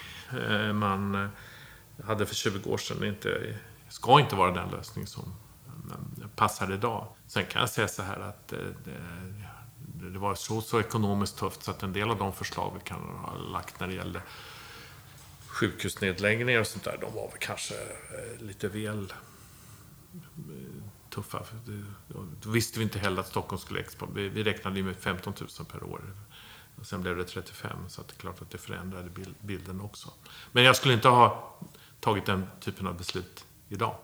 eh, 0.50 0.74
man 0.74 1.15
eh, 1.15 1.30
hade 2.06 2.26
för 2.26 2.36
20 2.36 2.69
år 2.69 2.78
sedan 2.78 3.04
inte, 3.04 3.58
ska 3.89 4.19
inte 4.19 4.36
vara 4.36 4.52
den 4.52 4.69
lösning 4.69 5.08
som 5.08 5.34
passar 6.36 6.74
idag. 6.74 7.08
Sen 7.28 7.46
kan 7.46 7.60
jag 7.60 7.69
säga 7.69 7.88
så 7.88 8.02
här 8.04 8.19
att 8.19 8.54
det, 10.12 10.20
var 10.20 10.36
så, 10.36 10.62
så 10.62 10.80
ekonomiskt 10.80 11.38
tufft 11.38 11.63
så 11.63 11.72
att 11.72 11.84
en 11.84 11.94
del 11.94 12.10
av 12.10 12.18
de 12.18 12.34
förslag 12.34 12.72
vi 12.74 12.89
kan 12.89 13.02
ha 13.02 13.38
lagt 13.38 13.80
när 13.80 13.88
det 13.88 13.94
gällde 13.94 14.22
sjukhusnedläggningar 15.48 16.60
och 16.60 16.68
sånt 16.68 16.84
där, 16.84 16.98
de 17.02 17.13
var 17.13 17.30
väl 17.30 17.39
kanske 17.39 17.74
eh, 17.74 18.46
lite 18.46 18.68
väl 18.68 19.13
eh, 20.13 20.84
tuffa. 21.10 21.39
Då 22.42 22.50
visste 22.50 22.80
vi 22.80 22.84
inte 22.84 23.00
heller 23.00 23.20
att 23.20 23.28
Stockholm 23.28 23.60
skulle 23.60 23.80
expandera. 23.80 24.30
Vi, 24.30 24.44
räknade 24.44 24.78
ju 24.78 24.84
med 24.84 24.96
15 24.96 25.34
000 25.39 25.50
per 25.72 25.84
år. 25.84 26.02
Och 26.76 26.86
sen 26.86 27.02
blev 27.02 27.18
det 27.18 27.24
35, 27.24 27.78
så 27.88 28.02
att 28.02 28.08
det 28.08 28.13
är 28.18 28.20
klart 28.20 28.42
att 28.42 28.52
det 28.52 28.58
förändrade 28.58 29.10
bilden 29.42 29.82
också. 29.82 30.10
Men 30.52 30.63
jag 30.63 30.76
skulle 30.76 30.94
inte 30.94 31.08
ha 31.08 31.56
tagit 32.00 32.26
den 32.26 32.46
typen 32.60 32.88
av 32.88 32.98
beslut 32.98 33.46
idag. 33.70 33.96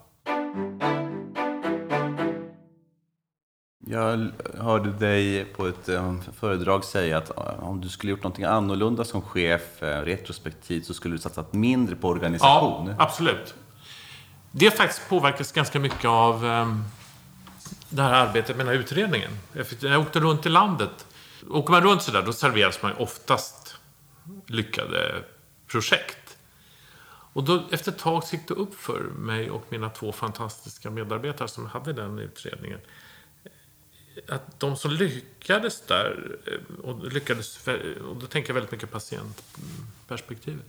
Jag 3.92 4.32
hörde 4.58 4.92
dig 4.92 5.46
på 5.46 5.68
ett 5.68 5.90
eh, 5.90 6.16
föredrag 6.40 6.84
säga 6.84 7.18
att 7.18 7.38
eh, 7.38 7.64
om 7.64 7.82
du 7.82 7.90
skulle 7.90 8.12
gjort 8.12 8.24
någonting 8.24 8.46
annorlunda 8.46 9.04
som 9.04 9.22
chef 9.22 9.84
eh, 9.84 10.02
retrospektivt 10.02 10.86
så 10.86 10.94
skulle 10.94 11.16
du 11.16 11.20
satsat 11.20 11.54
mindre 11.54 11.96
på 11.96 12.08
organisation. 12.08 12.88
Ja, 12.88 12.96
absolut. 13.00 13.54
Det 14.52 14.72
faktiskt 14.72 15.10
påverkas 15.10 15.52
ganska 15.52 15.80
mycket 15.80 16.06
av 16.06 16.46
ehm, 16.46 16.84
det 17.90 18.02
här 18.02 18.14
arbetet 18.14 18.58
med 18.58 18.66
den 18.66 18.74
här 18.74 18.82
utredningen. 18.82 19.32
När 19.82 19.92
jag 19.92 20.02
åkte 20.02 20.20
runt 20.20 20.46
i 20.46 20.50
landet. 20.50 21.06
Åker 21.50 21.72
man 21.72 21.84
runt 21.84 22.02
sådär, 22.02 22.22
då 22.26 22.34
serveras 22.34 22.82
man 22.82 22.92
oftast 22.98 23.76
lyckade 24.48 25.24
projekt. 25.68 26.38
Och 27.34 27.44
då, 27.44 27.64
efter 27.72 27.92
ett 27.92 27.98
tag 27.98 28.24
gick 28.32 28.48
det 28.48 28.54
upp 28.54 28.76
för 28.76 29.00
mig 29.00 29.50
och 29.50 29.66
mina 29.70 29.90
två 29.90 30.12
fantastiska 30.12 30.90
medarbetare 30.90 31.48
som 31.48 31.66
hade 31.66 31.94
den 31.94 32.20
utredningen. 32.20 32.80
Att 34.28 34.60
de 34.60 34.76
som 34.76 34.92
lyckades 34.92 35.82
där, 35.82 36.38
eh, 36.48 36.86
och 36.86 37.12
lyckades, 37.12 37.68
och 38.10 38.16
då 38.16 38.28
tänker 38.28 38.50
jag 38.50 38.54
väldigt 38.54 38.72
mycket 38.72 38.92
patientperspektivet. 38.92 40.66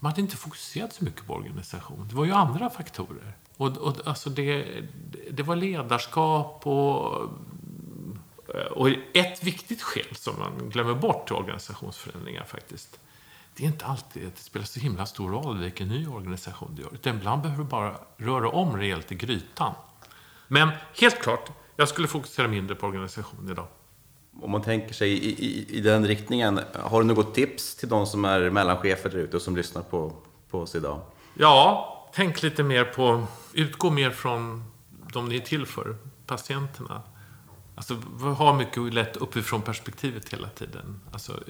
Man 0.00 0.12
hade 0.12 0.20
inte 0.20 0.36
fokuserat 0.36 0.92
så 0.92 1.04
mycket 1.04 1.26
på 1.26 1.34
organisation. 1.34 2.08
Det 2.08 2.14
var 2.14 2.24
ju 2.24 2.32
andra 2.32 2.70
faktorer. 2.70 3.36
Och, 3.56 3.76
och, 3.76 3.96
alltså 4.04 4.30
det, 4.30 4.82
det 5.30 5.42
var 5.42 5.56
ledarskap 5.56 6.66
och, 6.66 7.22
eh, 8.54 8.66
och 8.66 8.88
ett 9.14 9.44
viktigt 9.44 9.82
skäl 9.82 10.16
som 10.16 10.38
man 10.38 10.70
glömmer 10.70 10.94
bort 10.94 11.26
till 11.26 11.36
organisationsförändringar 11.36 12.44
faktiskt. 12.44 13.00
det 13.56 13.64
är 13.64 13.66
inte 13.66 13.86
alltid 13.86 14.26
att 14.26 14.36
det 14.36 14.42
spelar 14.42 14.66
så 14.66 14.80
himla 14.80 15.06
stor 15.06 15.30
roll 15.30 15.58
vilken 15.58 15.88
ny 15.88 16.06
organisation 16.06 16.74
du 16.74 16.82
gör. 16.82 16.94
Utan 16.94 17.16
ibland 17.16 17.42
behöver 17.42 17.64
du 17.64 17.68
bara 17.70 17.96
röra 18.16 18.48
om 18.48 18.76
rejält 18.76 19.12
i 19.12 19.14
grytan. 19.14 19.74
Men 20.48 20.70
helt 21.00 21.22
klart, 21.22 21.50
jag 21.76 21.88
skulle 21.88 22.08
fokusera 22.08 22.48
mindre 22.48 22.74
på 22.74 22.86
organisation 22.86 23.48
idag. 23.50 23.66
Om 24.40 24.50
man 24.50 24.62
tänker 24.62 24.94
sig 24.94 25.10
i, 25.10 25.46
i, 25.46 25.78
i 25.78 25.80
den 25.80 26.06
riktningen, 26.06 26.60
har 26.74 27.00
du 27.00 27.06
något 27.06 27.34
tips 27.34 27.76
till 27.76 27.88
de 27.88 28.06
som 28.06 28.24
är 28.24 28.50
mellanchefer 28.50 29.10
där 29.10 29.18
ute 29.18 29.36
och 29.36 29.42
som 29.42 29.56
lyssnar 29.56 29.82
på, 29.82 30.12
på 30.50 30.60
oss 30.60 30.74
idag? 30.74 31.00
Ja, 31.34 32.10
tänk 32.14 32.42
lite 32.42 32.62
mer 32.62 32.84
på, 32.84 33.26
utgå 33.52 33.90
mer 33.90 34.10
från 34.10 34.64
de 35.12 35.28
ni 35.28 35.36
är 35.36 35.40
till 35.40 35.66
för, 35.66 35.96
patienterna. 36.26 37.02
Alltså, 37.74 37.94
ha 38.38 38.52
mycket 38.52 38.94
lätt 38.94 39.16
uppifrån 39.16 39.62
perspektivet 39.62 40.32
hela 40.32 40.48
tiden. 40.48 41.00
Alltså, 41.12 41.40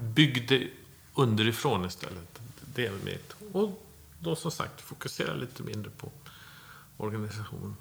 bygg 0.00 0.48
det 0.48 0.68
underifrån 1.14 1.84
istället. 1.84 2.40
Det 2.74 2.86
är 2.86 2.92
mitt. 3.04 3.34
Och 3.52 3.84
då 4.18 4.36
som 4.36 4.50
sagt, 4.50 4.80
fokusera 4.80 5.34
lite 5.34 5.62
mindre 5.62 5.90
på 5.90 6.10
organisationen. 6.96 7.76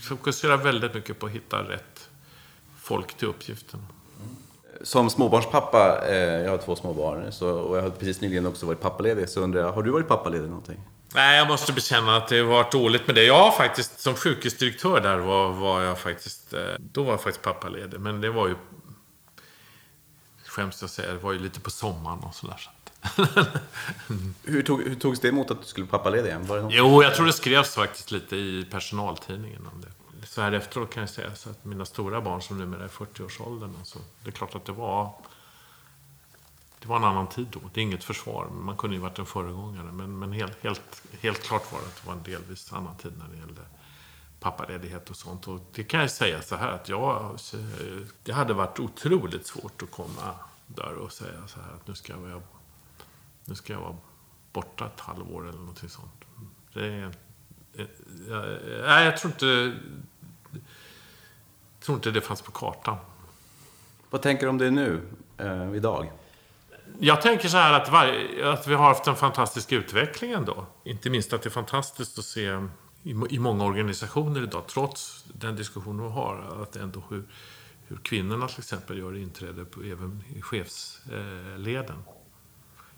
Fokusera 0.00 0.56
väldigt 0.56 0.94
mycket 0.94 1.18
på 1.18 1.26
att 1.26 1.32
hitta 1.32 1.62
rätt 1.62 2.08
folk 2.80 3.14
till 3.14 3.28
uppgiften. 3.28 3.80
Som 4.82 5.10
småbarnspappa, 5.10 6.06
eh, 6.08 6.16
jag 6.16 6.50
har 6.50 6.58
två 6.58 6.76
småbarn, 6.76 7.32
så, 7.32 7.50
och 7.50 7.76
jag 7.78 7.82
har 7.82 7.90
precis 7.90 8.20
nyligen 8.20 8.46
också 8.46 8.66
varit 8.66 8.80
pappaledig, 8.80 9.28
så 9.28 9.40
undrar 9.40 9.60
jag, 9.60 9.72
har 9.72 9.82
du 9.82 9.90
varit 9.90 10.08
pappaledig 10.08 10.48
någonting? 10.48 10.80
Nej, 11.14 11.38
jag 11.38 11.48
måste 11.48 11.72
bekänna 11.72 12.16
att 12.16 12.28
det 12.28 12.38
har 12.38 12.46
varit 12.46 12.72
dåligt 12.72 13.06
med 13.06 13.16
det. 13.16 13.24
Jag 13.24 13.56
faktiskt, 13.56 14.00
som 14.00 14.14
sjukhusdirektör 14.14 15.00
där 15.00 15.18
var, 15.18 15.52
var 15.52 15.82
jag 15.82 15.98
faktiskt, 15.98 16.54
eh, 16.54 16.60
då 16.78 17.02
var 17.02 17.10
jag 17.10 17.20
faktiskt 17.20 17.42
pappaledig. 17.42 18.00
Men 18.00 18.20
det 18.20 18.30
var 18.30 18.48
ju, 18.48 18.54
skäms 20.46 20.80
jag 20.80 20.90
säga, 20.90 21.12
det 21.12 21.18
var 21.18 21.32
ju 21.32 21.38
lite 21.38 21.60
på 21.60 21.70
sommaren 21.70 22.18
och 22.18 22.34
sådär. 22.34 22.56
Så 22.58 22.70
hur, 24.44 24.62
tog, 24.62 24.82
hur 24.82 24.94
togs 24.94 25.20
det 25.20 25.28
emot 25.28 25.50
att 25.50 25.60
du 25.60 25.66
skulle 25.66 25.86
pappaledig 25.86 26.28
igen? 26.28 26.46
Var 26.46 26.58
det 26.58 26.68
jo, 26.70 27.02
jag 27.02 27.14
tror 27.14 27.26
det 27.26 27.32
skrevs 27.32 27.74
faktiskt 27.74 28.10
lite 28.10 28.36
i 28.36 28.66
personaltidningen 28.70 29.66
om 29.72 29.80
det. 29.80 30.26
Så 30.26 30.42
här 30.42 30.52
efteråt 30.52 30.90
kan 30.90 31.00
jag 31.00 31.10
säga 31.10 31.34
så 31.34 31.50
att 31.50 31.64
mina 31.64 31.84
stora 31.84 32.20
barn 32.20 32.42
som 32.42 32.58
numera 32.58 32.84
är 32.84 32.88
40-årsåldern, 32.88 33.74
alltså, 33.78 33.98
det 34.24 34.30
är 34.30 34.32
klart 34.32 34.54
att 34.54 34.64
det 34.64 34.72
var 34.72 35.12
det 36.80 36.88
var 36.88 36.96
en 36.96 37.04
annan 37.04 37.26
tid 37.26 37.46
då. 37.50 37.60
Det 37.74 37.80
är 37.80 37.82
inget 37.82 38.04
försvar. 38.04 38.48
Man 38.48 38.76
kunde 38.76 38.96
ju 38.96 39.02
varit 39.02 39.18
en 39.18 39.26
föregångare. 39.26 39.92
Men, 39.92 40.18
men 40.18 40.32
helt, 40.32 40.64
helt, 40.64 41.02
helt 41.20 41.42
klart 41.42 41.72
var 41.72 41.80
det 41.80 41.86
att 41.86 41.96
det 42.02 42.06
var 42.06 42.14
en 42.14 42.22
delvis 42.22 42.72
annan 42.72 42.96
tid 42.96 43.12
när 43.18 43.28
det 43.28 43.36
gällde 43.36 43.60
pappaledighet 44.40 45.10
och 45.10 45.16
sånt. 45.16 45.48
Och 45.48 45.60
det 45.74 45.84
kan 45.84 46.00
jag 46.00 46.10
säga 46.10 46.42
så 46.42 46.56
här 46.56 46.68
att 46.68 46.88
jag, 46.88 47.38
eh, 47.54 48.06
det 48.22 48.32
hade 48.32 48.54
varit 48.54 48.80
otroligt 48.80 49.46
svårt 49.46 49.82
att 49.82 49.90
komma 49.90 50.34
där 50.66 50.94
och 50.94 51.12
säga 51.12 51.46
så 51.46 51.60
här 51.60 51.72
att 51.74 51.86
nu 51.86 51.94
ska 51.94 52.12
jag, 52.12 52.42
nu 53.48 53.54
ska 53.54 53.72
jag 53.72 53.80
vara 53.80 53.96
borta 54.52 54.86
ett 54.86 55.00
halvår 55.00 55.48
eller 55.48 55.58
någonting 55.58 55.88
sånt. 55.88 56.24
Det, 56.72 57.12
nej, 58.86 59.04
jag 59.04 59.16
tror 59.16 59.32
inte, 59.32 59.46
jag 60.52 61.80
tror 61.80 61.96
inte 61.96 62.10
det 62.10 62.20
fanns 62.20 62.42
på 62.42 62.52
kartan. 62.52 62.96
Vad 64.10 64.22
tänker 64.22 64.42
du 64.42 64.50
om 64.50 64.58
det 64.58 64.70
nu, 64.70 65.00
eh, 65.38 65.74
idag? 65.74 66.12
Jag 66.98 67.22
tänker 67.22 67.48
så 67.48 67.56
här 67.56 67.72
att, 67.72 67.88
varje, 67.88 68.52
att 68.52 68.66
vi 68.66 68.74
har 68.74 68.84
haft 68.84 69.06
en 69.06 69.16
fantastisk 69.16 69.72
utveckling 69.72 70.32
ändå. 70.32 70.66
Inte 70.84 71.10
minst 71.10 71.32
att 71.32 71.42
det 71.42 71.48
är 71.48 71.50
fantastiskt 71.50 72.18
att 72.18 72.24
se 72.24 72.60
i, 73.02 73.10
i 73.30 73.38
många 73.38 73.64
organisationer 73.64 74.42
idag, 74.42 74.66
trots 74.66 75.24
den 75.32 75.56
diskussion 75.56 76.02
vi 76.02 76.08
har, 76.08 76.62
att 76.62 76.76
ändå 76.76 77.02
hur, 77.10 77.24
hur 77.86 77.96
kvinnorna 77.96 78.48
till 78.48 78.58
exempel 78.58 78.98
gör 78.98 79.16
inträde 79.16 79.64
på, 79.64 79.82
även 79.82 80.24
i 80.34 80.42
chefsleden. 80.42 82.04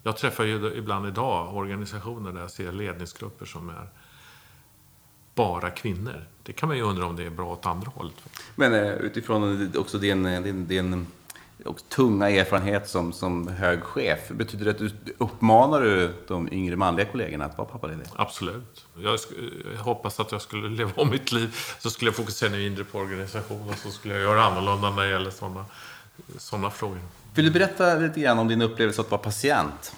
Jag 0.03 0.17
träffar 0.17 0.45
ju 0.45 0.73
ibland 0.77 1.07
idag 1.07 1.57
organisationer 1.57 2.33
där 2.33 2.41
jag 2.41 2.51
ser 2.51 2.73
ledningsgrupper 2.73 3.47
som 3.47 3.69
är 3.69 3.89
bara 5.35 5.71
kvinnor. 5.71 6.27
Det 6.43 6.53
kan 6.53 6.69
man 6.69 6.77
ju 6.77 6.83
undra 6.83 7.07
om 7.07 7.17
det 7.17 7.25
är 7.25 7.31
bra 7.31 7.53
åt 7.53 7.67
andra 7.67 7.91
hållet. 7.95 8.15
Men 8.55 8.75
eh, 8.75 8.93
utifrån 8.93 9.73
också 9.77 9.99
din, 9.99 10.23
din, 10.23 10.67
din 10.67 11.07
och 11.65 11.89
tunga 11.89 12.31
erfarenhet 12.31 12.89
som, 12.89 13.13
som 13.13 13.49
hög 13.49 13.83
chef. 13.83 14.29
Betyder 14.29 14.65
det 14.65 14.71
att 14.71 14.79
du 14.79 14.91
uppmanar 15.19 15.81
du 15.81 16.15
de 16.29 16.53
yngre 16.53 16.77
manliga 16.77 17.07
kollegorna 17.07 17.45
att 17.45 17.59
vara 17.59 17.69
pappalediga? 17.69 18.09
Absolut. 18.17 18.87
Jag, 18.97 19.19
jag, 19.75 19.83
hoppas 19.83 20.21
att 20.21 20.33
jag 20.33 20.43
skulle 20.43 20.69
leva 20.69 20.91
om 20.97 21.11
mitt 21.11 21.33
liv 21.33 21.57
så 21.79 21.91
skulle 21.91 22.09
jag 22.09 22.17
fokusera 22.17 22.51
mindre 22.51 22.85
på 22.85 22.99
organisation 22.99 23.69
och 23.69 23.79
så 23.79 23.91
skulle 23.91 24.15
jag 24.15 24.23
göra 24.23 24.45
annorlunda 24.45 24.91
när 24.91 25.03
det 25.03 25.09
gäller 25.09 25.31
sådana 25.31 25.65
såna 26.39 26.71
frågor. 26.71 27.01
Vill 27.35 27.45
du 27.45 27.51
berätta 27.51 27.95
lite 27.95 28.21
grann 28.21 28.38
om 28.38 28.49
din 28.49 28.62
upplevelse 28.62 29.01
att 29.01 29.11
vara 29.11 29.21
patient? 29.21 29.97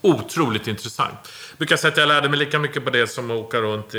Otroligt 0.00 0.66
intressant. 0.66 1.18
Jag 1.50 1.58
brukar 1.58 1.76
säga 1.76 1.92
att 1.92 1.98
jag 1.98 2.08
lärde 2.08 2.28
mig 2.28 2.38
lika 2.38 2.58
mycket 2.58 2.84
på 2.84 2.90
det 2.90 3.06
som 3.06 3.30
att 3.30 3.36
åka 3.36 3.60
runt 3.60 3.94
i, 3.94 3.98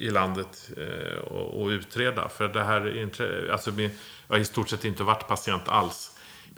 i 0.00 0.10
landet 0.10 0.70
eh, 0.76 1.18
och, 1.18 1.62
och, 1.62 1.68
utreda. 1.68 2.28
För 2.28 2.48
det 2.48 2.64
här 2.64 3.10
alltså, 3.52 3.70
jag 3.80 3.90
har 4.28 4.38
i 4.38 4.44
stort 4.44 4.68
sett 4.68 4.84
inte 4.84 5.02
varit 5.02 5.28
patient 5.28 5.68
alls. 5.68 6.10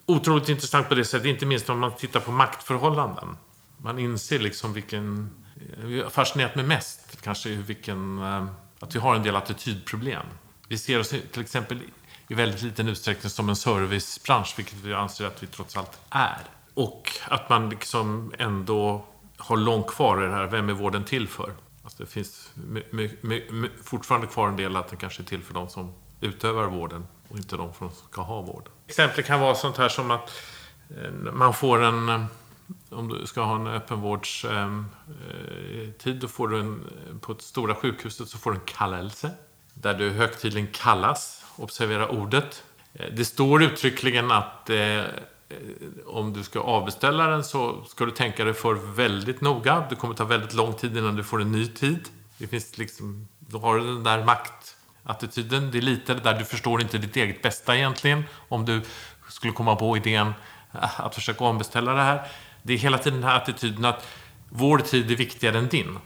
Otroligt 0.07 0.49
intressant 0.49 0.89
på 0.89 0.95
det 0.95 1.05
sättet, 1.05 1.27
inte 1.27 1.47
minst 1.47 1.71
om 1.71 1.79
man 1.79 1.97
tittar 1.97 2.21
på 2.21 2.33
maktförhållanden. 2.33 3.37
Man 3.79 3.99
inser 3.99 4.39
liksom 4.39 4.73
vilken... 4.73 5.31
Fascinerat 6.11 6.55
mig 6.55 6.65
mest 6.65 7.23
kanske 7.23 7.49
vilken... 7.49 8.19
Eh, 8.19 8.47
att 8.81 8.95
vi 8.95 8.99
har 8.99 9.15
en 9.15 9.23
del 9.23 9.37
attitydproblem. 9.37 10.27
Vi 10.69 10.79
ser 10.79 11.01
oss 11.01 11.09
till 11.09 11.41
exempel 11.43 11.81
i 12.29 12.35
väldigt 12.35 12.63
liten 12.63 12.89
utsträckning 12.89 13.31
som 13.31 13.49
en 13.49 13.57
servicebransch, 13.57 14.55
vilket 14.57 14.79
vi 14.79 14.95
anser 14.95 15.27
att 15.27 15.43
vi 15.43 15.47
trots 15.47 15.77
allt 15.77 16.01
är. 16.11 16.41
Och 16.75 17.11
att 17.29 17.49
man 17.49 17.71
liksom 17.71 18.33
ändå 18.39 19.05
har 19.37 19.57
långt 19.57 19.87
kvar 19.87 20.25
i 20.25 20.27
det 20.27 20.33
här, 20.33 20.47
vem 20.47 20.69
är 20.69 20.73
vården 20.73 21.05
till 21.05 21.29
för? 21.29 21.53
Alltså 21.85 22.03
det 22.03 22.11
finns 22.11 22.51
fortfarande 23.85 24.27
kvar 24.27 24.49
en 24.49 24.57
del 24.57 24.77
att 24.77 24.89
den 24.89 24.99
kanske 24.99 25.23
är 25.23 25.25
till 25.25 25.43
för 25.43 25.55
de 25.55 25.69
som 25.69 25.95
utövar 26.21 26.67
vården 26.67 27.07
och 27.29 27.37
inte 27.37 27.57
de 27.57 27.75
som 27.75 27.91
ska 28.11 28.23
ha 28.23 28.41
vård. 28.41 28.69
Exempel 28.87 29.25
kan 29.25 29.41
vara 29.41 29.55
sånt 29.55 29.77
här 29.77 29.89
som 29.89 30.11
att 30.11 30.31
eh, 30.91 31.11
man 31.33 31.55
får 31.55 31.83
en 31.83 32.09
eh, 32.09 32.25
om 32.91 33.09
du 33.09 33.27
ska 33.27 33.43
ha 33.43 33.57
en 33.57 33.67
öppenvårdstid, 33.67 34.55
eh, 36.05 36.15
då 36.21 36.29
får 36.29 36.49
du 36.49 36.61
en, 36.61 36.85
på 37.21 37.33
ett 37.33 37.43
stora 37.43 37.75
sjukhuset 37.75 38.29
så 38.29 38.39
får 38.39 38.51
du 38.51 38.57
en 38.57 38.65
kallelse. 38.65 39.31
Där 39.75 39.95
du 39.95 40.11
högtidligen 40.11 40.69
kallas. 40.73 41.36
Observera 41.57 42.09
ordet. 42.09 42.63
Eh, 42.95 43.07
det 43.13 43.25
står 43.25 43.63
uttryckligen 43.63 44.31
att 44.31 44.71
eh, 44.71 44.79
eh, 44.79 45.05
om 46.07 46.33
du 46.33 46.43
ska 46.43 46.61
avbeställa 46.61 47.27
den 47.27 47.45
så 47.45 47.85
ska 47.85 48.05
du 48.05 48.11
tänka 48.11 48.45
dig 48.45 48.55
för 48.55 48.75
väldigt 48.75 49.41
noga. 49.41 49.87
Det 49.91 49.97
kommer 49.97 50.15
ta 50.15 50.25
väldigt 50.25 50.55
lång 50.55 50.75
tid 50.75 50.97
innan 50.97 51.17
du 51.17 51.25
får 51.25 51.43
en 51.43 51.53
ny 51.53 51.67
tid. 51.67 52.09
Det 52.39 52.47
finns 52.47 52.79
liksom, 52.79 53.29
då 53.39 53.59
har 53.59 53.79
du 53.79 53.85
den 53.85 54.05
där 54.05 54.25
maktattityden. 54.25 55.71
Det 55.71 55.79
är 55.79 55.83
lite 55.83 56.15
det 56.15 56.21
där, 56.21 56.39
du 56.39 56.45
förstår 56.45 56.83
inte 56.83 56.99
ditt 56.99 57.17
eget 57.17 57.43
bästa 57.43 57.77
egentligen. 57.77 58.25
Om 58.49 58.65
du 58.65 58.83
skulle 59.29 59.53
komma 59.53 59.77
på 59.77 59.97
idén 59.97 60.35
eh, 60.73 61.01
att 61.01 61.15
försöka 61.15 61.45
ombeställa 61.45 61.93
det 61.93 62.03
här. 62.03 62.29
Det 62.63 62.73
är 62.73 62.79
hela 62.79 62.99
tiden 62.99 63.21
den 63.21 63.31
här 63.31 63.37
attityden 63.37 63.85
att 63.85 64.07
vår 64.49 64.79
tid 64.79 65.11
är 65.11 65.17
viktigare 65.17 65.59
än 65.59 65.69
din. 65.69 65.99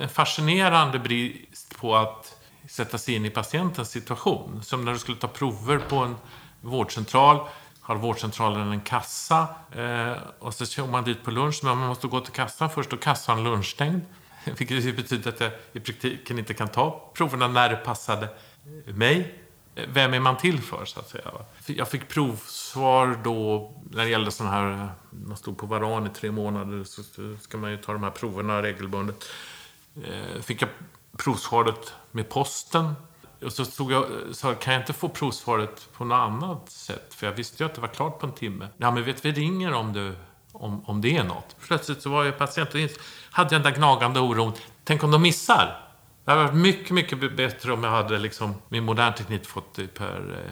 En 0.00 0.08
fascinerande 0.08 0.98
brist 0.98 1.78
på 1.78 1.96
att 1.96 2.39
sätta 2.68 2.98
sig 2.98 3.14
in 3.14 3.24
i 3.24 3.30
patientens 3.30 3.90
situation. 3.90 4.62
Som 4.62 4.84
när 4.84 4.92
du 4.92 4.98
skulle 4.98 5.16
ta 5.18 5.28
prover 5.28 5.78
på 5.78 5.96
en 5.96 6.16
vårdcentral. 6.60 7.48
Har 7.80 7.96
vårdcentralen 7.96 8.72
en 8.72 8.80
kassa 8.80 9.48
eh, 9.72 10.12
och 10.38 10.54
så 10.54 10.66
kör 10.66 10.86
man 10.86 11.04
dit 11.04 11.22
på 11.24 11.30
lunch. 11.30 11.60
Men 11.62 11.78
man 11.78 11.88
måste 11.88 12.06
gå 12.06 12.20
till 12.20 12.32
kassan 12.32 12.70
först 12.70 12.92
och 12.92 13.02
kassan 13.02 13.44
lunchstängd. 13.44 14.00
Vilket 14.58 14.96
betyder 14.96 15.28
att 15.28 15.40
jag 15.40 15.52
i 15.72 15.80
praktiken 15.80 16.38
inte 16.38 16.54
kan 16.54 16.68
ta 16.68 17.10
proverna 17.14 17.48
när 17.48 17.68
det 17.68 17.76
passade 17.76 18.28
mig. 18.84 19.34
Eh, 19.74 19.84
vem 19.88 20.14
är 20.14 20.20
man 20.20 20.36
till 20.36 20.60
för, 20.60 20.84
så 20.84 21.00
att 21.00 21.08
säga? 21.08 21.30
Jag 21.66 21.88
fick 21.88 22.08
provsvar 22.08 23.18
då 23.24 23.70
när 23.90 24.04
det 24.04 24.10
gällde 24.10 24.30
sådana 24.30 24.54
här... 24.54 24.72
Eh, 24.72 24.86
man 25.10 25.36
stod 25.36 25.58
på 25.58 25.66
varan 25.66 26.06
i 26.06 26.10
tre 26.10 26.30
månader, 26.30 26.84
så 26.84 27.02
ska 27.40 27.58
man 27.58 27.70
ju 27.70 27.76
ta 27.76 27.92
de 27.92 28.02
här 28.02 28.10
proverna 28.10 28.62
regelbundet. 28.62 29.24
Eh, 30.04 30.42
fick 30.42 30.62
jag 30.62 30.68
provsvaret 31.16 31.94
med 32.10 32.28
posten. 32.28 32.94
Och 33.44 33.52
så 33.52 33.64
stod 33.64 33.92
jag 33.92 34.06
sa, 34.32 34.54
kan 34.54 34.72
jag 34.72 34.82
inte 34.82 34.92
få 34.92 35.08
provsvaret 35.08 35.88
på 35.92 36.04
något 36.04 36.16
annat 36.16 36.70
sätt? 36.70 37.14
För 37.14 37.26
jag 37.26 37.34
visste 37.34 37.62
ju 37.62 37.66
att 37.66 37.74
det 37.74 37.80
var 37.80 37.88
klart 37.88 38.18
på 38.18 38.26
en 38.26 38.32
timme. 38.32 38.68
Ja, 38.76 38.90
men 38.90 39.04
vet 39.04 39.24
vi 39.24 39.32
ringer 39.32 39.72
om 39.72 39.92
du 39.92 40.14
om, 40.52 40.84
om 40.84 41.00
det 41.00 41.16
är 41.16 41.24
något. 41.24 41.56
Plötsligt 41.60 42.02
så 42.02 42.10
var 42.10 42.24
jag 42.24 42.38
patient 42.38 42.74
och 42.74 42.80
hade 43.30 43.54
jag 43.54 43.62
den 43.62 43.72
där 43.72 43.78
gnagande 43.78 44.20
oron. 44.20 44.52
Tänk 44.84 45.02
om 45.02 45.10
de 45.10 45.22
missar? 45.22 45.86
Det 46.24 46.30
hade 46.30 46.44
varit 46.44 46.56
mycket, 46.56 46.90
mycket 46.90 47.36
bättre 47.36 47.72
om 47.72 47.84
jag 47.84 47.90
hade 47.90 48.18
liksom, 48.18 48.54
med 48.68 48.82
modern 48.82 49.14
teknik 49.14 49.46
fått 49.46 49.74
det 49.74 49.86
per 49.86 50.46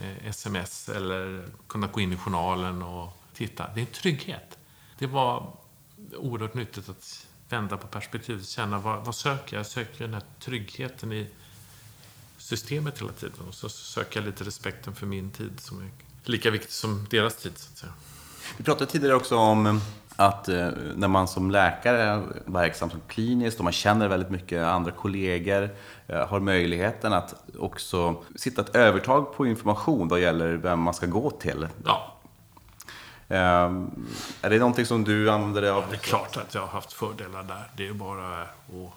eh, 0.00 0.28
sms 0.28 0.88
eller 0.88 1.48
kunnat 1.68 1.92
gå 1.92 2.00
in 2.00 2.12
i 2.12 2.16
journalen 2.16 2.82
och 2.82 3.18
titta. 3.34 3.66
Det 3.74 3.80
är 3.80 3.86
en 3.86 3.92
trygghet. 3.92 4.58
Det 4.98 5.06
var 5.06 5.52
oerhört 6.16 6.54
nyttigt 6.54 6.88
att 6.88 7.25
vända 7.48 7.76
på 7.76 7.86
perspektivet. 7.86 8.48
Känna 8.48 8.78
vad, 8.78 9.04
vad 9.04 9.14
söker 9.14 9.56
jag? 9.56 9.60
Jag 9.60 9.66
söker 9.66 10.04
den 10.04 10.14
här 10.14 10.22
tryggheten 10.40 11.12
i 11.12 11.26
systemet 12.38 13.00
hela 13.00 13.12
tiden. 13.12 13.48
Och 13.48 13.54
så 13.54 13.68
söker 13.68 14.20
jag 14.20 14.26
lite 14.26 14.44
respekten 14.44 14.94
för 14.94 15.06
min 15.06 15.30
tid 15.30 15.60
som 15.60 15.78
är 15.78 15.88
lika 16.24 16.50
viktig 16.50 16.72
som 16.72 17.06
deras 17.10 17.36
tid, 17.36 17.52
så 17.58 17.70
att 17.72 17.78
säga. 17.78 17.92
Vi 18.56 18.64
pratade 18.64 18.90
tidigare 18.90 19.14
också 19.14 19.36
om 19.36 19.80
att 20.16 20.48
eh, 20.48 20.68
när 20.94 21.08
man 21.08 21.28
som 21.28 21.50
läkare 21.50 22.02
är 22.02 22.22
verksam 22.44 22.90
som 22.90 23.00
kliniskt 23.08 23.58
och 23.58 23.64
man 23.64 23.72
känner 23.72 24.08
väldigt 24.08 24.30
mycket 24.30 24.64
andra 24.64 24.90
kollegor, 24.90 25.70
eh, 26.06 26.28
har 26.28 26.40
möjligheten 26.40 27.12
att 27.12 27.34
också 27.58 28.24
sitta 28.36 28.62
ett 28.62 28.76
övertag 28.76 29.36
på 29.36 29.46
information 29.46 30.08
vad 30.08 30.20
gäller 30.20 30.52
vem 30.52 30.80
man 30.80 30.94
ska 30.94 31.06
gå 31.06 31.30
till. 31.30 31.68
Ja, 31.84 32.15
Är 33.28 34.50
det 34.50 34.58
någonting 34.58 34.86
som 34.86 35.04
du 35.04 35.30
använder 35.30 35.62
dig 35.62 35.70
av? 35.70 35.84
det 35.90 35.96
är 35.96 35.98
klart 35.98 36.36
att 36.36 36.54
jag 36.54 36.60
har 36.60 36.68
haft 36.68 36.92
fördelar 36.92 37.42
där. 37.42 37.70
Det 37.76 37.88
är 37.88 37.92
bara 37.92 38.42
att 38.42 38.92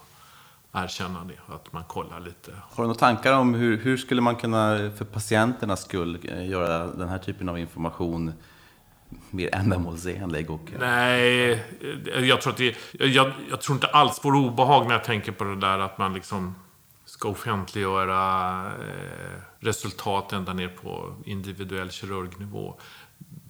erkänna 0.71 1.23
det, 1.23 1.53
att 1.53 1.73
man 1.73 1.83
kollar 1.83 2.19
lite. 2.19 2.51
Har 2.51 2.83
du 2.83 2.87
några 2.87 2.99
tankar 2.99 3.33
om 3.33 3.53
hur, 3.53 3.77
hur 3.77 3.97
skulle 3.97 4.21
man 4.21 4.35
kunna, 4.35 4.91
för 4.97 5.05
patienternas 5.05 5.83
skull, 5.83 6.19
eh, 6.23 6.49
göra 6.49 6.87
den 6.87 7.09
här 7.09 7.17
typen 7.17 7.49
av 7.49 7.59
information 7.59 8.33
mer 9.29 9.55
ändamålsenlig? 9.55 10.49
Och, 10.49 10.71
Nej, 10.79 11.63
jag 12.21 12.41
tror, 12.41 12.53
att 12.53 12.57
det, 12.57 12.75
jag, 12.91 13.31
jag 13.49 13.61
tror 13.61 13.75
inte 13.75 13.87
alls 13.87 14.19
på 14.19 14.29
obehag 14.29 14.87
när 14.87 14.93
jag 14.93 15.03
tänker 15.03 15.31
på 15.31 15.43
det 15.43 15.55
där 15.55 15.79
att 15.79 15.97
man 15.97 16.13
liksom 16.13 16.55
ska 17.05 17.29
offentliggöra 17.29 18.65
eh, 18.67 19.41
resultat 19.59 20.33
ända 20.33 20.53
ner 20.53 20.67
på 20.67 21.15
individuell 21.25 21.91
kirurgnivå. 21.91 22.79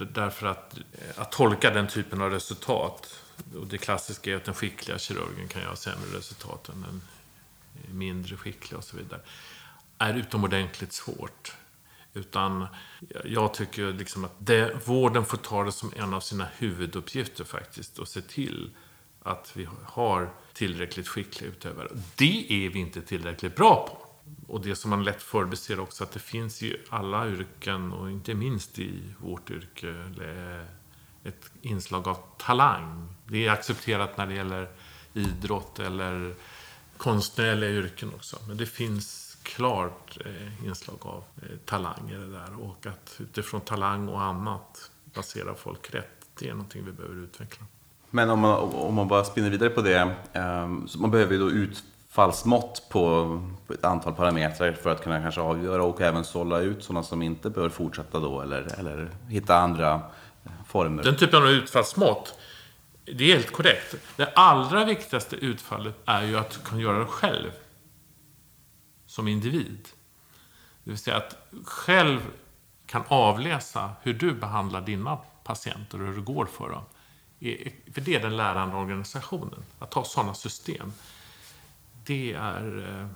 Därför 0.06 0.48
att, 0.48 0.78
eh, 0.78 1.22
att 1.22 1.32
tolka 1.32 1.70
den 1.70 1.88
typen 1.88 2.22
av 2.22 2.32
resultat, 2.32 3.24
och 3.60 3.68
det 3.68 3.78
klassiska 3.78 4.32
är 4.32 4.36
att 4.36 4.46
den 4.46 4.54
skickliga 4.54 5.00
kirurgen 5.00 5.48
kan 5.48 5.62
göra 5.62 5.76
sämre 5.76 6.18
resultat 6.18 6.70
än 6.70 6.82
den 6.82 7.02
mindre 7.92 8.38
skickliga 8.38 8.78
och 8.78 8.84
så 8.84 8.98
vidare, 8.98 9.22
är 9.98 10.14
utomordentligt 10.14 10.94
svårt. 10.94 11.54
Utan 12.14 12.68
jag 13.26 13.54
tycker 13.54 13.94
liksom 13.94 14.26
att 14.26 14.36
det, 14.38 14.78
vården 14.86 15.26
får 15.26 15.38
ta 15.38 15.64
det 15.64 15.72
som 15.72 15.94
en 15.96 16.14
av 16.14 16.20
sina 16.20 16.48
huvuduppgifter 16.58 17.44
faktiskt 17.44 18.00
och 18.00 18.08
se 18.08 18.22
till 18.22 18.72
att 19.24 19.52
vi 19.54 19.68
har 19.86 20.34
tillräckligt 20.54 21.08
skickliga 21.08 21.50
utövare. 21.50 21.88
Det 22.16 22.66
är 22.66 22.70
vi 22.70 22.80
inte 22.80 23.02
tillräckligt 23.02 23.56
bra 23.56 23.88
på. 23.88 24.09
Och 24.48 24.62
det 24.62 24.76
som 24.76 24.89
man 24.89 25.04
lätt 25.04 25.22
förbiser 25.22 25.80
också 25.80 26.04
att 26.04 26.12
det 26.12 26.20
finns 26.20 26.63
i 26.63 26.78
alla 26.89 27.28
yrken 27.28 27.94
och 27.94 28.12
inte 28.12 28.34
minst 28.34 28.80
i 28.80 29.13
vårt 29.18 29.50
yrke 29.50 29.96
ett 31.24 31.52
inslag 31.62 32.08
av 32.08 32.18
talang. 32.38 33.13
Det 33.28 33.46
är 33.46 33.52
accepterat 33.52 34.18
när 34.18 34.28
det 34.28 34.34
gäller 34.34 34.68
idrott 35.13 35.80
eller 35.80 36.34
konstnärliga 36.98 37.70
yrken 37.70 38.12
också. 38.15 38.38
Men 38.48 38.58
det 38.58 38.65
finns 38.65 39.38
klart 39.44 40.18
eh, 40.26 40.65
inslag 40.65 40.98
av 41.02 41.24
eh, 41.42 41.58
talang 41.65 42.10
i 42.10 42.13
det 42.13 42.32
där. 42.32 42.63
Och 42.63 42.86
att 42.86 43.15
utifrån 43.18 43.62
talang 43.62 44.08
och 44.08 44.22
annat 44.22 44.92
basera 45.13 45.56
folk 45.56 45.94
rätt. 45.94 46.28
Det 46.39 46.50
är 46.50 46.54
någonting 46.54 46.86
vi 46.86 46.92
behöver 46.92 47.15
utveckla. 47.15 47.65
Men 48.10 48.30
om 48.30 48.39
man, 48.39 48.60
om 48.60 48.96
man 48.96 49.08
bara 49.08 49.24
spinner 49.24 49.50
vidare 49.50 49.70
på 49.70 49.82
det, 49.82 50.15
eh, 50.34 50.86
så 50.88 51.00
man 51.00 51.12
behöver 51.12 51.34
ju 51.34 51.39
då 51.39 51.52
utfallsmått 52.10 52.89
på, 52.89 53.41
på 53.67 53.74
ett 53.74 53.86
antal 53.86 54.13
parametrar 54.13 54.74
för 54.74 54.89
att 54.89 55.04
kunna 55.04 55.22
kanske 55.22 55.41
avgöra 55.41 55.84
och 55.84 56.02
även 56.02 56.24
sålla 56.24 56.60
ut 56.60 56.84
sådana 56.84 57.04
som 57.04 57.22
inte 57.22 57.50
bör 57.50 57.69
fortsätta 57.69 58.19
då 58.19 58.41
eller, 58.41 58.80
eller 58.80 59.12
hitta 59.28 59.56
andra 59.56 59.93
eh, 60.45 60.52
former. 60.67 61.04
Den 61.04 61.17
typen 61.17 61.43
av 61.43 61.50
utfallsmått, 61.50 62.39
det 63.06 63.24
är 63.24 63.36
helt 63.36 63.52
korrekt. 63.52 63.95
Det 64.15 64.34
allra 64.36 64.86
viktigaste 64.86 65.36
utfallet 65.36 65.95
är 66.06 66.24
ju 66.24 66.38
att 66.38 66.52
du 66.52 66.69
kan 66.69 66.80
göra 66.80 67.00
det 67.00 67.06
själv. 67.06 67.52
Som 69.06 69.28
individ. 69.28 69.88
Det 70.84 70.91
vill 70.91 71.00
säga 71.00 71.17
att 71.17 71.36
själv 71.65 72.19
kan 72.86 73.04
avläsa 73.08 73.91
hur 74.02 74.13
du 74.13 74.34
behandlar 74.34 74.82
dina 74.82 75.17
patienter 75.43 76.02
och 76.02 76.08
hur 76.08 76.15
det 76.15 76.22
går 76.22 76.45
för 76.45 76.69
dem. 76.69 76.84
E, 77.39 77.72
för 77.93 78.02
det 78.02 78.15
är 78.15 78.19
den 78.19 78.38
lärande 78.38 78.76
organisationen. 78.76 79.63
Att 79.80 79.93
ha 79.93 80.04
sådana 80.04 80.34
system. 80.34 80.93
Det 82.10 82.34
är 82.34 83.08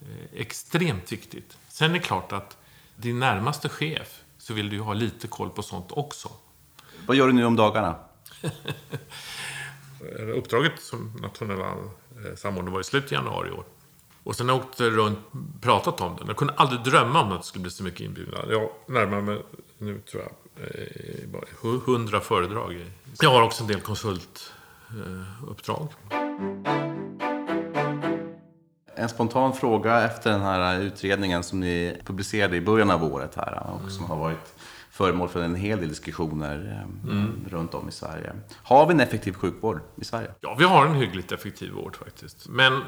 eh, 0.00 0.06
extremt 0.40 1.12
viktigt. 1.12 1.58
Sen 1.68 1.90
är 1.90 1.94
det 1.94 2.00
klart 2.00 2.32
att 2.32 2.56
din 2.96 3.18
närmaste 3.18 3.68
chef 3.68 4.22
så 4.38 4.54
vill 4.54 4.70
du 4.70 4.76
ju 4.76 4.82
ha 4.82 4.94
lite 4.94 5.28
koll 5.28 5.50
på 5.50 5.62
sånt 5.62 5.86
också. 5.90 6.28
Vad 7.06 7.16
gör 7.16 7.26
du 7.26 7.32
nu 7.32 7.44
om 7.44 7.56
dagarna? 7.56 7.96
Uppdraget 10.34 10.82
som 10.82 11.12
nationella 11.22 11.70
eh, 11.70 11.76
samordnare 12.36 12.72
var 12.72 12.80
i 12.80 12.84
slutet 12.84 13.12
av 13.12 13.16
januari 13.24 13.48
i 13.48 13.52
år. 13.52 13.64
Och 14.22 14.36
sen 14.36 14.48
har 14.48 14.56
jag 14.56 14.64
åkt 14.64 14.80
runt 14.80 15.18
och 15.30 15.38
pratat 15.60 16.00
om 16.00 16.16
det. 16.16 16.24
Jag 16.26 16.36
kunde 16.36 16.54
aldrig 16.54 16.82
drömma 16.82 17.22
om 17.22 17.32
att 17.32 17.40
det 17.40 17.46
skulle 17.46 17.62
bli 17.62 17.70
så 17.70 17.82
mycket 17.82 18.00
inbjudna. 18.00 18.38
Jag 18.50 18.70
närmar 18.86 19.20
mig 19.20 19.42
nu, 19.78 20.00
tror 20.00 20.22
jag, 20.22 20.32
eh, 20.66 21.80
hundra 21.84 22.20
föredrag. 22.20 22.86
Jag 23.20 23.30
har 23.30 23.42
också 23.42 23.62
en 23.62 23.68
del 23.68 23.80
konsultuppdrag. 23.80 25.88
En 29.00 29.08
spontan 29.08 29.52
fråga 29.52 30.02
efter 30.02 30.30
den 30.30 30.42
här 30.42 30.80
utredningen 30.80 31.42
som 31.42 31.60
ni 31.60 32.00
publicerade 32.04 32.56
i 32.56 32.60
början 32.60 32.90
av 32.90 33.04
året 33.04 33.34
här 33.36 33.70
och 33.84 33.90
som 33.90 34.04
har 34.04 34.16
varit 34.16 34.54
föremål 34.90 35.28
för 35.28 35.42
en 35.42 35.54
hel 35.54 35.80
del 35.80 35.88
diskussioner 35.88 36.84
eh, 37.10 37.50
runt 37.50 37.74
om 37.74 37.88
i 37.88 37.92
Sverige. 37.92 38.32
Har 38.62 38.86
vi 38.86 38.92
en 38.92 39.00
effektiv 39.00 39.32
sjukvård 39.32 39.80
i 39.96 40.04
Sverige? 40.04 40.30
Ja, 40.40 40.56
vi 40.58 40.64
har 40.64 40.86
en 40.86 40.94
hyggligt 40.94 41.32
effektiv 41.32 41.72
vård 41.72 41.96
faktiskt. 41.96 42.48
Men, 42.48 42.82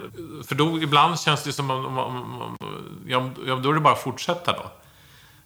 för 0.44 0.54
då 0.54 0.82
ibland 0.82 1.20
känns 1.20 1.44
det 1.44 1.52
som 1.52 1.70
om, 1.70 1.98
om, 1.98 2.56
ja, 3.06 3.30
då 3.62 3.70
är 3.70 3.74
det 3.74 3.80
bara 3.80 3.94
att 3.94 4.02
fortsätta 4.02 4.52
då. 4.52 4.70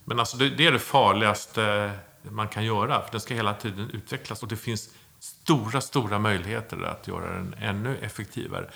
Men 0.05 0.19
alltså 0.21 0.37
det, 0.37 0.51
det 0.51 0.67
är 0.67 0.73
det 0.73 0.79
farligaste 0.79 1.91
man 2.23 2.49
kan 2.49 2.65
göra, 2.65 3.03
för 3.03 3.11
den 3.11 3.21
ska 3.21 3.35
hela 3.35 3.55
tiden 3.55 3.91
utvecklas. 3.91 4.43
Och 4.43 4.49
det 4.49 4.57
finns 4.57 4.91
stora, 5.19 5.81
stora 5.81 6.19
möjligheter 6.19 6.83
att 6.83 7.09
göra 7.09 7.33
den 7.33 7.55
ännu 7.61 7.97
effektivare. 7.97 8.71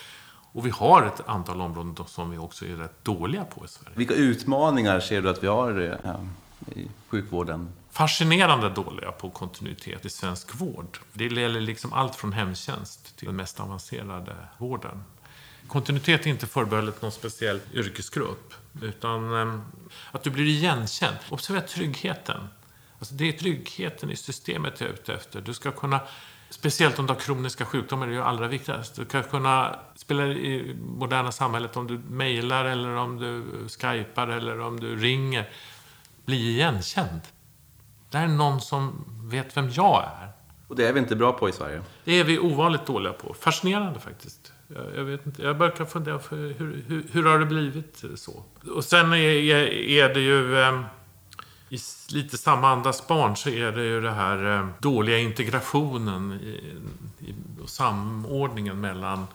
Och 0.53 0.67
vi 0.67 0.71
har 0.71 1.03
ett 1.03 1.29
antal 1.29 1.61
områden 1.61 2.07
som 2.07 2.31
vi 2.31 2.39
också 2.39 2.65
är 2.65 2.77
rätt 2.77 3.05
dåliga 3.05 3.45
på 3.45 3.65
i 3.65 3.69
Sverige. 3.69 3.97
Vilka 3.97 4.15
utmaningar 4.15 5.01
ser 5.01 5.23
du 5.23 5.31
att 5.31 5.43
vi 5.43 5.47
har 5.47 5.99
eh, 6.05 6.15
i 6.79 6.89
sjukvården? 7.09 7.73
fascinerande 7.91 8.69
dåliga 8.69 9.13
på 9.13 9.31
kontinuitet 9.31 10.05
i 10.05 10.11
svensk 10.11 10.55
vård. 10.55 10.99
Det 11.13 11.25
gäller 11.25 11.61
liksom 11.61 11.93
allt 11.93 12.17
från 12.17 12.33
hemtjänst 12.33 13.17
till 13.17 13.27
den 13.27 13.37
mest 13.37 13.61
avancerade 13.61 14.37
vården. 14.59 15.05
Kontinuitet 15.69 16.27
är 16.27 16.31
inte 16.31 16.47
förbehållet 16.47 17.03
någon 17.03 17.13
speciell 17.13 17.61
yrkesgrupp. 17.75 18.55
Utan 18.83 19.35
eh, 19.35 19.61
att 20.11 20.23
du 20.23 20.31
blir 20.31 20.45
igenkänd. 20.45 21.17
Observera 21.31 21.63
tryggheten. 21.67 22.49
Alltså 22.99 23.15
det 23.15 23.29
är 23.29 23.33
tryggheten 23.33 24.11
i 24.11 24.17
systemet 24.17 24.81
jag 24.81 24.91
är 24.91 24.95
ute 24.95 25.15
efter. 25.15 25.41
Du 25.41 25.55
ska 25.55 25.73
kunna, 25.73 26.01
speciellt 26.51 26.99
om 26.99 27.07
du 27.07 27.13
har 27.13 27.21
kroniska 27.21 27.65
sjukdomar, 27.65 28.07
det 28.07 28.13
är 28.13 28.17
ju 28.17 28.23
allra 28.23 28.49
viktigast. 28.49 28.97
Du 28.97 29.05
ska 29.05 29.23
kunna, 29.23 29.79
spela 29.95 30.27
i 30.27 30.77
moderna 30.85 31.33
samhället 31.33 31.77
om 31.77 31.87
du 31.87 31.99
mejlar 31.99 32.65
eller 32.65 32.97
om 32.97 33.17
du 33.17 33.45
skypar 33.69 34.29
eller 34.29 34.61
om 34.61 34.81
du 34.81 34.97
ringer. 34.97 35.49
Bli 36.25 36.51
igenkänd. 36.51 37.21
Det 38.11 38.19
här 38.19 38.25
är 38.25 38.29
någon 38.29 38.61
som 38.61 39.05
vet 39.31 39.57
vem 39.57 39.71
jag 39.71 40.05
är. 40.05 40.29
Och 40.69 40.77
det 40.77 40.89
är 40.89 40.93
vi 40.93 41.01
inte 41.01 41.17
bra 41.17 41.33
på 41.33 41.49
i 41.49 41.53
Sverige. 41.53 41.83
Det 42.05 42.13
är 42.13 42.25
vi 42.25 42.39
ovanligt 42.39 42.87
dåliga 42.87 43.13
på. 43.13 43.35
Fascinerande 43.35 44.01
faktiskt. 44.01 44.53
Jag, 44.75 44.85
jag 44.97 45.05
vet 45.05 45.27
inte. 45.27 45.43
Jag 45.43 45.59
börjar 45.59 45.85
fundera 45.85 46.19
för 46.19 46.37
hur, 46.37 46.85
hur, 46.89 47.07
hur 47.13 47.23
har 47.25 47.39
det 47.39 47.47
blivit 47.47 48.05
så? 48.15 48.43
Och 48.75 48.85
sen 48.85 49.13
är, 49.13 49.17
är, 49.17 49.67
är 49.73 50.15
det 50.15 50.21
ju... 50.21 50.61
Eh, 50.61 50.81
I 51.73 51.79
lite 52.09 52.39
samma 52.39 52.69
andas 52.69 53.07
barn 53.07 53.37
så 53.37 53.49
är 53.49 53.73
det 53.73 53.85
ju 53.85 54.01
det 54.01 54.11
här 54.11 54.59
eh, 54.59 54.69
dåliga 54.79 55.19
integrationen 55.19 56.33
i, 56.33 56.75
i, 57.27 57.35
och 57.63 57.71
samordningen 57.71 58.81
mellan 58.81 59.27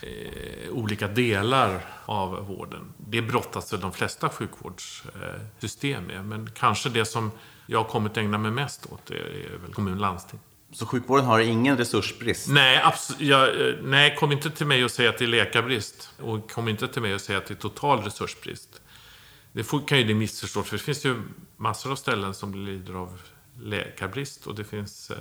eh, 0.00 0.70
olika 0.70 1.08
delar 1.08 1.86
av 2.04 2.46
vården. 2.46 2.92
Det 2.96 3.22
brottas 3.22 3.72
väl 3.72 3.80
de 3.80 3.92
flesta 3.92 4.28
sjukvårdssystem 4.28 6.04
med. 6.04 6.24
Men 6.24 6.50
kanske 6.54 6.88
det 6.88 7.04
som 7.04 7.30
jag 7.66 7.88
kommit 7.88 8.16
ägna 8.16 8.38
mig 8.38 8.50
mest 8.50 8.86
åt 8.86 9.10
är, 9.10 9.58
väl 9.62 9.72
kommun 9.72 9.98
landsting. 9.98 10.40
Så 10.72 10.86
sjukvården 10.86 11.24
har 11.24 11.40
ingen 11.40 11.76
resursbrist? 11.76 12.48
Nej, 12.48 12.84
jag, 13.18 13.68
eh, 13.68 13.74
nej, 13.82 14.16
kom 14.16 14.32
inte 14.32 14.50
till 14.50 14.66
mig 14.66 14.84
och 14.84 14.90
säg 14.90 15.08
att 15.08 15.18
det 15.18 15.24
är 15.24 15.28
läkarbrist. 15.28 16.10
Och 16.18 16.50
kom 16.50 16.68
inte 16.68 16.88
till 16.88 17.02
mig 17.02 17.14
och 17.14 17.20
säg 17.20 17.36
att 17.36 17.46
det 17.46 17.54
är 17.54 17.58
total 17.58 18.02
resursbrist. 18.02 18.80
Det 19.56 19.64
får, 19.64 19.86
kan 19.86 19.98
ju 19.98 20.04
det 20.04 20.14
missförstås, 20.14 20.66
för 20.68 20.76
det 20.76 20.82
finns 20.82 21.04
ju 21.04 21.22
massor 21.56 21.92
av 21.92 21.96
ställen 21.96 22.34
som 22.34 22.54
lider 22.66 22.94
av 22.94 23.20
läkarbrist 23.60 24.46
och 24.46 24.54
det 24.54 24.64
finns 24.64 25.10
eh, 25.10 25.16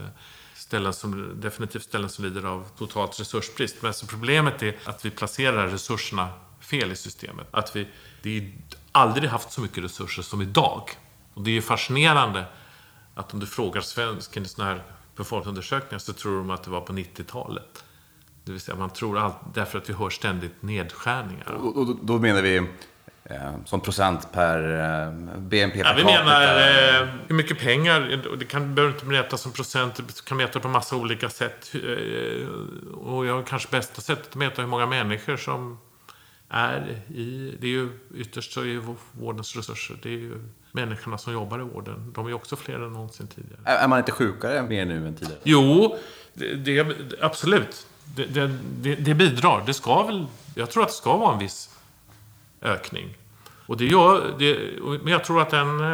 ställen 0.55 0.93
som, 0.93 1.41
definitivt 1.41 1.83
ställen 1.83 2.09
som 2.09 2.25
lider 2.25 2.45
av 2.45 2.67
totalt 2.77 3.19
resursbrist. 3.19 3.75
Men 3.81 3.93
så 3.93 4.07
problemet 4.07 4.63
är 4.63 4.75
att 4.85 5.05
vi 5.05 5.09
placerar 5.09 5.67
resurserna 5.67 6.29
fel 6.59 6.91
i 6.91 6.95
systemet. 6.95 7.47
Att 7.51 7.75
vi, 7.75 7.87
det 8.23 8.37
är 8.37 8.53
aldrig 8.91 9.29
haft 9.29 9.51
så 9.51 9.61
mycket 9.61 9.83
resurser 9.83 10.21
som 10.23 10.41
idag. 10.41 10.89
Och 11.33 11.41
det 11.43 11.49
är 11.49 11.53
ju 11.55 11.61
fascinerande 11.61 12.45
att 13.15 13.33
om 13.33 13.39
du 13.39 13.45
frågar 13.45 13.81
svensken 13.81 14.43
i 14.43 14.47
sådana 14.47 14.71
här 14.73 14.83
befolkningsundersökningar 15.15 15.99
så 15.99 16.13
tror 16.13 16.37
de 16.37 16.49
att 16.49 16.63
det 16.63 16.69
var 16.71 16.81
på 16.81 16.93
90-talet. 16.93 17.83
Det 18.43 18.51
vill 18.51 18.61
säga 18.61 18.77
man 18.77 18.89
tror 18.89 19.17
allt, 19.17 19.35
därför 19.53 19.77
att 19.77 19.89
vi 19.89 19.93
hör 19.93 20.09
ständigt 20.09 20.61
nedskärningar. 20.61 21.51
Och, 21.51 21.77
och 21.77 21.85
då- 21.87 21.99
då 22.01 22.19
menar 22.19 22.41
vi 22.41 22.67
som 23.65 23.81
procent 23.81 24.31
per 24.31 24.57
eh, 24.79 25.13
BNP 25.37 25.83
per 25.83 25.89
Ja, 25.89 25.93
vi 25.95 26.01
capita? 26.03 26.23
menar 26.23 26.41
eh, 27.01 27.07
hur 27.27 27.35
mycket 27.35 27.59
pengar, 27.59 28.21
det 28.39 28.45
kan, 28.45 28.75
behöver 28.75 28.93
inte 28.93 29.05
mätas 29.05 29.41
som 29.41 29.51
procent, 29.51 29.95
det 29.95 30.25
kan 30.25 30.37
mätas 30.37 30.61
på 30.61 30.67
massa 30.67 30.95
olika 30.95 31.29
sätt. 31.29 31.75
Eh, 31.75 32.47
och 32.93 33.25
jag 33.25 33.47
kanske 33.47 33.71
bästa 33.71 34.01
sättet 34.01 34.27
att 34.27 34.35
mäta 34.35 34.61
hur 34.61 34.69
många 34.69 34.85
människor 34.85 35.37
som 35.37 35.77
är 36.49 37.01
i, 37.07 37.57
det 37.59 37.67
är 37.67 37.71
ju 37.71 37.89
ytterst 38.15 38.53
så 38.53 38.61
är 38.61 38.65
ju 38.65 38.81
vårdens 39.11 39.55
resurser, 39.55 39.97
det 40.03 40.09
är 40.09 40.17
ju 40.17 40.33
människorna 40.71 41.17
som 41.17 41.33
jobbar 41.33 41.59
i 41.59 41.63
vården. 41.63 42.11
De 42.15 42.27
är 42.27 42.33
också 42.33 42.55
fler 42.55 42.75
än 42.75 42.93
någonsin 42.93 43.27
tidigare. 43.27 43.59
Är 43.65 43.87
man 43.87 43.99
inte 43.99 44.11
sjukare 44.11 44.61
mer 44.63 44.85
nu 44.85 45.07
än 45.07 45.15
tidigare? 45.15 45.39
Jo, 45.43 45.97
det, 46.33 46.55
det, 46.55 46.97
absolut. 47.21 47.87
Det, 48.15 48.25
det, 48.25 48.57
det, 48.81 48.95
det 48.95 49.13
bidrar. 49.13 49.63
Det 49.65 49.73
ska 49.73 50.03
väl, 50.03 50.25
jag 50.55 50.69
tror 50.71 50.83
att 50.83 50.89
det 50.89 50.95
ska 50.95 51.17
vara 51.17 51.33
en 51.33 51.39
viss 51.39 51.69
ökning. 52.65 53.17
Och 53.65 53.77
det 53.77 53.85
gör, 53.85 54.35
det, 54.39 54.79
men 55.03 55.13
jag 55.13 55.23
tror 55.23 55.41
att 55.41 55.49
den 55.49 55.79
eh, 55.79 55.85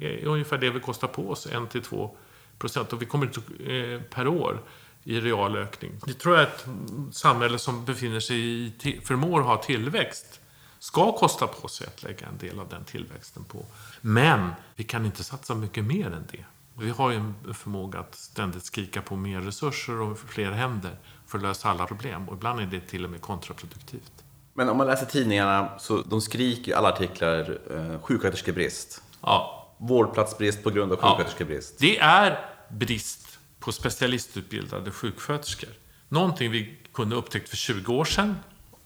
är 0.00 0.24
ungefär 0.24 0.58
det 0.58 0.70
vi 0.70 0.80
kostar 0.80 1.08
på 1.08 1.30
oss, 1.30 1.46
1-2 1.46 2.10
procent. 2.58 2.92
Och 2.92 3.02
vi 3.02 3.06
kommer 3.06 3.26
inte 3.26 3.40
eh, 3.72 4.00
per 4.00 4.28
år 4.28 4.60
i 5.04 5.20
real 5.20 5.56
ökning. 5.56 5.92
Det 6.06 6.14
tror 6.14 6.36
jag 6.36 6.42
att 6.42 6.66
ett 6.66 7.14
samhälle 7.14 7.58
som 7.58 7.84
befinner 7.84 8.20
sig 8.20 8.38
i, 8.38 9.00
förmår 9.04 9.40
ha 9.40 9.56
tillväxt, 9.56 10.40
ska 10.78 11.12
kosta 11.12 11.46
på 11.46 11.68
sig 11.68 11.86
att 11.86 12.02
lägga 12.02 12.26
en 12.26 12.38
del 12.38 12.60
av 12.60 12.68
den 12.68 12.84
tillväxten 12.84 13.44
på. 13.44 13.64
Men 14.00 14.50
vi 14.76 14.84
kan 14.84 15.06
inte 15.06 15.24
satsa 15.24 15.54
mycket 15.54 15.84
mer 15.84 16.06
än 16.06 16.24
det. 16.32 16.44
Vi 16.78 16.90
har 16.90 17.10
ju 17.10 17.16
en 17.16 17.54
förmåga 17.54 17.98
att 17.98 18.14
ständigt 18.14 18.64
skrika 18.64 19.02
på 19.02 19.16
mer 19.16 19.40
resurser 19.40 20.00
och 20.00 20.18
fler 20.18 20.50
händer 20.50 20.96
för 21.26 21.38
att 21.38 21.42
lösa 21.42 21.70
alla 21.70 21.86
problem. 21.86 22.28
Och 22.28 22.36
ibland 22.36 22.60
är 22.60 22.66
det 22.66 22.80
till 22.80 23.04
och 23.04 23.10
med 23.10 23.20
kontraproduktivt. 23.20 24.24
Men 24.60 24.68
om 24.68 24.76
man 24.76 24.86
läser 24.86 25.06
tidningarna 25.06 25.78
så 25.78 26.02
de 26.02 26.20
skriker 26.20 26.70
i 26.70 26.74
alla 26.74 26.88
artiklar 26.88 27.58
eh, 27.70 28.00
sjuksköterskebrist. 28.02 29.02
Ja, 29.22 29.56
Vårdplatsbrist 29.78 30.62
på 30.62 30.70
grund 30.70 30.92
av 30.92 30.98
Ja. 31.02 31.08
sjuksköterskebrist. 31.08 31.78
Det 31.78 31.98
är 31.98 32.38
brist 32.70 33.38
på 33.60 33.72
specialistutbildade 33.72 34.90
sjuksköterskor. 34.90 35.68
Någonting 36.08 36.50
vi 36.50 36.78
kunde 36.94 37.16
upptäckt 37.16 37.48
för 37.48 37.56
20 37.56 37.92
år 37.94 38.04
sedan 38.04 38.36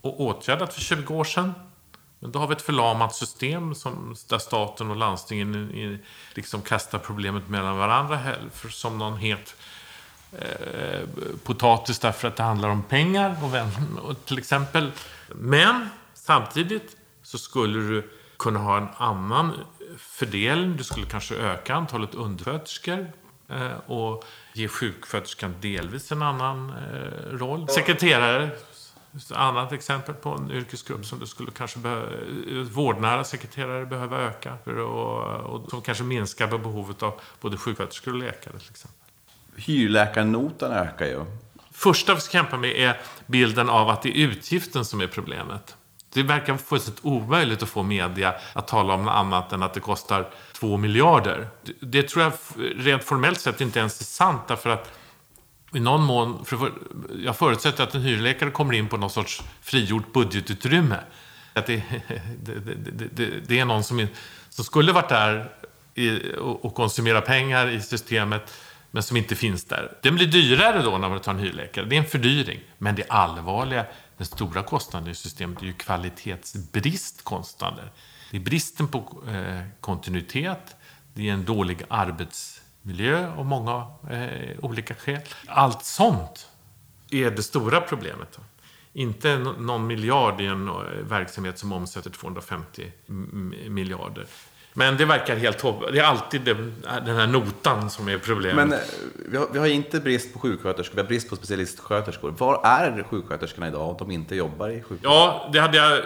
och 0.01 0.21
åtgärdat 0.21 0.75
för 0.75 0.81
20 0.81 1.15
år 1.15 1.25
sedan. 1.25 1.53
Men 2.19 2.33
då 2.33 2.39
har 2.39 2.47
vi 2.47 2.53
ett 2.55 2.63
förlamat 2.63 3.15
system 3.15 3.75
som, 3.75 4.17
där 4.29 4.39
staten 4.39 4.91
och 4.91 4.97
landstingen 4.97 5.71
i- 5.71 5.99
liksom 6.35 6.63
kastar 6.63 6.99
problemet 6.99 7.49
mellan 7.49 7.79
varandra 7.79 8.19
som 8.71 8.99
någon 8.99 9.17
het 9.19 9.55
eh, 10.39 11.01
potatis 11.45 11.99
därför 11.99 12.29
att 12.29 12.37
det 12.37 12.43
handlar 12.43 12.69
om 12.69 12.83
pengar 12.83 13.37
och, 13.43 13.55
vem, 13.55 13.69
och 14.03 14.25
till 14.25 14.39
exempel. 14.39 14.93
Men 15.29 15.89
samtidigt 16.15 16.97
så 17.23 17.39
skulle 17.39 17.79
du 17.79 18.11
kunna 18.39 18.59
ha 18.59 18.77
en 18.77 18.89
annan 18.97 19.53
fördelning. 19.99 20.77
Du 20.77 20.85
skulle 20.85 21.07
kanske 21.07 21.35
öka 21.35 21.75
antalet 21.75 22.15
undersköterskor 22.15 23.13
eh, 23.49 23.91
och 23.91 24.25
ge 24.53 24.69
sjuksköterskan 24.69 25.55
delvis 25.61 26.13
en 26.13 26.23
annan 26.23 26.71
eh, 26.71 27.37
roll. 27.37 27.69
Sekreterare, 27.69 28.51
ett 29.17 29.33
annat 29.33 29.73
exempel 29.73 30.15
på 30.15 30.31
en 30.31 30.51
yrkesgrupp 30.51 31.07
som 31.07 31.19
du 31.19 31.27
skulle 31.27 31.51
kanske 31.51 31.79
behöva, 31.79 32.09
vårdnära 32.73 33.25
sekreterare 33.25 33.87
behöva 33.87 34.19
öka 34.19 34.59
för 34.65 34.73
att, 34.73 35.45
och 35.45 35.71
som 35.71 35.83
kanske 35.83 36.05
minskar 36.05 36.47
behovet 36.47 37.03
av 37.03 37.21
både 37.41 37.57
sjuksköterskor 37.57 38.13
och 38.13 38.19
läkare 38.19 38.59
till 38.59 38.71
exempel. 38.71 39.04
Hyrläkarnotan 39.57 40.73
ökar 40.73 41.07
ju. 41.07 41.25
första 41.73 42.15
vi 42.15 42.21
ska 42.21 42.33
kämpa 42.33 42.57
med 42.57 42.71
är 42.71 43.01
bilden 43.27 43.69
av 43.69 43.89
att 43.89 44.03
det 44.03 44.09
är 44.09 44.29
utgiften 44.29 44.85
som 44.85 45.01
är 45.01 45.07
problemet. 45.07 45.77
Det 46.13 46.23
verkar 46.23 46.57
fullständigt 46.57 47.05
omöjligt 47.05 47.63
att 47.63 47.69
få 47.69 47.83
media 47.83 48.35
att 48.53 48.69
tala 48.69 48.95
om 48.95 49.05
något 49.05 49.15
annat 49.15 49.53
än 49.53 49.63
att 49.63 49.75
det 49.75 49.81
kostar 49.81 50.31
två 50.53 50.77
miljarder. 50.77 51.49
Det, 51.63 51.73
det 51.81 52.09
tror 52.09 52.23
jag 52.23 52.33
rent 52.77 53.05
formellt 53.05 53.41
sett 53.41 53.61
inte 53.61 53.79
ens 53.79 54.01
är 54.01 54.05
sant 54.05 54.41
därför 54.49 54.71
att 54.71 54.99
i 55.75 55.81
någon 55.81 56.03
mån, 56.03 56.45
för, 56.45 56.73
jag 57.25 57.37
förutsätter 57.37 57.85
att 57.85 57.95
en 57.95 58.03
hyrläkare 58.03 58.51
kommer 58.51 58.75
in 58.75 58.89
på 58.89 58.97
någon 58.97 59.11
sorts 59.11 59.43
frigjort 59.63 60.13
budgetutrymme. 60.13 60.99
Att 61.53 61.67
det, 61.67 61.77
det, 62.43 62.55
det, 62.55 63.09
det, 63.13 63.27
det, 63.47 63.61
är 63.61 63.65
någon 63.65 63.85
som, 63.85 64.07
som 64.49 64.65
skulle 64.65 64.93
varit 64.93 65.09
där 65.09 65.51
i, 65.95 66.37
och, 66.39 66.65
och 66.65 66.75
konsumera 66.75 67.21
pengar 67.21 67.69
i 67.69 67.81
systemet 67.81 68.55
men 68.95 69.03
som 69.03 69.17
inte 69.17 69.35
finns 69.35 69.65
där. 69.65 69.99
Den 70.03 70.15
blir 70.15 70.27
dyrare 70.27 70.83
då 70.83 70.99
när 70.99 71.09
man 71.09 71.21
tar 71.21 71.33
en 71.33 71.39
hyrläkare. 71.39 71.85
Det 71.85 71.97
är 71.97 72.01
en 72.01 72.07
fördyring. 72.07 72.61
Men 72.79 72.95
det 72.95 73.05
allvarliga, 73.09 73.87
den 74.17 74.27
stora 74.27 74.63
kostnaden 74.63 75.11
i 75.11 75.15
systemet 75.15 75.63
är 75.63 75.67
ju 75.67 75.73
kvalitetsbristkostnader. 75.73 77.93
Det 78.31 78.37
är 78.37 78.41
bristen 78.41 78.89
på 78.89 79.23
eh, 79.29 79.61
kontinuitet, 79.81 80.77
det 81.15 81.29
är 81.29 81.33
en 81.33 81.45
dålig 81.45 81.83
arbetsmiljö 81.89 83.33
av 83.37 83.47
många 83.47 83.87
eh, 84.11 84.59
olika 84.63 84.95
skäl. 84.95 85.21
Allt 85.47 85.85
sånt 85.85 86.49
är 87.11 87.31
det 87.31 87.43
stora 87.43 87.81
problemet. 87.81 88.29
Då. 88.37 88.43
Inte 88.93 89.39
någon 89.39 89.87
miljard 89.87 90.41
i 90.41 90.47
en 90.47 90.69
eh, 90.69 90.75
verksamhet 91.03 91.59
som 91.59 91.73
omsätter 91.73 92.11
250 92.11 92.93
miljarder. 93.69 94.27
Men 94.77 94.97
det 94.97 95.05
verkar 95.05 95.37
helt 95.37 95.61
hopp... 95.61 95.93
Det 95.93 95.99
är 95.99 96.05
alltid 96.05 96.41
den, 96.41 96.73
här 97.07 97.27
notan 97.27 97.91
som 97.91 98.09
är 98.09 98.19
problemet. 98.19 98.57
Men 98.57 98.73
eh, 98.73 98.85
vi 99.29 99.37
har, 99.37 99.49
vi 99.53 99.59
har 99.59 99.67
inte 99.67 100.01
brist 100.01 100.33
på 100.33 100.39
sjuksköterskor, 100.39 100.95
vi 100.95 101.01
har 101.01 101.09
brist 101.09 101.31
på 101.31 101.37
specialistsköterskor. 101.37 102.35
Var 102.39 102.61
är 102.65 103.03
sjuksköterskorna 103.11 103.69
idag 103.69 103.89
om 103.91 103.97
de 103.99 104.11
inte 104.11 104.37
jobbar 104.37 104.69
i 104.69 104.83
sjukvården? 104.83 105.01
Ja, 105.03 105.51
det 105.53 105.61
hade 105.61 105.77
jag, 105.77 106.03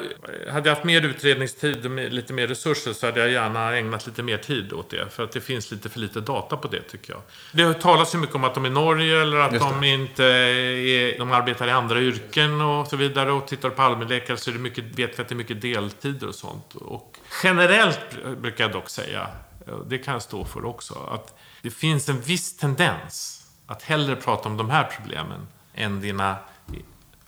hade 0.52 0.68
jag 0.68 0.74
haft 0.74 0.84
mer 0.84 1.02
utredningstid 1.02 1.86
och 1.86 2.12
lite 2.12 2.32
mer 2.32 2.46
resurser 2.46 2.92
så 2.92 3.06
hade 3.06 3.20
jag 3.20 3.30
gärna 3.30 3.76
ägnat 3.76 4.06
lite 4.06 4.22
mer 4.22 4.38
tid 4.38 4.72
åt 4.72 4.90
det. 4.90 5.08
För 5.10 5.24
att 5.24 5.32
det 5.32 5.40
finns 5.40 5.70
lite 5.70 5.88
för 5.88 6.00
lite 6.00 6.20
data 6.20 6.56
på 6.56 6.68
det 6.68 6.82
tycker 6.82 7.12
jag. 7.12 7.22
Det 7.52 7.62
har 7.62 7.72
talats 7.72 8.14
ju 8.14 8.18
mycket 8.18 8.34
om 8.34 8.44
att 8.44 8.54
de 8.54 8.64
är 8.64 8.68
i 8.68 8.72
Norge 8.72 9.22
eller 9.22 9.36
att 9.36 9.58
de 9.58 9.84
inte 9.84 10.24
är, 10.24 11.18
de 11.18 11.32
arbetar 11.32 11.68
i 11.68 11.70
andra 11.70 12.00
yrken 12.00 12.60
och 12.60 12.86
så 12.86 12.96
vidare. 12.96 13.32
Och 13.32 13.46
tittar 13.46 13.70
på 13.70 13.82
allmänläkare 13.82 14.36
så 14.36 14.50
är 14.50 14.54
det 14.54 14.60
mycket, 14.60 14.84
vet 14.84 15.18
vi 15.18 15.22
att 15.22 15.28
det 15.28 15.32
är 15.32 15.36
mycket 15.36 15.60
deltider 15.60 16.28
och 16.28 16.34
sånt. 16.34 16.74
Och 16.74 17.18
generellt 17.42 18.00
brukar 18.38 18.64
jag 18.64 18.72
dock 18.72 18.88
säga, 18.88 19.28
och 19.66 19.86
det 19.86 19.98
kan 19.98 20.12
jag 20.12 20.22
stå 20.22 20.44
för 20.44 20.64
också, 20.64 20.94
att 20.94 21.38
det 21.62 21.70
finns 21.70 22.08
en 22.08 22.20
viss 22.20 22.56
tendens 22.56 23.46
att 23.66 23.82
hellre 23.82 24.16
prata 24.16 24.48
om 24.48 24.56
de 24.56 24.70
här 24.70 24.84
problemen 24.84 25.46
än 25.74 26.00
dina 26.00 26.36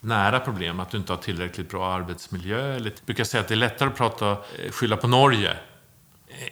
nära 0.01 0.41
problem, 0.41 0.81
att 0.81 0.91
du 0.91 0.99
inte 0.99 1.13
har 1.13 1.19
tillräckligt 1.19 1.71
bra 1.71 1.93
arbetsmiljö. 1.93 2.75
Eller, 2.75 2.91
jag 2.91 3.07
brukar 3.07 3.25
säga 3.25 3.41
att 3.41 3.49
det 3.49 3.55
är 3.55 3.57
lättare 3.57 3.89
att 3.89 3.97
prata, 3.97 4.31
eh, 4.31 4.71
skylla 4.71 4.97
på 4.97 5.09
Norge 5.09 5.57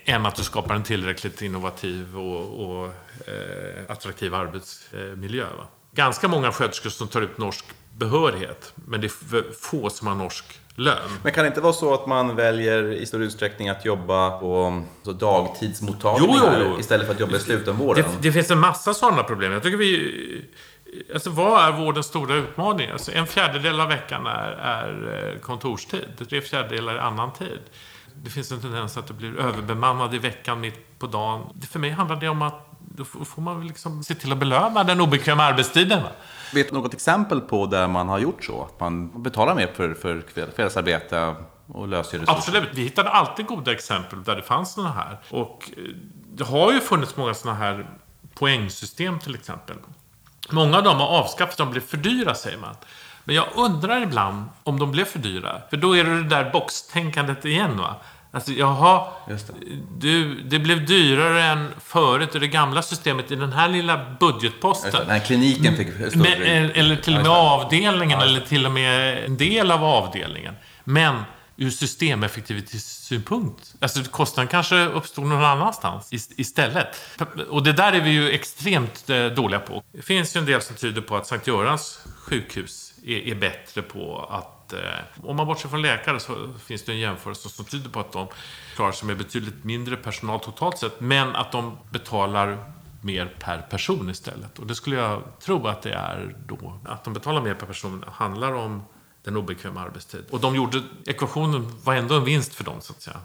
än 0.05 0.27
att 0.27 0.35
du 0.35 0.43
skapar 0.43 0.75
en 0.75 0.83
tillräckligt 0.83 1.43
innovativ 1.43 2.19
och, 2.19 2.71
och 2.71 2.87
eh, 3.29 3.83
attraktiv 3.89 4.35
arbetsmiljö. 4.35 5.45
Va? 5.45 5.67
Ganska 5.99 6.29
många 6.29 6.53
sköterskor 6.53 6.91
som 6.91 7.09
tar 7.09 7.21
ut 7.21 7.39
norsk 7.39 7.65
behörighet, 7.97 8.73
men 8.75 9.01
det 9.01 9.07
är 9.07 9.53
få 9.53 9.91
som 9.91 10.07
har 10.07 10.15
norsk 10.15 10.45
lön. 10.75 10.97
Men 11.23 11.33
kan 11.33 11.45
det 11.45 11.49
inte 11.49 11.61
vara 11.61 11.73
så 11.73 11.95
att 11.95 12.07
man 12.07 12.37
väljer 12.37 12.93
i 12.93 13.07
stor 13.07 13.23
utsträckning 13.23 13.69
att 13.69 13.85
jobba 13.85 14.31
på 14.31 14.83
så 15.03 15.13
dagtidsmottagningar 15.13 16.53
Jo, 16.57 16.63
jo, 16.65 16.71
jo. 16.73 16.81
istället 16.81 17.07
för 17.07 17.15
att 17.15 17.21
jobba 17.21 17.37
i 17.37 17.41
slutenvården? 17.41 18.05
Det, 18.05 18.29
det 18.29 18.33
finns 18.33 18.51
en 18.51 18.59
massa 18.59 18.95
sådana 18.95 19.23
problem. 19.23 19.53
Jag 19.53 19.63
tycker 19.63 19.77
vi... 19.77 20.45
Alltså 21.15 21.31
vad 21.31 21.65
är 21.65 21.73
vårdens 21.73 22.07
stora 22.07 22.35
utmaning? 22.35 22.91
Alltså 22.91 23.13
en 23.13 23.27
fjärdedel 23.27 23.81
av 23.81 23.89
veckan 23.89 24.27
är, 24.27 24.51
är 24.51 25.29
eh, 25.33 25.41
kontorstid. 25.41 26.29
Tre 26.29 26.41
fjärdedelar 26.41 26.95
är 26.95 26.99
annan 26.99 27.33
tid. 27.33 27.61
Det 28.15 28.31
finns 28.31 28.53
en 28.53 28.61
tendens 28.61 28.97
att 28.97 29.07
det 29.07 29.15
blir 29.15 29.41
överbemannad 29.41 30.15
i 30.15 30.19
veckan 30.19 30.61
mitt 30.61 30.99
på 30.99 31.07
dagen. 31.07 31.61
För 31.71 31.79
mig 31.79 31.91
handlar 31.91 32.17
det 32.17 32.29
om 32.29 32.43
att 32.43 32.68
då 32.99 33.25
får 33.25 33.43
man 33.43 33.67
liksom 33.67 34.03
se 34.05 34.15
till 34.15 34.33
att 34.33 34.39
belöna 34.39 34.85
den 34.85 35.01
obekväma 35.01 35.45
arbetstiden. 35.45 36.03
Va? 36.03 36.09
Vet 36.55 36.69
du 36.69 36.75
något 36.75 36.95
exempel 36.95 37.41
på 37.41 37.67
där 37.67 37.89
man 37.89 38.09
har 38.09 38.19
gjort 38.19 38.45
så? 38.45 38.63
Att 38.65 38.81
man 38.81 39.23
betalar 39.23 39.55
mer 39.55 39.67
för, 39.77 39.95
för 39.95 40.21
kväll- 40.35 40.51
kvällsarbete 40.57 41.35
och 41.67 41.89
löser 41.89 42.19
resurser? 42.19 42.39
Absolut. 42.39 42.69
Vi 42.73 42.83
hittade 42.83 43.11
alltid 43.11 43.47
goda 43.47 43.73
exempel 43.73 44.25
där 44.25 44.37
det 44.37 44.43
fanns 44.43 44.73
sådana 44.73 44.93
här. 44.93 45.19
Och 45.31 45.71
eh, 45.77 45.83
det 46.35 46.45
har 46.45 46.73
ju 46.73 46.81
funnits 46.81 47.17
många 47.17 47.35
sådana 47.35 47.59
här 47.59 47.87
poängsystem 48.35 49.19
till 49.19 49.35
exempel. 49.35 49.77
Många 50.51 50.77
av 50.77 50.83
dem 50.83 50.97
har 50.97 51.07
avskaffats, 51.07 51.57
de 51.57 51.71
blev 51.71 51.81
för 51.81 51.97
dyra 51.97 52.35
säger 52.35 52.59
man. 52.59 52.75
Men 53.25 53.35
jag 53.37 53.47
undrar 53.55 54.03
ibland 54.03 54.45
om 54.65 54.79
de 54.79 54.93
blev 54.93 55.05
för 55.05 55.19
dyra. 55.19 55.61
För 55.71 55.77
då 55.77 55.97
är 55.97 56.05
det 56.05 56.23
det 56.23 56.29
där 56.29 56.51
boxtänkandet 56.51 57.45
igen 57.45 57.79
va. 57.79 57.97
Alltså, 58.31 58.53
jaha, 58.53 59.07
det. 59.29 59.51
Du, 59.99 60.35
det 60.43 60.59
blev 60.59 60.87
dyrare 60.87 61.43
än 61.45 61.69
förut 61.85 62.35
i 62.35 62.39
det 62.39 62.47
gamla 62.49 62.83
systemet 62.83 63.31
i 63.31 63.35
den 63.37 63.53
här 63.53 63.69
lilla 63.69 64.17
budgetposten. 64.21 65.09
Här 65.11 65.19
kliniken 65.19 65.77
fick 65.77 65.89
större... 65.95 66.11
Men, 66.15 66.43
eh, 66.43 66.79
eller 66.79 66.97
till 66.97 67.17
och 67.17 67.23
med 67.23 67.33
avdelningen, 67.33 68.21
eller 68.21 68.41
till 68.41 68.67
och 68.67 68.73
med 68.73 69.25
en 69.25 69.37
del 69.37 69.71
av 69.71 69.85
avdelningen. 69.85 70.55
Men 70.85 71.23
ur 71.57 71.71
systemeffektivitetssynpunkt, 71.71 73.75
alltså 73.81 74.03
kostnaden 74.11 74.49
kanske 74.49 74.85
uppstod 74.85 75.27
någon 75.27 75.45
annanstans 75.45 76.13
is- 76.13 76.31
istället. 76.37 76.89
Och 77.51 77.63
det 77.63 77.73
där 77.73 77.93
är 77.93 78.01
vi 78.01 78.11
ju 78.11 78.31
extremt 78.31 79.11
eh, 79.11 79.27
dåliga 79.27 79.61
på. 79.61 79.83
Det 79.93 80.03
finns 80.03 80.37
ju 80.37 80.39
en 80.39 80.47
del 80.47 80.63
som 80.63 80.77
tyder 80.77 81.01
på 81.01 81.17
att 81.17 81.27
Sankt 81.27 81.47
Görans 81.47 82.01
sjukhus 82.27 82.93
är, 83.07 83.29
är 83.29 83.35
bättre 83.35 83.83
på 83.83 84.27
att 84.31 84.58
att 84.69 84.73
eh, 84.73 85.25
om 85.29 85.37
man 85.37 85.47
bortser 85.47 85.69
från 85.69 85.83
läkare 85.83 86.21
så 86.21 86.49
finns 86.59 86.85
det 86.85 86.93
en 86.93 86.99
jämförelse 86.99 87.49
som 87.49 87.65
tyder 87.65 87.91
på 87.91 88.01
att 88.01 88.13
de 88.13 88.27
klarar 88.75 88.93
sig 88.93 89.07
med 89.07 89.19
betydligt 89.19 89.65
mindre 89.65 89.97
personal 89.97 90.41
totalt 90.41 90.79
sett, 90.79 91.01
men 91.01 91.37
att 91.37 91.53
de 91.53 91.79
betalar 91.91 92.73
mer 93.01 93.35
per 93.39 93.59
person 93.71 94.11
istället. 94.11 94.59
Och 94.59 94.67
det 94.67 94.75
skulle 94.75 94.97
jag 94.97 95.23
tro 95.41 95.67
att 95.67 95.83
det 95.83 95.93
är 95.93 96.37
då. 96.47 96.81
Att 96.85 97.05
de 97.05 97.15
betalar 97.15 97.43
mer 97.43 97.55
per 97.55 97.67
person 97.67 98.05
handlar 98.09 98.53
om 98.53 98.83
den 99.25 99.37
obekväma 99.37 99.81
arbetstid. 99.81 100.25
Och 100.31 100.41
de 100.41 100.57
gjorde, 100.57 100.83
ekvationen 101.07 101.79
var 101.85 101.95
ändå 101.95 102.15
en 102.15 102.25
vinst 102.25 102.55
för 102.55 102.65
dem 102.65 102.81
så 102.81 102.93
att 102.93 103.03
säga. 103.03 103.21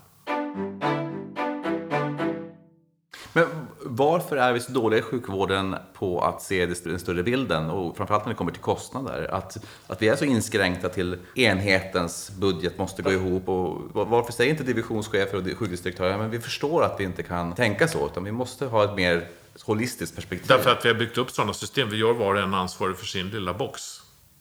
Varför 3.95 4.37
är 4.37 4.53
vi 4.53 4.59
så 4.59 4.71
dåliga 4.71 4.99
i 4.99 5.01
sjukvården 5.01 5.75
på 5.93 6.21
att 6.21 6.41
se 6.41 6.65
den 6.65 6.99
större 6.99 7.23
bilden 7.23 7.69
och 7.69 7.97
framförallt 7.97 8.25
när 8.25 8.33
det 8.33 8.37
kommer 8.37 8.51
till 8.51 8.61
kostnader? 8.61 9.29
Att, 9.31 9.57
att 9.87 10.01
vi 10.01 10.07
är 10.07 10.15
så 10.15 10.25
inskränkta 10.25 10.89
till 10.89 11.17
enhetens 11.35 12.31
budget 12.31 12.77
måste 12.77 13.01
gå 13.01 13.11
ihop 13.11 13.49
och 13.49 13.81
varför 13.93 14.33
säger 14.33 14.51
inte 14.51 14.63
divisionschefer 14.63 15.37
och 15.37 15.57
sjukhusdirektörer 15.57 16.17
men 16.17 16.29
vi 16.29 16.39
förstår 16.39 16.83
att 16.83 16.99
vi 16.99 17.03
inte 17.03 17.23
kan 17.23 17.55
tänka 17.55 17.87
så 17.87 18.05
utan 18.05 18.23
vi 18.23 18.31
måste 18.31 18.65
ha 18.65 18.83
ett 18.83 18.95
mer 18.95 19.27
holistiskt 19.65 20.15
perspektiv? 20.15 20.47
Därför 20.47 20.71
att 20.71 20.85
vi 20.85 20.89
har 20.89 20.95
byggt 20.95 21.17
upp 21.17 21.31
sådana 21.31 21.53
system. 21.53 21.89
Vi 21.89 21.97
gör 21.97 22.13
var 22.13 22.35
och 22.35 22.41
en 22.41 22.53
ansvarig 22.53 22.97
för 22.97 23.05
sin 23.05 23.29
lilla 23.29 23.53
box. 23.53 23.81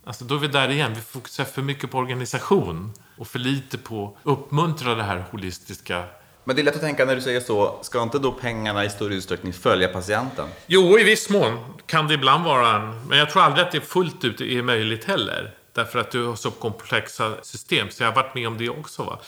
Alltså 0.04 0.24
då 0.24 0.34
är 0.34 0.38
vi 0.38 0.48
där 0.48 0.68
igen. 0.68 0.92
Vi 0.94 1.00
fokuserar 1.00 1.46
för 1.46 1.62
mycket 1.62 1.90
på 1.90 1.98
organisation 1.98 2.92
och 3.18 3.28
för 3.28 3.38
lite 3.38 3.78
på 3.78 4.16
att 4.22 4.26
uppmuntra 4.26 4.94
det 4.94 5.02
här 5.02 5.24
holistiska 5.30 6.04
men 6.44 6.56
det 6.56 6.62
är 6.62 6.64
lätt 6.64 6.74
att 6.74 6.80
tänka 6.80 7.04
när 7.04 7.14
du 7.14 7.20
säger 7.20 7.40
så, 7.40 7.78
ska 7.82 8.02
inte 8.02 8.18
då 8.18 8.32
pengarna 8.32 8.84
i 8.84 8.90
större 8.90 9.14
utsträckning 9.14 9.52
följa 9.52 9.88
patienten? 9.88 10.48
Jo, 10.66 10.98
i 10.98 11.04
viss 11.04 11.30
mån 11.30 11.58
kan 11.86 12.08
det 12.08 12.14
ibland 12.14 12.44
vara 12.44 12.76
en... 12.76 13.06
Men 13.08 13.18
jag 13.18 13.30
tror 13.30 13.42
aldrig 13.42 13.66
att 13.66 13.72
det 13.72 13.80
fullt 13.80 14.24
ut 14.24 14.40
är 14.40 14.62
möjligt 14.62 15.04
heller. 15.04 15.54
Därför 15.72 15.98
att 15.98 16.10
du 16.10 16.26
har 16.26 16.34
så 16.34 16.50
komplexa 16.50 17.32
system. 17.42 17.90
Så 17.90 18.02
jag 18.02 18.08
har 18.08 18.14
varit 18.14 18.34
med 18.34 18.48
om 18.48 18.58
det 18.58 18.68
också. 18.68 19.02
Va? 19.02 19.18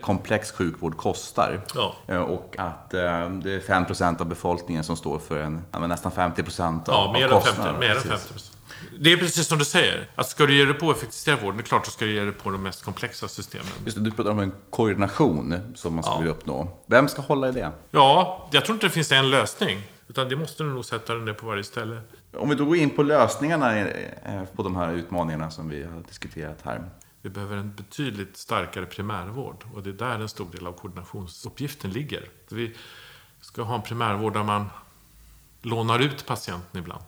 Komplex 0.00 0.52
sjukvård 0.52 0.96
kostar. 0.96 1.60
Ja. 1.74 1.94
Eh, 2.06 2.20
och 2.20 2.54
att 2.58 2.94
eh, 2.94 3.00
det 3.30 3.52
är 3.52 3.60
5% 3.60 4.20
av 4.20 4.26
befolkningen 4.26 4.84
som 4.84 4.96
står 4.96 5.18
för 5.18 5.38
en, 5.38 5.64
nästan 5.88 6.12
50 6.12 6.42
av, 6.62 6.82
ja, 6.86 7.10
mer 7.12 7.28
av 7.28 7.40
kostnaderna. 7.40 7.74
Ja, 7.74 7.78
mer 7.78 7.96
än 7.96 8.02
50 8.02 8.55
det 8.98 9.12
är 9.12 9.16
precis 9.16 9.46
som 9.46 9.58
du 9.58 9.64
säger. 9.64 10.10
Att 10.14 10.28
ska 10.28 10.46
du 10.46 10.56
ge 10.56 10.64
dig 10.64 10.74
på 10.74 10.90
effektivisera 10.90 11.36
vården, 11.36 11.56
det 11.56 11.62
är 11.62 11.64
klart 11.64 11.80
att 11.80 11.84
du 11.84 11.90
ska 11.90 12.06
ge 12.06 12.20
dig 12.20 12.32
på 12.32 12.50
de 12.50 12.62
mest 12.62 12.84
komplexa 12.84 13.28
systemen. 13.28 13.66
Just 13.84 13.96
det, 13.96 14.02
du 14.02 14.10
pratar 14.10 14.30
om 14.30 14.38
en 14.38 14.52
koordination 14.70 15.54
som 15.74 15.94
man 15.94 16.04
skulle 16.04 16.26
ja. 16.26 16.30
uppnå. 16.30 16.78
Vem 16.86 17.08
ska 17.08 17.22
hålla 17.22 17.48
i 17.48 17.52
det? 17.52 17.72
Ja, 17.90 18.48
jag 18.52 18.64
tror 18.64 18.74
inte 18.74 18.86
det 18.86 18.90
finns 18.90 19.12
en 19.12 19.30
lösning. 19.30 19.82
Utan 20.08 20.28
det 20.28 20.36
måste 20.36 20.62
du 20.62 20.68
nog 20.68 20.84
sätta 20.84 21.14
dig 21.14 21.22
ner 21.22 21.32
på 21.32 21.46
varje 21.46 21.64
ställe. 21.64 22.00
Om 22.32 22.48
vi 22.48 22.54
då 22.54 22.64
går 22.64 22.76
in 22.76 22.90
på 22.90 23.02
lösningarna 23.02 23.78
eh, 23.78 24.44
på 24.56 24.62
de 24.62 24.76
här 24.76 24.92
utmaningarna 24.92 25.50
som 25.50 25.68
vi 25.68 25.84
har 25.84 26.02
diskuterat 26.08 26.58
här. 26.64 26.90
Vi 27.22 27.30
behöver 27.30 27.56
en 27.56 27.74
betydligt 27.74 28.36
starkare 28.36 28.86
primärvård. 28.86 29.64
Och 29.74 29.82
det 29.82 29.90
är 29.90 29.94
där 29.94 30.20
en 30.20 30.28
stor 30.28 30.46
del 30.52 30.66
av 30.66 30.72
koordinationsuppgiften 30.72 31.90
ligger. 31.90 32.28
Vi 32.48 32.76
ska 33.40 33.62
ha 33.62 33.74
en 33.74 33.82
primärvård 33.82 34.32
där 34.32 34.42
man 34.42 34.66
lånar 35.62 35.98
ut 35.98 36.26
patienten 36.26 36.80
ibland 36.80 37.02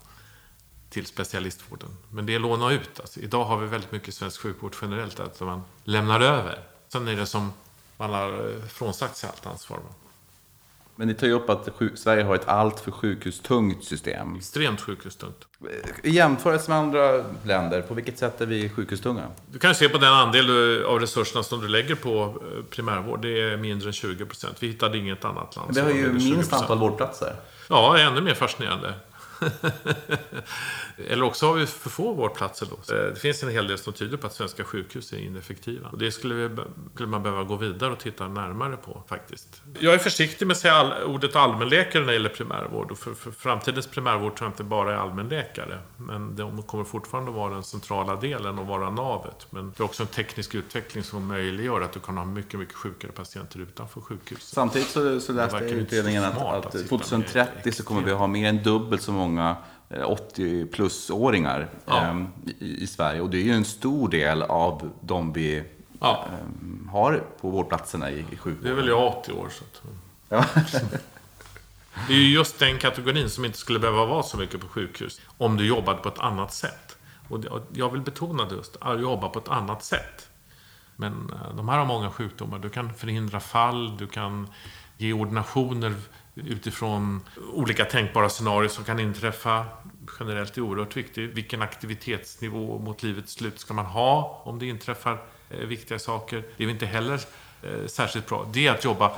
till 0.90 1.06
specialistvården. 1.06 1.88
Men 2.10 2.26
det 2.26 2.34
är 2.34 2.38
låna 2.38 2.72
ut. 2.72 3.00
Alltså, 3.00 3.20
idag 3.20 3.44
har 3.44 3.58
vi 3.58 3.66
väldigt 3.66 3.92
mycket 3.92 4.14
svensk 4.14 4.40
sjukvård 4.40 4.74
generellt 4.82 5.20
att 5.20 5.40
man 5.40 5.62
lämnar 5.84 6.20
över. 6.20 6.58
Sen 6.88 7.08
är 7.08 7.16
det 7.16 7.26
som 7.26 7.52
man 7.96 8.10
har 8.10 8.32
eh, 8.32 8.62
frånsagt 8.68 9.16
sig 9.16 9.30
allt 9.30 9.46
ansvar. 9.46 9.78
Men 10.96 11.08
ni 11.08 11.14
tar 11.14 11.26
ju 11.26 11.32
upp 11.32 11.50
att 11.50 11.68
Sverige 11.94 12.22
har 12.24 12.34
ett 12.34 12.48
alltför 12.48 12.90
sjukhustungt 12.90 13.84
system. 13.84 14.36
Extremt 14.36 14.80
sjukhustungt. 14.80 15.46
I 16.02 16.10
jämförelse 16.10 16.70
med 16.70 16.78
andra 16.78 17.24
länder, 17.42 17.82
på 17.82 17.94
vilket 17.94 18.18
sätt 18.18 18.40
är 18.40 18.46
vi 18.46 18.68
sjukhustunga? 18.68 19.22
Du 19.46 19.58
kan 19.58 19.74
se 19.74 19.88
på 19.88 19.98
den 19.98 20.12
andel 20.12 20.84
av 20.84 21.00
resurserna 21.00 21.42
som 21.42 21.60
du 21.60 21.68
lägger 21.68 21.94
på 21.94 22.22
eh, 22.22 22.64
primärvård. 22.64 23.22
Det 23.22 23.40
är 23.40 23.56
mindre 23.56 23.88
än 23.88 23.92
20 23.92 24.26
procent. 24.26 24.56
Vi 24.60 24.66
hittade 24.66 24.98
inget 24.98 25.24
annat 25.24 25.56
land 25.56 25.74
Men 25.74 25.86
vi 25.86 25.92
har 25.92 25.98
ju 25.98 26.12
minst 26.12 26.52
antal 26.52 26.78
vårdplatser. 26.78 27.36
Ja, 27.68 27.98
ännu 27.98 28.20
mer 28.20 28.34
fascinerande. 28.34 28.94
Eller 31.08 31.22
också 31.22 31.46
har 31.46 31.54
vi 31.54 31.66
för 31.66 31.90
få 31.90 32.12
vårdplatser 32.12 32.66
då. 32.70 32.94
Eh, 32.94 33.02
det 33.14 33.20
finns 33.20 33.42
en 33.42 33.48
hel 33.48 33.66
del 33.66 33.78
som 33.78 33.92
tyder 33.92 34.16
på 34.16 34.26
att 34.26 34.32
svenska 34.32 34.64
sjukhus 34.64 35.12
är 35.12 35.16
ineffektiva. 35.16 35.90
Det 35.98 36.12
skulle, 36.12 36.34
vi, 36.34 36.56
skulle 36.94 37.08
man 37.08 37.22
behöva 37.22 37.44
gå 37.44 37.56
vidare 37.56 37.92
och 37.92 37.98
titta 37.98 38.28
närmare 38.28 38.76
på 38.76 39.02
faktiskt. 39.08 39.62
Jag 39.78 39.94
är 39.94 39.98
försiktig 39.98 40.46
med 40.46 40.54
att 40.54 40.60
säga 40.60 40.74
all, 40.74 41.02
ordet 41.02 41.36
allmänläkare 41.36 42.00
när 42.02 42.06
det 42.06 42.14
gäller 42.14 42.28
primärvård. 42.28 42.90
Och 42.90 42.98
för, 42.98 43.14
för 43.14 43.30
framtidens 43.30 43.86
primärvård 43.86 44.36
tror 44.36 44.46
jag 44.46 44.52
inte 44.52 44.64
bara 44.64 44.92
är 44.92 44.96
allmänläkare. 44.96 45.78
Men 45.96 46.36
de 46.36 46.62
kommer 46.62 46.84
fortfarande 46.84 47.30
vara 47.30 47.54
den 47.54 47.62
centrala 47.62 48.16
delen 48.16 48.58
och 48.58 48.66
vara 48.66 48.90
navet. 48.90 49.46
Men 49.50 49.72
det 49.76 49.80
är 49.80 49.84
också 49.84 50.02
en 50.02 50.06
teknisk 50.06 50.54
utveckling 50.54 51.04
som 51.04 51.26
möjliggör 51.26 51.80
att 51.80 51.92
du 51.92 52.00
kan 52.00 52.16
ha 52.16 52.24
mycket, 52.24 52.60
mycket 52.60 52.74
sjukare 52.74 53.12
patienter 53.12 53.60
utanför 53.60 54.00
sjukhus. 54.00 54.42
Samtidigt 54.42 54.88
så, 54.88 55.20
så 55.20 55.32
läste 55.32 55.56
jag 55.56 55.70
i 55.70 55.72
utredningen 55.72 56.24
att, 56.24 56.66
att 56.66 56.88
2030 56.88 57.72
så 57.72 57.82
kommer 57.82 58.02
vi 58.02 58.12
ha 58.12 58.26
mer 58.26 58.48
än 58.48 58.62
dubbelt 58.62 59.02
så 59.02 59.12
många 59.12 59.27
80-plus-åringar 59.88 61.68
ja. 61.84 62.00
Ehm, 62.00 62.28
i, 62.58 62.82
i, 62.82 62.86
Sverige. 62.86 63.20
Och 63.20 63.30
det 63.30 63.38
är 63.38 63.42
ju 63.42 63.52
en 63.52 63.64
stor 63.64 64.08
del 64.08 64.42
av 64.42 64.90
de 65.00 65.32
vi 65.32 65.64
ja. 66.00 66.26
ähm, 66.40 66.88
har 66.92 67.24
på 67.40 67.50
vårdplatserna 67.50 68.10
i, 68.10 68.18
i 68.18 68.36
sjukvården. 68.36 68.62
Det 68.62 68.70
är 68.70 68.74
väl 68.74 68.88
jag 68.88 69.18
80 69.18 69.32
år. 69.32 69.48
Så 69.50 69.64
att... 69.64 69.82
ja. 70.28 70.44
det 72.08 72.12
är 72.12 72.18
ju 72.18 72.34
just 72.34 72.58
den 72.58 72.78
kategorin 72.78 73.30
som 73.30 73.44
inte 73.44 73.58
skulle 73.58 73.78
behöva 73.78 74.04
vara 74.06 74.22
så 74.22 74.36
mycket 74.36 74.60
på 74.60 74.68
sjukhus. 74.68 75.20
Om 75.38 75.56
du 75.56 75.66
jobbade 75.66 75.98
på 75.98 76.08
ett 76.08 76.18
annat 76.18 76.52
sätt. 76.52 76.96
Och 77.28 77.44
jag 77.72 77.92
vill 77.92 78.00
betona 78.00 78.44
det 78.44 78.54
just, 78.54 78.76
att 78.80 79.00
jobba 79.00 79.28
på 79.28 79.38
ett 79.38 79.48
annat 79.48 79.84
sätt. 79.84 80.28
Men 80.96 81.12
eh, 81.12 81.56
de 81.56 81.68
här 81.68 81.78
har 81.78 81.86
många 81.86 82.10
sjukdomar. 82.10 82.58
Du 82.58 82.68
kan 82.68 82.94
förhindra 82.94 83.40
fall, 83.40 83.96
du 83.96 84.06
kan 84.06 84.48
ge 84.96 85.12
ordinationer 85.12 85.94
utifrån 86.46 87.20
olika 87.52 87.84
tänkbara 87.84 88.28
scenarier 88.28 88.68
som 88.68 88.84
kan 88.84 89.00
inträffa. 89.00 89.64
Generellt 90.20 90.56
är 90.56 90.60
oerhört 90.60 90.96
viktigt. 90.96 91.30
Vilken 91.34 91.62
aktivitetsnivå 91.62 92.78
mot 92.78 93.02
livets 93.02 93.32
slut 93.32 93.60
ska 93.60 93.74
man 93.74 93.86
ha 93.86 94.42
om 94.44 94.58
det 94.58 94.66
inträffar 94.66 95.22
eh, 95.50 95.58
viktiga 95.58 95.98
saker? 95.98 96.44
Det 96.56 96.64
är 96.64 96.68
inte 96.68 96.86
heller 96.86 97.20
eh, 97.62 97.86
särskilt 97.86 98.26
bra. 98.28 98.48
Det 98.52 98.66
är 98.66 98.72
att 98.72 98.84
jobba 98.84 99.12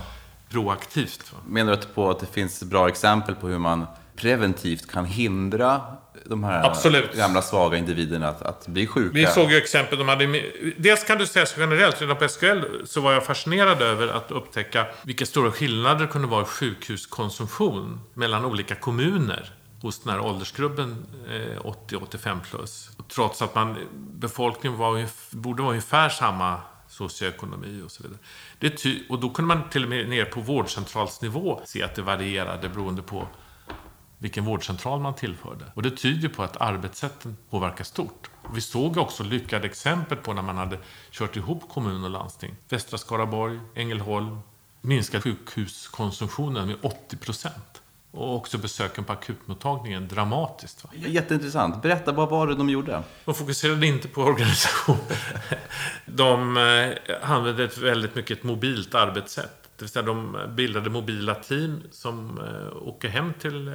proaktivt. 0.48 1.32
Menar 1.46 1.76
du 1.76 1.82
på 1.94 2.10
att 2.10 2.20
det 2.20 2.26
finns 2.26 2.62
bra 2.62 2.88
exempel 2.88 3.34
på 3.34 3.48
hur 3.48 3.58
man 3.58 3.86
preventivt 4.16 4.90
kan 4.90 5.04
hindra 5.04 5.82
de 6.24 6.44
här 6.44 6.64
Absolut. 6.66 7.16
gamla 7.16 7.42
svaga 7.42 7.78
individerna 7.78 8.28
att, 8.28 8.42
att 8.42 8.66
bli 8.66 8.86
sjuka. 8.86 9.14
Vi 9.14 9.26
såg 9.26 9.50
ju 9.50 9.56
exempel. 9.56 9.98
De 9.98 10.08
hade, 10.08 10.42
dels 10.76 11.04
kan 11.04 11.18
du 11.18 11.26
säga 11.26 11.46
så 11.46 11.60
generellt, 11.60 12.00
redan 12.00 12.16
på 12.16 12.28
SKL 12.28 12.62
så 12.84 13.00
var 13.00 13.12
jag 13.12 13.24
fascinerad 13.26 13.82
över 13.82 14.08
att 14.08 14.30
upptäcka 14.30 14.86
vilka 15.02 15.26
stora 15.26 15.50
skillnader 15.50 16.00
det 16.00 16.06
kunde 16.06 16.28
vara 16.28 16.42
i 16.42 16.46
sjukhuskonsumtion 16.46 18.00
mellan 18.14 18.44
olika 18.44 18.74
kommuner 18.74 19.52
hos 19.82 20.02
den 20.02 20.12
här 20.12 20.20
åldersgruppen 20.20 21.06
eh, 21.28 21.60
80-85 21.88 22.40
plus. 22.50 22.90
Trots 23.08 23.42
att 23.42 23.54
man, 23.54 23.76
befolkningen 23.94 24.78
var, 24.78 25.06
borde 25.30 25.62
vara 25.62 25.70
ungefär 25.70 26.08
samma 26.08 26.60
socioekonomi 26.88 27.82
och 27.86 27.90
så 27.90 28.02
vidare. 28.02 28.18
Det 28.58 28.86
och 29.08 29.20
då 29.20 29.30
kunde 29.30 29.54
man 29.54 29.68
till 29.68 29.82
och 29.82 29.90
med 29.90 30.08
ner 30.08 30.24
på 30.24 30.40
vårdcentralsnivå 30.40 31.60
se 31.64 31.82
att 31.82 31.94
det 31.94 32.02
varierade 32.02 32.68
beroende 32.68 33.02
på 33.02 33.28
vilken 34.20 34.44
vårdcentral 34.44 35.00
man 35.00 35.14
tillförde. 35.14 35.64
Och 35.74 35.82
det 35.82 35.90
tyder 35.90 36.28
på 36.28 36.42
att 36.42 36.56
arbetssätten 36.56 37.36
påverkar 37.50 37.84
stort. 37.84 38.30
Och 38.42 38.56
vi 38.56 38.60
såg 38.60 38.96
också 38.96 39.24
lyckade 39.24 39.66
exempel 39.66 40.18
på 40.18 40.32
när 40.32 40.42
man 40.42 40.56
hade 40.56 40.78
kört 41.10 41.36
ihop 41.36 41.68
kommun 41.68 42.04
och 42.04 42.10
landsting. 42.10 42.56
Västra 42.68 42.98
Skaraborg, 42.98 43.60
Ängelholm, 43.74 44.38
minskat 44.80 45.22
sjukhuskonsumtionen 45.22 46.66
med 46.66 46.76
80 46.82 47.16
procent. 47.16 47.82
Och 48.12 48.36
också 48.36 48.58
besöken 48.58 49.04
på 49.04 49.12
akutmottagningen 49.12 50.08
dramatiskt. 50.08 50.84
Va? 50.84 50.90
Jätteintressant. 50.94 51.82
Berätta, 51.82 52.12
vad 52.12 52.28
var 52.28 52.46
det 52.46 52.54
de 52.54 52.70
gjorde? 52.70 53.02
De 53.24 53.34
fokuserade 53.34 53.86
inte 53.86 54.08
på 54.08 54.22
organisation. 54.22 54.96
De 56.06 56.56
eh, 56.56 57.30
använde 57.30 57.64
ett 57.64 57.78
väldigt 57.78 58.14
mycket 58.14 58.38
ett 58.38 58.44
mobilt 58.44 58.94
arbetssätt. 58.94 59.59
Det 59.80 59.84
vill 59.84 59.90
säga 59.90 60.02
de 60.02 60.36
bildade 60.56 60.90
mobila 60.90 61.34
team 61.34 61.82
som 61.90 62.38
eh, 62.38 62.88
åker 62.88 63.08
hem 63.08 63.32
till 63.40 63.68
eh, 63.68 63.74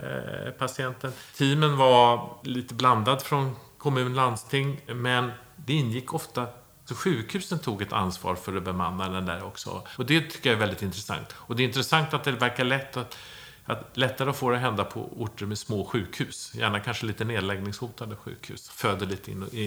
patienten. 0.58 1.12
Teamen 1.38 1.78
var 1.78 2.30
lite 2.44 2.74
blandad 2.74 3.22
från 3.22 3.56
kommun, 3.78 4.14
landsting, 4.14 4.82
men 4.88 5.32
det 5.56 5.74
ingick 5.74 6.14
ofta 6.14 6.48
så 6.86 6.96
sjukhusen 6.96 7.60
tog 7.60 7.82
ett 7.82 7.94
ansvar 7.94 8.36
för 8.36 8.58
att 8.58 8.64
bemanna 8.64 9.10
den 9.10 9.26
där 9.26 9.44
också. 9.44 9.82
Och 9.98 10.06
det 10.06 10.22
tycker 10.22 10.50
jag 10.50 10.56
är 10.56 10.60
väldigt 10.60 10.82
intressant. 10.82 11.36
Och 11.38 11.56
det 11.56 11.64
är 11.64 11.68
intressant 11.68 12.14
att 12.14 12.24
det 12.24 12.32
verkar 12.32 12.64
lätt 12.64 12.98
att 12.98 13.18
att 13.66 13.98
lättare 13.98 14.30
att 14.30 14.36
få 14.36 14.50
det 14.50 14.56
att 14.56 14.62
hända 14.62 14.84
på 14.84 15.10
orter 15.18 15.46
med 15.46 15.58
små 15.58 15.86
sjukhus. 15.86 16.52
Gärna 16.56 16.80
kanske 16.80 17.06
lite 17.06 17.26
nedläggningshotade 17.26 18.16
sjukhus. 18.16 18.70
Föder 18.70 19.06
lite 19.06 19.32
in, 19.32 19.44
i, 19.52 19.64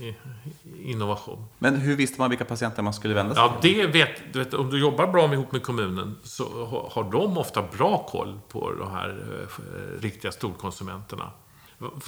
i, 0.00 0.16
innovation. 0.82 1.44
Men 1.58 1.76
hur 1.76 1.96
visste 1.96 2.20
man 2.20 2.30
vilka 2.30 2.44
patienter 2.44 2.82
man 2.82 2.94
skulle 2.94 3.14
vända 3.14 3.34
sig 3.34 3.42
Ja, 3.42 3.58
det 3.62 3.86
vet, 3.86 4.32
du 4.32 4.38
vet, 4.38 4.54
om 4.54 4.70
du 4.70 4.80
jobbar 4.80 5.06
bra 5.06 5.32
ihop 5.34 5.52
med 5.52 5.62
kommunen 5.62 6.16
så 6.22 6.44
har 6.92 7.10
de 7.10 7.38
ofta 7.38 7.62
bra 7.62 8.06
koll 8.08 8.40
på 8.48 8.72
de 8.72 8.90
här 8.90 9.08
eh, 9.08 10.00
riktiga 10.02 10.32
storkonsumenterna. 10.32 11.30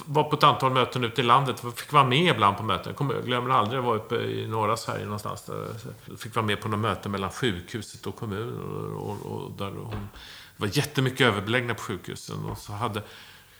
var 0.05 0.23
på 0.23 0.35
ett 0.35 0.43
antal 0.43 0.71
möten 0.71 1.03
ute 1.03 1.21
i 1.21 1.23
landet. 1.23 1.63
Fick 1.75 1.93
vara 1.93 2.03
med 2.03 2.35
ibland 2.35 2.57
på 2.57 2.63
möten. 2.63 2.93
Jag 2.99 3.25
glömmer 3.25 3.49
aldrig, 3.49 3.77
jag 3.77 3.83
var 3.83 3.95
uppe 3.95 4.15
i 4.15 4.47
norra 4.47 4.77
Sverige 4.77 5.03
någonstans. 5.03 5.43
Där 5.43 5.67
jag 6.05 6.19
fick 6.19 6.35
vara 6.35 6.45
med 6.45 6.61
på 6.61 6.67
något 6.67 6.79
möte 6.79 7.09
mellan 7.09 7.29
sjukhuset 7.29 8.07
och 8.07 8.15
kommunen. 8.15 8.59
Och, 8.95 9.25
och, 9.25 9.45
och 9.45 9.51
där 9.51 9.71
hon, 9.83 10.09
det 10.57 10.65
var 10.65 10.77
jättemycket 10.77 11.21
överbeläggningar 11.21 11.73
på 11.73 11.81
sjukhusen. 11.81 12.45
Och 12.45 12.57
så 12.57 12.73
hade, 12.73 13.01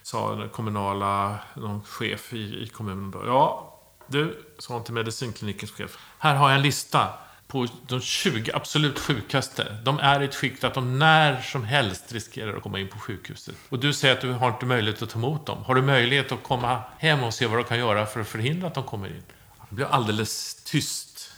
sa 0.03 0.35
den 0.35 0.49
kommunala, 0.49 1.39
någon 1.55 1.83
chef 1.83 2.33
i, 2.33 2.63
i 2.63 2.67
kommunen 2.67 3.11
då. 3.11 3.25
Ja, 3.25 3.73
du, 4.07 4.45
sa 4.59 4.73
han 4.73 4.83
till 4.83 4.93
medicinklinikens 4.93 5.71
chef. 5.71 5.97
Här 6.17 6.35
har 6.35 6.49
jag 6.49 6.55
en 6.55 6.61
lista 6.61 7.09
på 7.47 7.67
de 7.87 8.01
20 8.01 8.51
absolut 8.53 8.99
sjukaste. 8.99 9.77
De 9.83 9.99
är 9.99 10.21
i 10.21 10.25
ett 10.25 10.35
skick 10.35 10.63
att 10.63 10.73
de 10.73 10.99
när 10.99 11.41
som 11.41 11.63
helst 11.63 12.11
riskerar 12.11 12.57
att 12.57 12.63
komma 12.63 12.79
in 12.79 12.87
på 12.87 12.99
sjukhuset. 12.99 13.55
Och 13.69 13.79
du 13.79 13.93
säger 13.93 14.15
att 14.15 14.21
du 14.21 14.31
har 14.31 14.47
inte 14.47 14.65
möjlighet 14.65 15.01
att 15.01 15.09
ta 15.09 15.19
emot 15.19 15.45
dem. 15.45 15.63
Har 15.63 15.75
du 15.75 15.81
möjlighet 15.81 16.31
att 16.31 16.43
komma 16.43 16.81
hem 16.97 17.23
och 17.23 17.33
se 17.33 17.47
vad 17.47 17.59
du 17.59 17.63
kan 17.63 17.79
göra 17.79 18.05
för 18.05 18.19
att 18.19 18.27
förhindra 18.27 18.67
att 18.67 18.73
de 18.73 18.83
kommer 18.83 19.07
in? 19.07 19.23
Det 19.69 19.75
blev 19.75 19.87
alldeles 19.91 20.63
tyst. 20.63 21.31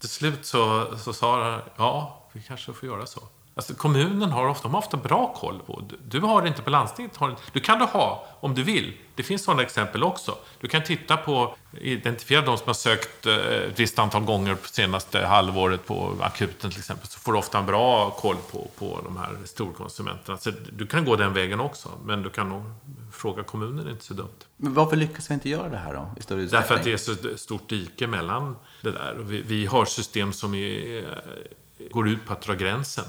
Till 0.00 0.08
slut 0.08 0.46
så, 0.46 0.94
så 0.98 1.12
sa 1.12 1.50
han, 1.50 1.62
ja, 1.76 2.28
vi 2.32 2.42
kanske 2.42 2.72
får 2.72 2.88
göra 2.88 3.06
så. 3.06 3.20
Alltså, 3.56 3.74
kommunen 3.74 4.30
har 4.30 4.46
ofta, 4.46 4.62
de 4.62 4.74
har 4.74 4.78
ofta 4.78 4.96
bra 4.96 5.34
koll 5.36 5.60
på. 5.66 5.82
Du, 6.08 6.20
har 6.20 6.42
det 6.42 6.48
inte 6.48 6.62
på 6.62 6.70
landstinget. 6.70 7.16
Har, 7.16 7.36
du 7.52 7.60
kan 7.60 7.78
du 7.78 7.84
ha 7.84 8.26
om 8.40 8.54
du 8.54 8.62
vill. 8.62 8.92
Det 9.14 9.22
finns 9.22 9.44
sådana 9.44 9.62
exempel 9.62 10.04
också. 10.04 10.38
Du 10.60 10.68
kan 10.68 10.82
titta 10.82 11.16
på, 11.16 11.56
identifiera 11.80 12.42
de 12.42 12.58
som 12.58 12.66
har 12.66 12.74
sökt 12.74 13.26
eh, 13.26 13.34
ett 13.34 13.80
visst 13.80 13.98
antal 13.98 14.24
gånger 14.24 14.54
på 14.54 14.68
senaste 14.68 15.26
halvåret 15.26 15.86
på 15.86 16.16
akuten 16.20 16.70
till 16.70 16.78
exempel. 16.78 17.08
Så 17.08 17.18
får 17.18 17.32
du 17.32 17.38
ofta 17.38 17.58
en 17.58 17.66
bra 17.66 18.10
koll 18.10 18.36
på, 18.50 18.68
på 18.78 19.00
de 19.04 19.16
här 19.16 19.36
storkonsumenterna. 19.44 20.38
Så 20.38 20.50
du 20.72 20.86
kan 20.86 21.04
gå 21.04 21.16
den 21.16 21.34
vägen 21.34 21.60
också. 21.60 21.88
Men 22.04 22.22
du 22.22 22.30
kan 22.30 22.48
nog 22.48 22.62
fråga 23.12 23.42
kommunen, 23.42 23.84
det 23.84 23.90
är 23.90 23.92
inte 23.92 24.04
så 24.04 24.14
dumt. 24.14 24.28
Men 24.56 24.74
varför 24.74 24.96
lyckas 24.96 25.30
vi 25.30 25.34
inte 25.34 25.48
göra 25.48 25.68
det 25.68 25.76
här 25.76 25.94
då? 25.94 26.10
I 26.16 26.22
större? 26.22 26.44
Därför 26.44 26.74
att 26.74 26.84
det 26.84 26.92
är 26.92 26.96
så 26.96 27.14
stort 27.36 27.68
dike 27.68 28.06
mellan 28.06 28.56
det 28.82 28.90
där. 28.90 29.14
Vi, 29.18 29.42
vi 29.42 29.66
har 29.66 29.84
system 29.84 30.32
som 30.32 30.54
är, 30.54 31.04
går 31.90 32.08
ut 32.08 32.26
på 32.26 32.32
att 32.32 32.42
dra 32.42 32.54
gränsen. 32.54 33.04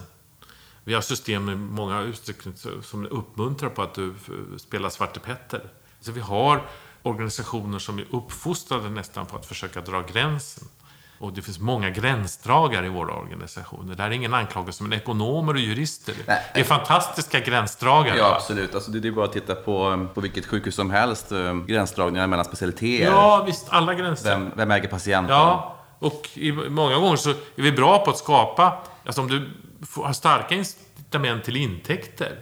Vi 0.87 0.93
har 0.93 1.01
system 1.01 1.45
med 1.45 1.57
många 1.59 2.01
utsträckning 2.01 2.53
som 2.83 3.05
uppmuntrar 3.05 3.69
på 3.69 3.81
att 3.81 3.93
du 3.93 4.13
spelar 4.57 4.89
Svarte 4.89 5.19
Petter. 5.19 5.61
Så 5.99 6.11
vi 6.11 6.21
har 6.21 6.61
organisationer 7.03 7.79
som 7.79 7.99
är 7.99 8.05
uppfostrade 8.11 8.89
nästan 8.89 9.25
på 9.25 9.35
att 9.35 9.45
försöka 9.45 9.81
dra 9.81 10.01
gränsen. 10.01 10.67
Och 11.19 11.33
det 11.33 11.41
finns 11.41 11.59
många 11.59 11.89
gränsdragare 11.89 12.85
i 12.85 12.89
våra 12.89 13.13
organisationer. 13.13 13.95
Det 13.95 14.03
här 14.03 14.09
är 14.09 14.13
ingen 14.13 14.33
anklagelse, 14.33 14.83
men 14.83 14.93
ekonomer 14.93 15.53
och 15.53 15.59
jurister 15.59 16.15
Nej. 16.27 16.41
är 16.53 16.63
fantastiska 16.63 17.39
gränsdragare. 17.39 18.17
Ja, 18.17 18.35
absolut. 18.35 18.75
Alltså, 18.75 18.91
det 18.91 19.07
är 19.07 19.11
bara 19.11 19.25
att 19.25 19.33
titta 19.33 19.55
på, 19.55 20.07
på 20.13 20.21
vilket 20.21 20.45
sjukhus 20.45 20.75
som 20.75 20.91
helst. 20.91 21.31
Eh, 21.31 21.53
gränsdragningar 21.53 22.27
mellan 22.27 22.45
specialiteter. 22.45 23.05
Ja, 23.05 23.43
visst. 23.45 23.67
Alla 23.69 23.93
gränser. 23.93 24.29
Vem, 24.29 24.51
vem 24.55 24.71
äger 24.71 24.89
patienten? 24.89 25.35
Ja, 25.35 25.75
och 25.99 26.29
i, 26.33 26.51
många 26.51 26.95
gånger 26.95 27.15
så 27.15 27.29
är 27.29 27.61
vi 27.61 27.71
bra 27.71 28.05
på 28.05 28.11
att 28.11 28.17
skapa... 28.17 28.77
Alltså 29.05 29.21
om 29.21 29.27
du 29.27 29.49
har 29.95 30.13
starka 30.13 30.55
incitament 30.55 31.43
till 31.43 31.55
intäkter 31.55 32.39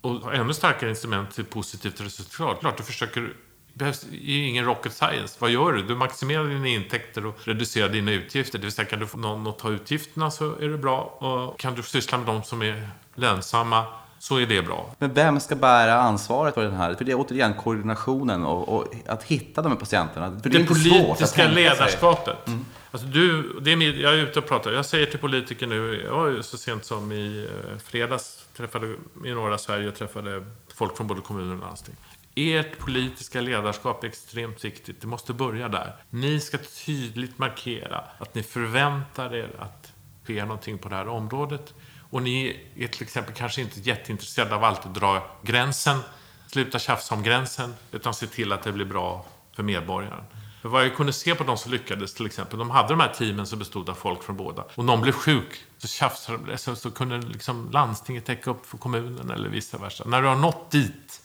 och 0.00 0.34
ännu 0.34 0.54
starkare 0.54 0.90
incitament 0.90 1.34
till 1.34 1.44
positivt 1.44 2.00
resultat. 2.00 2.60
Klart, 2.60 2.76
du 2.76 2.82
försöker 2.82 3.32
det 3.76 3.78
behövs 3.78 4.06
ingen 4.22 4.64
rocket 4.64 4.92
science. 4.92 5.36
Vad 5.38 5.50
gör 5.50 5.72
du? 5.72 5.82
Du 5.82 5.94
maximerar 5.94 6.48
dina 6.48 6.68
intäkter 6.68 7.26
och 7.26 7.36
reducerar 7.44 7.88
dina 7.88 8.12
utgifter. 8.12 8.58
Det 8.58 8.64
vill 8.64 8.72
säga, 8.72 8.86
kan 8.86 8.98
du 8.98 9.06
få 9.06 9.18
någon 9.18 9.46
att 9.46 9.58
ta 9.58 9.70
utgifterna 9.70 10.30
så 10.30 10.56
är 10.56 10.68
det 10.68 10.78
bra. 10.78 11.00
Och 11.00 11.58
kan 11.58 11.74
du 11.74 11.82
syssla 11.82 12.18
med 12.18 12.26
de 12.26 12.42
som 12.42 12.62
är 12.62 12.88
lönsamma 13.14 13.84
så 14.18 14.36
är 14.36 14.46
det 14.46 14.62
bra. 14.62 14.94
Men 14.98 15.14
vem 15.14 15.40
ska 15.40 15.56
bära 15.56 15.94
ansvaret 15.94 16.54
för 16.54 16.62
den 16.62 16.74
här? 16.74 16.94
För 16.94 17.04
det 17.04 17.12
är 17.12 17.16
återigen 17.20 17.54
koordinationen 17.54 18.44
och, 18.44 18.68
och 18.68 18.94
att 19.06 19.22
hitta 19.22 19.62
de 19.62 19.72
här 19.72 19.78
patienterna. 19.78 20.40
För 20.42 20.50
det, 20.50 20.58
det 20.58 20.64
politiska 20.64 21.48
ledarskapet. 21.48 22.46
Mm. 22.46 22.64
Alltså 22.90 23.08
du, 23.08 23.58
det 23.60 23.72
är, 23.72 24.00
jag 24.00 24.14
är 24.14 24.18
ute 24.18 24.38
och 24.38 24.48
pratar. 24.48 24.72
Jag 24.72 24.86
säger 24.86 25.06
till 25.06 25.18
politiker 25.18 25.66
nu, 25.66 26.02
jag 26.04 26.12
var 26.12 26.42
så 26.42 26.58
sent 26.58 26.84
som 26.84 27.12
i 27.12 27.48
eh, 27.70 27.78
fredags 27.78 28.46
träffade 28.56 28.86
i 29.24 29.30
norra 29.30 29.58
Sverige 29.58 29.88
och 29.88 29.94
träffade 29.94 30.46
folk 30.74 30.96
från 30.96 31.06
både 31.06 31.20
kommuner 31.20 31.54
och 31.54 31.60
landsting. 31.60 31.94
Ert 32.34 32.78
politiska 32.78 33.40
ledarskap 33.40 34.04
är 34.04 34.08
extremt 34.08 34.64
viktigt. 34.64 35.00
Det 35.00 35.06
måste 35.06 35.32
börja 35.32 35.68
där. 35.68 35.96
Ni 36.10 36.40
ska 36.40 36.58
tydligt 36.86 37.38
markera 37.38 38.04
att 38.18 38.34
ni 38.34 38.42
förväntar 38.42 39.34
er 39.34 39.50
att 39.58 39.92
ske 40.26 40.44
någonting 40.44 40.78
på 40.78 40.88
det 40.88 40.96
här 40.96 41.08
området. 41.08 41.74
Och 42.10 42.22
ni 42.22 42.60
är 42.76 42.88
till 42.88 43.02
exempel 43.02 43.34
kanske 43.34 43.60
inte 43.60 43.80
jätteintresserade 43.80 44.54
av 44.54 44.64
att 44.64 44.76
alltid 44.76 44.92
dra 44.92 45.30
gränsen. 45.42 45.98
Sluta 46.46 46.78
tjafsa 46.78 47.14
om 47.14 47.22
gränsen, 47.22 47.74
utan 47.92 48.14
se 48.14 48.26
till 48.26 48.52
att 48.52 48.62
det 48.62 48.72
blir 48.72 48.84
bra 48.84 49.26
för 49.56 49.62
medborgaren. 49.62 50.24
För 50.62 50.68
vad 50.68 50.84
jag 50.84 50.96
kunde 50.96 51.12
se 51.12 51.34
på 51.34 51.44
de 51.44 51.58
som 51.58 51.72
lyckades 51.72 52.14
till 52.14 52.26
exempel, 52.26 52.58
de 52.58 52.70
hade 52.70 52.88
de 52.88 53.00
här 53.00 53.14
teamen 53.14 53.46
som 53.46 53.58
bestod 53.58 53.88
av 53.88 53.94
folk 53.94 54.22
från 54.22 54.36
båda. 54.36 54.64
Och 54.74 54.84
någon 54.84 55.00
blev 55.00 55.12
sjuk, 55.12 55.64
så 55.78 55.88
tjafsade 55.88 56.38
de, 56.46 56.58
så, 56.58 56.76
så 56.76 56.90
kunde 56.90 57.18
liksom 57.18 57.70
landstinget 57.70 58.24
täcka 58.24 58.50
upp 58.50 58.66
för 58.66 58.78
kommunen 58.78 59.30
eller 59.30 59.48
vice 59.48 59.78
versa. 59.78 60.04
När 60.06 60.22
du 60.22 60.28
har 60.28 60.36
nått 60.36 60.70
dit, 60.70 61.20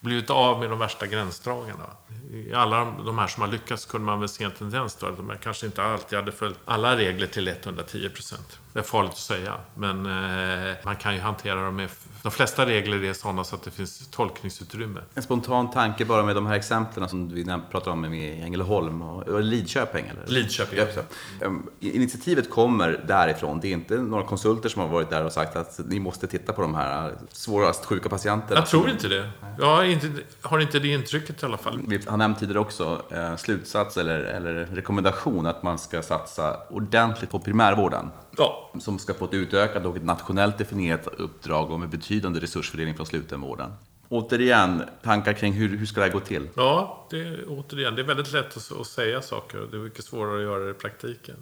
blivit 0.00 0.30
av 0.30 0.60
med 0.60 0.70
de 0.70 0.78
värsta 0.78 1.06
gränsdragarna. 1.06 1.86
I 2.32 2.54
alla 2.54 2.84
de 2.84 3.18
här 3.18 3.26
som 3.26 3.40
har 3.40 3.48
lyckats 3.48 3.86
kunde 3.86 4.06
man 4.06 4.20
väl 4.20 4.28
se 4.28 4.44
en 4.44 4.50
tendens 4.50 4.96
då, 4.96 5.06
att 5.06 5.16
de 5.16 5.32
kanske 5.42 5.66
inte 5.66 5.82
alltid 5.82 6.18
hade 6.18 6.32
följt 6.32 6.58
alla 6.64 6.96
regler 6.96 7.26
till 7.26 7.48
110 7.48 8.08
procent. 8.08 8.60
Det 8.72 8.78
är 8.78 8.82
farligt 8.82 9.12
att 9.12 9.18
säga, 9.18 9.54
men 9.74 10.06
eh, 10.06 10.76
man 10.84 10.96
kan 10.96 11.14
ju 11.14 11.20
hantera 11.20 11.64
dem 11.64 11.76
med... 11.76 11.88
De 12.22 12.32
flesta 12.32 12.66
regler 12.66 13.04
är 13.04 13.12
sådana 13.12 13.44
så 13.44 13.54
att 13.54 13.62
det 13.62 13.70
finns 13.70 14.08
tolkningsutrymme. 14.10 15.00
En 15.14 15.22
spontan 15.22 15.70
tanke 15.70 16.04
bara 16.04 16.22
med 16.22 16.34
de 16.34 16.46
här 16.46 16.54
exemplen 16.54 17.08
som 17.08 17.28
vi 17.28 17.46
pratar 17.70 17.90
om 17.90 18.00
med 18.00 18.44
Ängelholm 18.44 19.02
och 19.02 19.42
Lidköping? 19.42 20.06
Eller? 20.06 20.26
Lidköping, 20.26 20.78
ja. 20.78 21.02
Mm. 21.40 21.66
Initiativet 21.80 22.50
kommer 22.50 23.04
därifrån. 23.06 23.60
Det 23.60 23.68
är 23.68 23.72
inte 23.72 23.96
några 23.96 24.24
konsulter 24.24 24.68
som 24.68 24.82
har 24.82 24.88
varit 24.88 25.10
där 25.10 25.24
och 25.24 25.32
sagt 25.32 25.56
att 25.56 25.80
ni 25.86 26.00
måste 26.00 26.26
titta 26.26 26.52
på 26.52 26.62
de 26.62 26.74
här 26.74 27.14
svårast 27.32 27.84
sjuka 27.84 28.08
patienterna. 28.08 28.60
Jag 28.60 28.66
tror 28.68 28.90
inte 28.90 29.08
det. 29.08 29.30
Jag 29.58 29.66
har 29.66 29.84
inte, 29.84 30.08
har 30.42 30.58
inte 30.58 30.78
det 30.78 30.88
intrycket 30.88 31.42
i 31.42 31.46
alla 31.46 31.56
fall. 31.56 31.80
Vi 31.86 32.00
har 32.06 32.16
nämnt 32.16 32.38
tidigare 32.38 32.58
också 32.58 33.02
eh, 33.10 33.36
slutsats 33.36 33.96
eller, 33.96 34.18
eller 34.18 34.54
rekommendation 34.54 35.46
att 35.46 35.62
man 35.62 35.78
ska 35.78 36.02
satsa 36.02 36.56
ordentligt 36.70 37.30
på 37.30 37.38
primärvården. 37.38 38.10
Ja. 38.40 38.70
Som 38.80 38.98
ska 38.98 39.14
få 39.14 39.24
ett 39.24 39.34
utökat 39.34 39.84
och 39.86 39.96
ett 39.96 40.04
nationellt 40.04 40.58
definierat 40.58 41.06
uppdrag 41.06 41.70
och 41.70 41.80
med 41.80 41.88
betydande 41.88 42.40
resursfördelning 42.40 42.96
från 42.96 43.06
slutenvården. 43.06 43.72
Återigen, 44.08 44.82
tankar 45.02 45.32
kring 45.32 45.52
hur, 45.52 45.76
hur 45.76 45.86
ska 45.86 46.00
det 46.00 46.06
här 46.06 46.12
gå 46.12 46.20
till? 46.20 46.48
Ja, 46.56 47.06
det, 47.10 47.44
återigen, 47.46 47.94
det 47.94 48.02
är 48.02 48.06
väldigt 48.06 48.32
lätt 48.32 48.56
att, 48.56 48.72
att 48.80 48.86
säga 48.86 49.22
saker 49.22 49.60
och 49.60 49.70
det 49.70 49.76
är 49.76 49.80
mycket 49.80 50.04
svårare 50.04 50.36
att 50.36 50.42
göra 50.42 50.64
det 50.64 50.70
i 50.70 50.74
praktiken. 50.74 51.36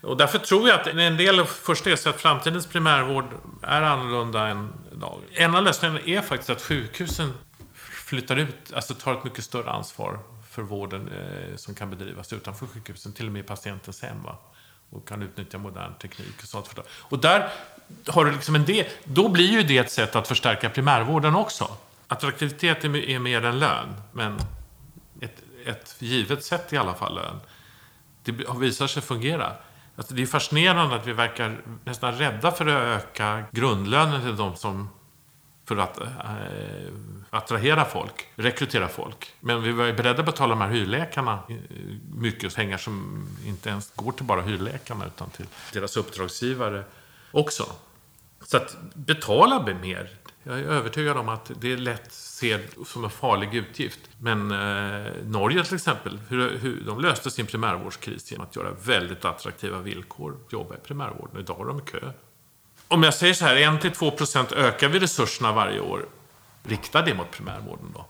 Och 0.00 0.16
därför 0.16 0.38
tror 0.38 0.68
jag 0.68 0.80
att 0.80 0.86
en 0.86 1.16
del 1.16 1.44
först 1.44 1.86
är 1.86 2.08
att 2.08 2.20
framtidens 2.20 2.66
primärvård 2.66 3.24
är 3.62 3.82
annorlunda 3.82 4.46
än 4.48 4.72
idag. 4.92 5.20
En 5.32 5.54
av 5.54 5.64
lösningarna 5.64 6.00
är 6.00 6.20
faktiskt 6.20 6.50
att 6.50 6.62
sjukhusen 6.62 7.32
flyttar 7.74 8.36
ut, 8.36 8.72
alltså 8.74 8.94
tar 8.94 9.12
ett 9.12 9.24
mycket 9.24 9.44
större 9.44 9.70
ansvar 9.70 10.18
för 10.50 10.62
vården 10.62 11.08
eh, 11.08 11.56
som 11.56 11.74
kan 11.74 11.90
bedrivas 11.90 12.32
utanför 12.32 12.66
sjukhusen, 12.66 13.12
till 13.12 13.26
och 13.26 13.32
med 13.32 13.40
i 13.40 13.46
patientens 13.46 14.02
hem. 14.02 14.22
Va? 14.22 14.38
Och 14.90 15.08
kan 15.08 15.22
utnyttja 15.22 15.58
modern 15.58 15.94
teknik 15.94 16.42
och 16.42 16.48
sånt. 16.48 16.78
Och 16.88 17.18
där 17.18 17.48
har 18.06 18.24
du 18.24 18.32
liksom 18.32 18.54
en 18.54 18.64
del, 18.64 18.86
då 19.04 19.28
blir 19.28 19.50
ju 19.50 19.62
det 19.62 19.78
ett 19.78 19.92
sätt 19.92 20.16
att 20.16 20.28
förstärka 20.28 20.70
primärvården 20.70 21.34
också. 21.34 21.76
Attraktivitet 22.06 22.84
är 22.84 23.18
mer 23.18 23.44
än 23.44 23.58
lön, 23.58 23.88
men 24.12 24.38
ett, 25.20 25.42
ett 25.66 25.96
givet 25.98 26.44
sätt 26.44 26.72
i 26.72 26.76
alla 26.76 26.94
fall 26.94 27.14
lön. 27.14 27.40
Det 28.24 28.32
visar 28.60 28.86
sig 28.86 29.02
fungera. 29.02 29.52
Alltså 29.96 30.14
det 30.14 30.22
är 30.22 30.26
fascinerande 30.26 30.96
att 30.96 31.06
vi 31.06 31.12
verkar 31.12 31.60
nästan 31.84 32.14
rädda 32.14 32.52
för 32.52 32.66
att 32.66 33.02
öka 33.02 33.42
grundlönen 33.50 34.20
till 34.22 34.36
de 34.36 34.56
som 34.56 34.88
för 35.70 35.76
att 35.76 36.00
äh, 36.00 36.06
attrahera 37.30 37.84
folk, 37.84 38.26
rekrytera 38.36 38.88
folk. 38.88 39.34
Men 39.40 39.62
vi 39.62 39.72
var 39.72 39.84
ju 39.84 39.92
beredda 39.92 40.20
att 40.20 40.26
betala 40.26 40.54
de 40.54 40.60
här 40.60 40.68
hyrläkarna 40.68 41.38
eh, 41.48 41.56
mycket 42.14 42.54
pengar 42.54 42.78
som 42.78 43.26
inte 43.46 43.68
ens 43.68 43.92
går 43.94 44.12
till 44.12 44.24
bara 44.24 44.42
hyrläkarna 44.42 45.06
utan 45.06 45.30
till 45.30 45.46
deras 45.72 45.96
uppdragsgivare 45.96 46.84
också. 47.30 47.66
Så 48.44 48.56
att 48.56 48.76
betala 48.94 49.74
mer. 49.82 50.10
Jag 50.42 50.58
är 50.58 50.64
övertygad 50.64 51.16
om 51.16 51.28
att 51.28 51.50
det 51.60 51.72
är 51.72 51.76
lätt 51.76 52.12
ser 52.12 52.60
som 52.86 53.04
en 53.04 53.10
farlig 53.10 53.54
utgift. 53.54 54.00
Men 54.18 54.50
eh, 54.50 55.12
Norge 55.24 55.64
till 55.64 55.74
exempel, 55.74 56.18
hur, 56.28 56.58
hur, 56.58 56.82
de 56.86 57.00
löste 57.00 57.30
sin 57.30 57.46
primärvårdskris 57.46 58.32
genom 58.32 58.46
att 58.46 58.56
göra 58.56 58.70
väldigt 58.84 59.24
attraktiva 59.24 59.78
villkor, 59.78 60.36
jobba 60.50 60.74
i 60.74 60.78
primärvården. 60.78 61.40
Idag 61.40 61.54
har 61.54 61.66
de 61.66 61.80
kö 61.80 62.12
om 62.90 63.02
jag 63.02 63.14
säger 63.14 63.34
så 63.34 63.44
här, 63.44 63.56
1-2% 63.56 64.54
ökar 64.54 64.88
vi 64.88 64.98
resurserna 64.98 65.52
varje 65.52 65.80
år. 65.80 66.06
Rikta 66.62 67.02
det 67.02 67.14
mot 67.14 67.30
primärvården 67.30 67.94
då. 67.94 68.06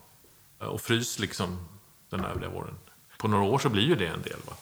Eh, 0.60 0.66
och 0.66 0.80
frys 0.80 1.18
liksom 1.18 1.68
den 2.10 2.24
övriga 2.24 2.50
vården. 2.50 2.74
På 3.18 3.28
några 3.28 3.44
år 3.44 3.58
så 3.58 3.68
blir 3.68 3.82
ju 3.82 3.94
det 3.94 4.06
en 4.06 4.22
del. 4.22 4.38
Va? 4.46 4.52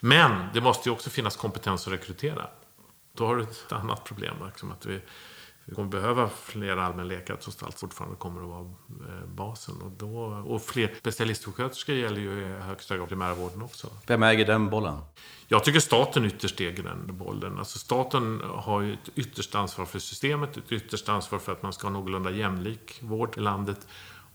Men 0.00 0.46
det 0.54 0.60
måste 0.60 0.88
ju 0.88 0.92
också 0.92 1.10
finnas 1.10 1.36
kompetens 1.36 1.86
att 1.86 1.92
rekrytera. 1.92 2.46
Då 3.12 3.26
har 3.26 3.36
du 3.36 3.42
ett 3.42 3.72
annat 3.72 4.04
problem. 4.04 4.34
Liksom, 4.46 4.72
att 4.72 4.86
vi, 4.86 5.00
vi 5.68 5.74
kommer 5.74 5.88
behöva 5.88 6.28
fler 6.28 6.76
allmänläkare 6.76 7.36
trots 7.36 7.62
allt 7.62 7.80
fortfarande 7.80 8.16
kommer 8.16 8.40
att 8.42 8.48
vara 8.48 8.60
eh, 8.60 9.26
basen. 9.26 9.74
Och, 9.82 9.90
då, 9.90 10.16
och 10.46 10.62
fler 10.62 10.94
specialistsjuksköterskor 10.98 11.94
gäller 11.94 12.20
ju 12.20 12.40
i 12.40 12.44
högsta 12.44 12.96
grad 12.96 13.08
primärvården 13.08 13.62
också. 13.62 13.88
Vem 14.06 14.22
äger 14.22 14.46
den 14.46 14.70
bollen? 14.70 14.98
Jag 15.48 15.64
tycker 15.64 15.80
staten 15.80 16.24
ytterst 16.24 16.60
äger 16.60 16.82
den 16.82 17.16
bollen. 17.16 17.58
Alltså 17.58 17.78
staten 17.78 18.42
har 18.54 18.80
ju 18.80 18.92
ett 18.92 19.10
yttersta 19.14 19.58
ansvar 19.58 19.86
för 19.86 19.98
systemet, 19.98 20.56
ett 20.56 20.72
yttersta 20.72 21.12
ansvar 21.12 21.38
för 21.38 21.52
att 21.52 21.62
man 21.62 21.72
ska 21.72 21.86
ha 21.86 21.92
någorlunda 21.92 22.30
jämlik 22.30 22.98
vård 23.02 23.34
i 23.36 23.40
landet. 23.40 23.86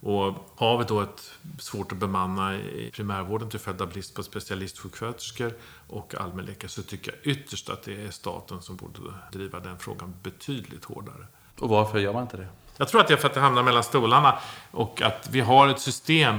Och 0.02 0.34
har 0.56 0.78
vi 0.78 0.84
då 0.84 1.00
ett 1.00 1.30
svårt 1.58 1.92
att 1.92 1.98
bemanna 1.98 2.54
i 2.56 2.90
primärvården 2.94 3.50
till 3.50 3.60
följd 3.60 3.82
av 3.82 3.88
brist 3.88 4.14
på 4.14 4.22
specialistsjuksköterskor 4.22 5.52
och 5.88 6.14
allmänläkare 6.20 6.68
så 6.68 6.82
tycker 6.82 7.12
jag 7.12 7.36
ytterst 7.36 7.70
att 7.70 7.82
det 7.82 8.04
är 8.04 8.10
staten 8.10 8.62
som 8.62 8.76
borde 8.76 9.00
driva 9.32 9.60
den 9.60 9.78
frågan 9.78 10.14
betydligt 10.22 10.84
hårdare. 10.84 11.26
Och 11.58 11.68
varför 11.68 11.98
gör 11.98 12.12
man 12.12 12.22
inte 12.22 12.36
det? 12.36 12.48
Jag 12.76 12.88
tror 12.88 13.00
att 13.00 13.08
det 13.08 13.14
är 13.14 13.18
för 13.18 13.28
att 13.28 13.34
det 13.34 13.40
hamnar 13.40 13.62
mellan 13.62 13.84
stolarna 13.84 14.38
och 14.70 15.02
att 15.02 15.28
vi 15.30 15.40
har 15.40 15.68
ett 15.68 15.80
system, 15.80 16.38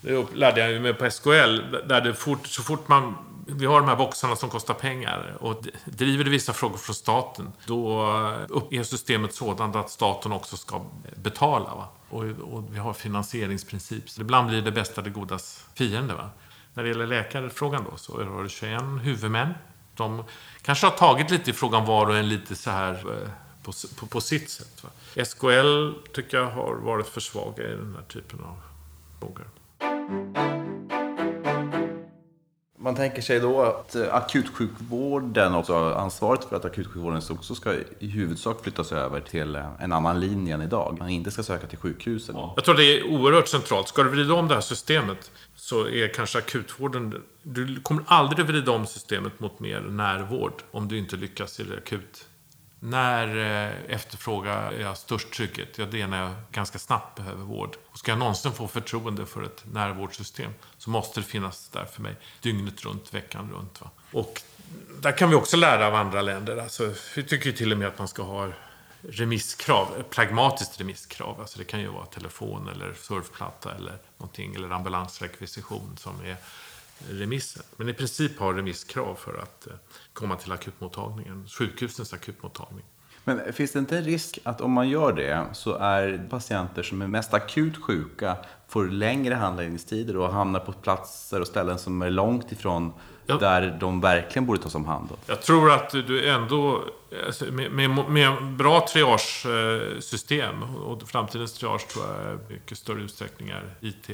det 0.00 0.34
lärde 0.34 0.70
jag 0.70 0.82
mig 0.82 0.94
på 0.94 1.10
SKL, 1.10 1.60
där 1.88 2.00
det 2.00 2.14
fort, 2.14 2.46
så 2.46 2.62
fort 2.62 2.88
man 2.88 3.14
vi 3.46 3.66
har 3.66 3.80
de 3.80 3.88
här 3.88 3.96
boxarna 3.96 4.36
som 4.36 4.50
kostar 4.50 4.74
pengar 4.74 5.36
och 5.40 5.64
driver 5.84 6.24
du 6.24 6.30
vissa 6.30 6.52
frågor 6.52 6.76
från 6.76 6.94
staten, 6.94 7.52
då 7.66 8.02
är 8.70 8.82
systemet 8.82 9.34
sådant 9.34 9.76
att 9.76 9.90
staten 9.90 10.32
också 10.32 10.56
ska 10.56 10.84
betala. 11.16 11.74
Va? 11.74 11.88
Och, 12.08 12.24
och, 12.24 12.64
vi 12.74 12.78
har 12.78 12.92
finansieringsprincip. 12.92 14.10
Så 14.10 14.20
ibland 14.20 14.48
blir 14.48 14.62
det 14.62 14.72
bästa 14.72 15.02
det 15.02 15.10
godas 15.10 15.66
fiende. 15.74 16.14
Va? 16.14 16.30
När 16.74 16.82
det 16.82 16.88
gäller 16.88 17.06
läkarfrågan 17.06 17.84
då, 17.90 17.96
så 17.96 18.24
har 18.24 18.42
du 18.42 18.48
21 18.48 18.82
huvudmän. 19.02 19.54
De 19.94 20.24
kanske 20.62 20.86
har 20.86 20.96
tagit 20.96 21.30
lite 21.30 21.50
i 21.50 21.52
frågan 21.52 21.86
var 21.86 22.06
och 22.06 22.16
en 22.16 22.28
lite 22.28 22.56
så 22.56 22.70
här 22.70 22.92
eh, 22.94 23.28
på, 23.62 23.72
på, 24.00 24.06
på 24.06 24.20
sitt 24.20 24.50
sätt. 24.50 24.84
Va? 24.84 24.90
SKL 25.24 25.92
tycker 26.12 26.36
jag 26.36 26.50
har 26.50 26.74
varit 26.74 27.06
för 27.06 27.20
svaga 27.20 27.64
i 27.64 27.70
den 27.70 27.94
här 27.94 28.04
typen 28.08 28.40
av 28.40 28.56
frågor. 29.20 30.55
Man 32.86 32.94
tänker 32.94 33.22
sig 33.22 33.40
då 33.40 33.62
att 33.62 33.94
eh, 33.94 34.14
akutsjukvården, 34.14 35.54
också 35.54 35.74
ansvaret 35.74 36.44
för 36.44 36.56
att 36.56 36.64
akutsjukvården 36.64 37.22
också 37.30 37.54
ska 37.54 37.74
i 37.98 38.08
huvudsak 38.08 38.62
flyttas 38.62 38.92
över 38.92 39.20
till 39.20 39.56
eh, 39.56 39.66
en 39.80 39.92
annan 39.92 40.20
linje 40.20 40.54
än 40.54 40.62
idag. 40.62 40.96
Man 40.98 41.08
inte 41.08 41.30
ska 41.30 41.42
söka 41.42 41.66
till 41.66 41.78
sjukhusen. 41.78 42.36
Jag 42.56 42.64
tror 42.64 42.74
det 42.74 42.98
är 42.98 43.06
oerhört 43.06 43.48
centralt. 43.48 43.88
Ska 43.88 44.02
du 44.02 44.10
vrida 44.10 44.34
om 44.34 44.48
det 44.48 44.54
här 44.54 44.60
systemet 44.60 45.30
så 45.56 45.88
är 45.88 46.14
kanske 46.14 46.38
akutvården... 46.38 47.22
Du 47.42 47.80
kommer 47.80 48.02
aldrig 48.06 48.46
vrida 48.46 48.72
om 48.72 48.86
systemet 48.86 49.40
mot 49.40 49.60
mer 49.60 49.80
närvård 49.80 50.62
om 50.70 50.88
du 50.88 50.98
inte 50.98 51.16
lyckas 51.16 51.60
i 51.60 51.64
det 51.64 51.76
akut 51.76 52.26
när 52.80 53.36
eh, 53.36 53.94
efterfrågar 53.94 54.72
jag 54.72 54.96
störst 54.96 55.32
trygghet? 55.32 55.78
Ja, 55.78 55.86
det 55.86 56.00
är 56.00 56.06
när 56.06 56.22
jag 56.22 56.32
ganska 56.50 56.78
snabbt 56.78 57.16
behöver 57.16 57.44
vård. 57.44 57.76
Och 57.86 57.98
ska 57.98 58.10
jag 58.10 58.18
någonsin 58.18 58.52
få 58.52 58.68
förtroende 58.68 59.26
för 59.26 59.42
ett 59.42 59.64
närvårdssystem 59.72 60.50
så 60.78 60.90
måste 60.90 61.20
det 61.20 61.26
finnas 61.26 61.68
där 61.68 61.84
för 61.84 62.02
mig 62.02 62.16
dygnet 62.40 62.84
runt, 62.84 63.14
veckan 63.14 63.50
runt. 63.52 63.80
Va? 63.80 63.90
Och 64.12 64.42
där 65.00 65.12
kan 65.12 65.30
vi 65.30 65.36
också 65.36 65.56
lära 65.56 65.86
av 65.86 65.94
andra 65.94 66.22
länder. 66.22 66.56
Alltså, 66.56 66.94
vi 67.16 67.22
tycker 67.22 67.52
till 67.52 67.72
och 67.72 67.78
med 67.78 67.88
att 67.88 67.98
man 67.98 68.08
ska 68.08 68.22
ha 68.22 68.48
remisskrav, 69.02 70.04
pragmatiskt 70.10 70.80
remisskrav. 70.80 71.40
Alltså 71.40 71.58
det 71.58 71.64
kan 71.64 71.80
ju 71.80 71.88
vara 71.88 72.06
telefon 72.06 72.68
eller 72.68 72.94
surfplatta 72.94 73.74
eller 73.74 73.98
någonting, 74.18 74.54
eller 74.54 74.70
ambulansrekvisition 74.70 75.96
som 75.96 76.20
är 76.24 76.36
remissen. 77.10 77.62
Men 77.76 77.88
i 77.88 77.92
princip 77.92 78.38
har 78.38 78.54
remisskrav 78.54 79.14
för 79.14 79.38
att 79.38 79.66
eh, 79.66 79.72
komma 80.12 80.36
till 80.36 80.52
akutmottagningen, 80.52 81.46
sjukhusens 81.48 82.12
akutmottagning. 82.12 82.84
Men 83.24 83.52
finns 83.52 83.72
det 83.72 83.78
inte 83.78 83.98
en 83.98 84.04
risk 84.04 84.38
att 84.42 84.60
om 84.60 84.72
man 84.72 84.88
gör 84.88 85.12
det 85.12 85.46
så 85.52 85.74
är 85.74 86.26
patienter 86.30 86.82
som 86.82 87.02
är 87.02 87.06
mest 87.06 87.34
akut 87.34 87.76
sjuka 87.82 88.36
får 88.68 88.84
längre 88.86 89.34
handläggningstider 89.34 90.16
och 90.16 90.32
hamnar 90.32 90.60
på 90.60 90.72
platser 90.72 91.40
och 91.40 91.46
ställen 91.46 91.78
som 91.78 92.02
är 92.02 92.10
långt 92.10 92.52
ifrån 92.52 92.92
ja. 93.26 93.36
där 93.36 93.76
de 93.80 94.00
verkligen 94.00 94.46
borde 94.46 94.62
tas 94.62 94.74
om 94.74 94.84
hand? 94.84 95.08
Jag 95.26 95.42
tror 95.42 95.72
att 95.72 95.90
du 95.90 96.28
ändå, 96.28 96.84
alltså, 97.26 97.44
med, 97.44 97.72
med, 97.72 97.90
med 98.10 98.42
bra 98.44 98.86
triagesystem 98.92 100.62
och 100.62 101.08
framtidens 101.08 101.52
triage 101.52 101.88
tror 101.88 102.04
jag 102.06 102.34
i 102.34 102.52
mycket 102.52 102.78
större 102.78 103.02
utsträckning 103.02 103.48
är 103.48 103.74
IT 103.80 104.10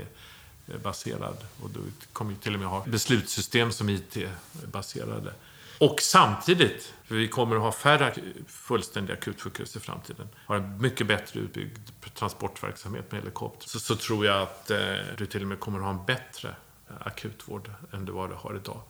baserad. 0.82 1.36
Och 1.62 1.70
du 1.70 1.80
kommer 2.12 2.30
ju 2.30 2.36
till 2.36 2.54
och 2.54 2.60
med 2.60 2.68
ha 2.68 2.84
beslutssystem 2.86 3.72
som 3.72 3.88
IT-baserade. 3.88 5.32
Och 5.78 6.00
samtidigt, 6.00 6.94
för 7.04 7.14
vi 7.14 7.28
kommer 7.28 7.56
att 7.56 7.62
ha 7.62 7.72
färre 7.72 8.14
fullständiga 8.46 9.16
akutsjukhus 9.16 9.76
i 9.76 9.80
framtiden, 9.80 10.28
har 10.46 10.56
en 10.56 10.80
mycket 10.80 11.06
bättre 11.06 11.40
utbyggd 11.40 11.78
transportverksamhet 12.14 13.12
med 13.12 13.20
helikopter, 13.20 13.68
så, 13.68 13.80
så 13.80 13.96
tror 13.96 14.26
jag 14.26 14.42
att 14.42 14.70
eh, 14.70 14.78
du 15.18 15.26
till 15.26 15.42
och 15.42 15.48
med 15.48 15.60
kommer 15.60 15.78
att 15.78 15.84
ha 15.84 15.90
en 15.90 16.04
bättre 16.06 16.48
eh, 16.88 16.94
akutvård 17.00 17.70
än 17.92 18.04
du 18.04 18.12
vad 18.12 18.30
du 18.30 18.34
har 18.34 18.54
idag. 18.54 18.80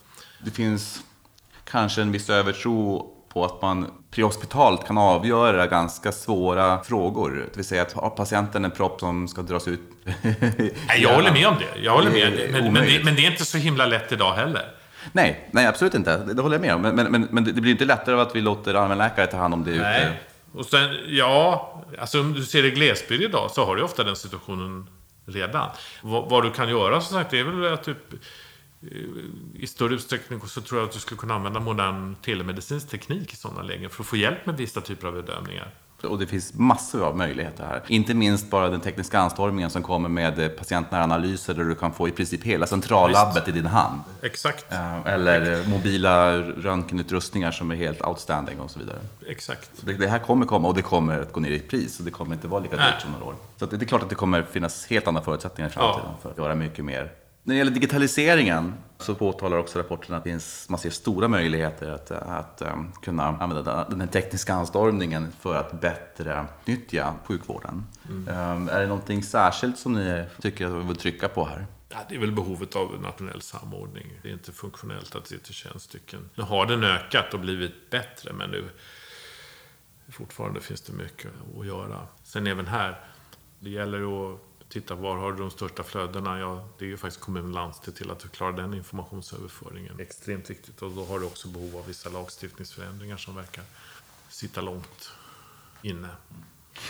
Det 0.45 0.51
finns 0.51 1.05
kanske 1.65 2.03
en 2.03 2.13
viss 2.13 2.31
övertro 2.31 3.11
på 3.29 3.45
att 3.45 3.63
man 3.63 4.02
prehospitalt 4.13 4.87
kan 4.87 4.99
avgöra 4.99 5.67
ganska 5.67 6.13
svåra 6.13 6.85
frågor. 6.85 7.49
Det 7.51 7.57
vill 7.57 7.65
säga 7.65 7.83
att 7.83 7.93
har 7.93 8.11
patienten 8.11 8.65
en 8.65 8.71
propp 8.71 9.01
som 9.01 9.29
ska 9.29 9.43
dras 9.43 9.69
ut. 9.69 9.81
Nej, 10.23 10.75
jag 10.99 11.15
håller 11.15 11.33
med 11.33 11.47
om 11.47 11.55
det. 11.59 11.83
Jag 11.83 11.93
håller 11.93 12.11
med. 12.11 12.51
Men, 12.53 12.73
men, 12.73 12.87
det, 12.87 13.05
men 13.05 13.17
det 13.17 13.27
är 13.27 13.31
inte 13.31 13.45
så 13.45 13.59
himla 13.59 13.87
lätt 13.87 14.13
idag 14.13 14.33
heller. 14.33 14.63
Nej, 15.13 15.49
nej 15.51 15.67
absolut 15.67 15.95
inte. 15.95 16.17
Det, 16.17 16.43
håller 16.43 16.55
jag 16.55 16.61
med 16.61 16.75
om. 16.75 16.83
Men, 16.83 17.13
men, 17.13 17.29
men, 17.31 17.45
det 17.45 17.61
blir 17.61 17.73
inte 17.73 17.85
lättare 17.85 18.15
av 18.15 18.21
att 18.21 18.37
vi 18.37 18.41
låter 18.41 18.75
allmänläkare 18.75 19.27
ta 19.27 19.37
hand 19.37 19.55
om 19.55 19.65
det 19.65 19.71
nej. 19.71 20.03
ute. 20.03 20.17
Och 20.55 20.67
sen, 20.67 20.97
ja, 21.07 21.83
alltså 21.99 22.21
om 22.21 22.33
du 22.33 22.45
ser 22.45 22.65
i 22.65 22.71
glesbygd 22.71 23.23
idag 23.23 23.51
så 23.51 23.65
har 23.65 23.77
du 23.77 23.83
ofta 23.83 24.05
den 24.05 24.17
situationen 24.17 24.87
redan. 25.27 25.71
Vad, 26.03 26.31
vad, 26.31 26.45
du 26.45 26.51
kan 26.51 26.69
göra 26.69 27.01
som 27.01 27.19
sagt, 27.19 27.31
det 27.31 27.39
är 27.39 27.45
väl 27.45 27.73
att 27.73 27.85
typ 27.85 27.99
i 29.55 29.67
större 29.67 29.95
utsträckning 29.95 30.41
så 30.41 30.61
tror 30.61 30.81
jag 30.81 30.89
att 30.89 30.95
du 30.95 31.01
skulle 31.01 31.19
kunna 31.19 31.35
använda 31.35 31.61
modern 31.61 32.15
telemedicinsk 32.15 32.89
teknik 32.89 33.33
i 33.33 33.37
sådana 33.37 33.63
lägen 33.63 33.91
för 33.91 34.03
att 34.03 34.07
få 34.07 34.17
hjälp 34.17 34.47
med 34.47 34.57
vissa 34.57 34.81
typer 34.81 35.09
av 35.09 35.15
bedömningar. 35.15 35.75
Och 36.03 36.19
det 36.19 36.27
finns 36.27 36.55
massor 36.55 37.03
av 37.03 37.17
möjligheter 37.17 37.65
här. 37.65 37.83
Inte 37.89 38.15
minst 38.15 38.51
bara 38.51 38.69
den 38.69 38.81
tekniska 38.81 39.19
anstormningen 39.19 39.71
som 39.71 39.83
kommer 39.83 40.09
med 40.09 40.57
patientnära 40.57 41.03
analyser 41.03 41.55
där 41.55 41.65
du 41.65 41.75
kan 41.75 41.93
få 41.93 42.09
i 42.09 42.11
princip 42.11 42.43
hela 42.43 42.67
centrallabbet 42.67 43.49
i 43.49 43.53
din 43.53 43.67
hand. 43.67 44.01
Exakt. 44.23 44.73
Eh, 44.73 45.07
eller 45.07 45.69
mobila 45.69 46.39
röntgenutrustningar 46.39 47.51
som 47.51 47.71
är 47.71 47.77
helt 47.77 48.03
outstanding 48.03 48.61
och 48.61 48.71
så 48.71 48.79
vidare. 48.79 48.99
Exakt. 49.27 49.71
Det, 49.81 49.93
det, 49.93 50.09
här 50.09 50.19
kommer 50.19 50.47
komma 50.47 50.69
och 50.69 50.75
det 50.75 50.83
kommer 50.83 51.21
att 51.21 51.33
gå 51.33 51.41
ner 51.41 51.51
i 51.51 51.61
pris 51.61 51.99
och 51.99 52.05
det 52.05 52.11
kommer 52.11 52.35
inte 52.35 52.49
vara 52.49 52.61
lika 52.61 52.77
dyrt 52.77 53.01
som 53.01 53.13
några 53.13 53.25
år. 53.25 53.35
Så 53.57 53.67
det 53.67 53.83
är 53.83 53.87
klart 53.87 54.03
att 54.03 54.09
det 54.09 54.15
kommer 54.15 54.43
finnas 54.43 54.87
helt 54.87 55.09
andra 55.09 55.23
förutsättningar 55.23 55.71
i 55.71 55.73
framtiden 55.73 56.09
ja. 56.09 56.19
för 56.23 56.31
att 56.31 56.39
göra 56.39 56.55
mycket 56.55 56.85
mer 56.85 57.11
när 57.43 57.55
det 57.55 57.59
gäller 57.59 57.73
digitaliseringen 57.73 58.75
så 58.99 59.15
påtalar 59.15 59.57
också 59.57 59.79
rapporten 59.79 60.15
att 60.15 60.25
det 60.25 60.31
finns, 60.31 60.69
man 60.69 60.79
ser 60.79 60.91
stora 60.91 61.29
möjligheter 61.29 61.91
att, 61.91 62.11
att 62.11 62.63
um, 62.63 62.93
kunna 63.03 63.23
använda 63.23 63.89
den 63.89 64.09
tekniska 64.09 64.55
anstormningen 64.55 65.33
för 65.41 65.55
att 65.55 65.81
bättre 65.81 66.47
nyttja 66.65 67.15
sjukvården. 67.25 67.87
Mm. 68.09 68.29
Um, 68.29 68.69
är 68.69 68.81
det 68.81 68.87
någonting 68.87 69.23
särskilt 69.23 69.79
som 69.79 69.93
ni 69.93 70.25
tycker 70.41 70.67
att 70.67 70.73
vi 70.73 70.87
vill 70.89 70.97
trycka 70.97 71.29
på 71.29 71.45
här? 71.45 71.67
Ja, 71.89 71.99
det 72.09 72.15
är 72.15 72.19
väl 72.19 72.33
behovet 72.33 72.77
av 72.77 73.01
nationell 73.03 73.43
samordning. 73.43 74.13
Det 74.23 74.29
är 74.29 74.33
inte 74.33 74.53
funktionellt 74.53 75.17
att 75.17 75.29
det 75.29 75.35
är 75.35 75.39
till 75.39 75.55
tjänststycken. 75.55 76.31
Nu 76.35 76.43
har 76.43 76.67
den 76.67 76.85
ökat 76.85 77.35
och 77.35 77.41
blivit 77.41 77.91
bättre, 77.91 78.33
men 78.33 78.51
nu 78.51 78.65
fortfarande 80.09 80.61
finns 80.61 80.81
det 80.81 80.93
mycket 80.93 81.31
att 81.59 81.67
göra. 81.67 82.07
Sen 82.23 82.47
även 82.47 82.67
här, 82.67 83.01
det 83.59 83.71
gäller 83.71 84.33
att 84.33 84.39
titta 84.73 84.95
var 84.95 85.17
har 85.17 85.33
du 85.33 85.39
de 85.39 85.51
största 85.51 85.83
flödena? 85.83 86.39
Ja, 86.39 86.69
det 86.79 86.85
är 86.85 86.89
ju 86.89 86.97
faktiskt 86.97 87.21
kommun 87.21 87.45
och 87.45 87.51
landsting 87.51 87.95
till 87.95 88.11
att 88.11 88.33
klara 88.33 88.53
den 88.53 88.75
informationsöverföringen. 88.75 90.01
Extremt 90.01 90.51
viktigt 90.51 90.83
och 90.83 90.91
då 90.91 91.05
har 91.05 91.19
du 91.19 91.27
också 91.27 91.49
behov 91.49 91.77
av 91.77 91.87
vissa 91.87 92.11
lagstiftningsförändringar 92.11 93.17
som 93.17 93.37
verkar 93.37 93.65
sitta 94.29 94.61
långt 94.61 95.13
inne. 95.83 96.09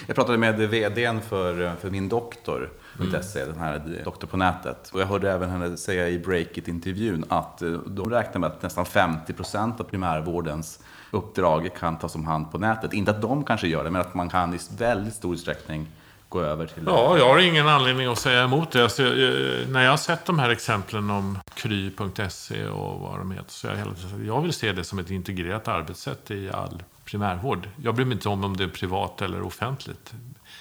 Jag 0.06 0.16
pratade 0.16 0.38
med 0.38 0.70
vdn 0.70 1.20
för, 1.20 1.76
för 1.76 1.90
min 1.90 2.08
doktor, 2.08 2.70
mm. 2.98 3.12
den 3.34 3.58
här 3.58 4.02
doktor 4.04 4.28
på 4.28 4.36
nätet. 4.36 4.90
Och 4.92 5.00
jag 5.00 5.06
hörde 5.06 5.30
även 5.30 5.50
henne 5.50 5.76
säga 5.76 6.08
i 6.08 6.18
Breakit-intervjun 6.18 7.24
att 7.28 7.62
eh, 7.62 7.72
de 7.72 8.10
räknar 8.10 8.40
med 8.40 8.50
att 8.50 8.62
nästan 8.62 8.86
50 8.86 9.32
procent 9.32 9.80
av 9.80 9.84
primärvårdens 9.84 10.80
uppdrag 11.10 11.70
kan 11.78 11.98
tas 11.98 12.14
om 12.14 12.24
hand 12.24 12.52
på 12.52 12.58
nätet. 12.58 12.92
Inte 12.92 13.10
att 13.10 13.22
de 13.22 13.44
kanske 13.44 13.68
gör 13.68 13.84
det, 13.84 13.90
men 13.90 14.00
att 14.00 14.14
man 14.14 14.28
kan 14.28 14.54
i 14.54 14.58
väldigt 14.78 15.14
stor 15.14 15.34
utsträckning 15.34 15.86
gå 16.32 16.40
över 16.40 16.66
till 16.66 16.82
Ja, 16.86 17.18
jag 17.18 17.28
har 17.28 17.38
ingen 17.38 17.68
anledning 17.68 18.06
att 18.06 18.18
säga 18.18 18.44
emot 18.44 18.70
det. 18.70 18.82
Alltså, 18.82 19.02
när 19.02 19.82
jag 19.82 19.90
har 19.90 19.96
sett 19.96 20.24
de 20.24 20.38
här 20.38 20.50
exemplen 20.50 21.10
om 21.10 21.38
kry.se 21.54 22.66
och 22.66 23.00
vad 23.00 23.18
de 23.18 23.30
heter, 23.30 23.50
så 23.50 23.66
jag, 23.66 23.76
hela, 23.76 23.90
jag 24.26 24.40
vill 24.40 24.52
se 24.52 24.72
det 24.72 24.84
som 24.84 24.98
ett 24.98 25.10
integrerat 25.10 25.68
arbetssätt 25.68 26.30
i 26.30 26.50
all 26.50 26.82
primärvård. 27.04 27.68
Jag 27.82 27.94
bryr 27.94 28.04
mig 28.04 28.14
inte 28.14 28.28
om 28.28 28.44
om 28.44 28.56
det 28.56 28.64
är 28.64 28.68
privat 28.68 29.22
eller 29.22 29.42
offentligt. 29.42 30.12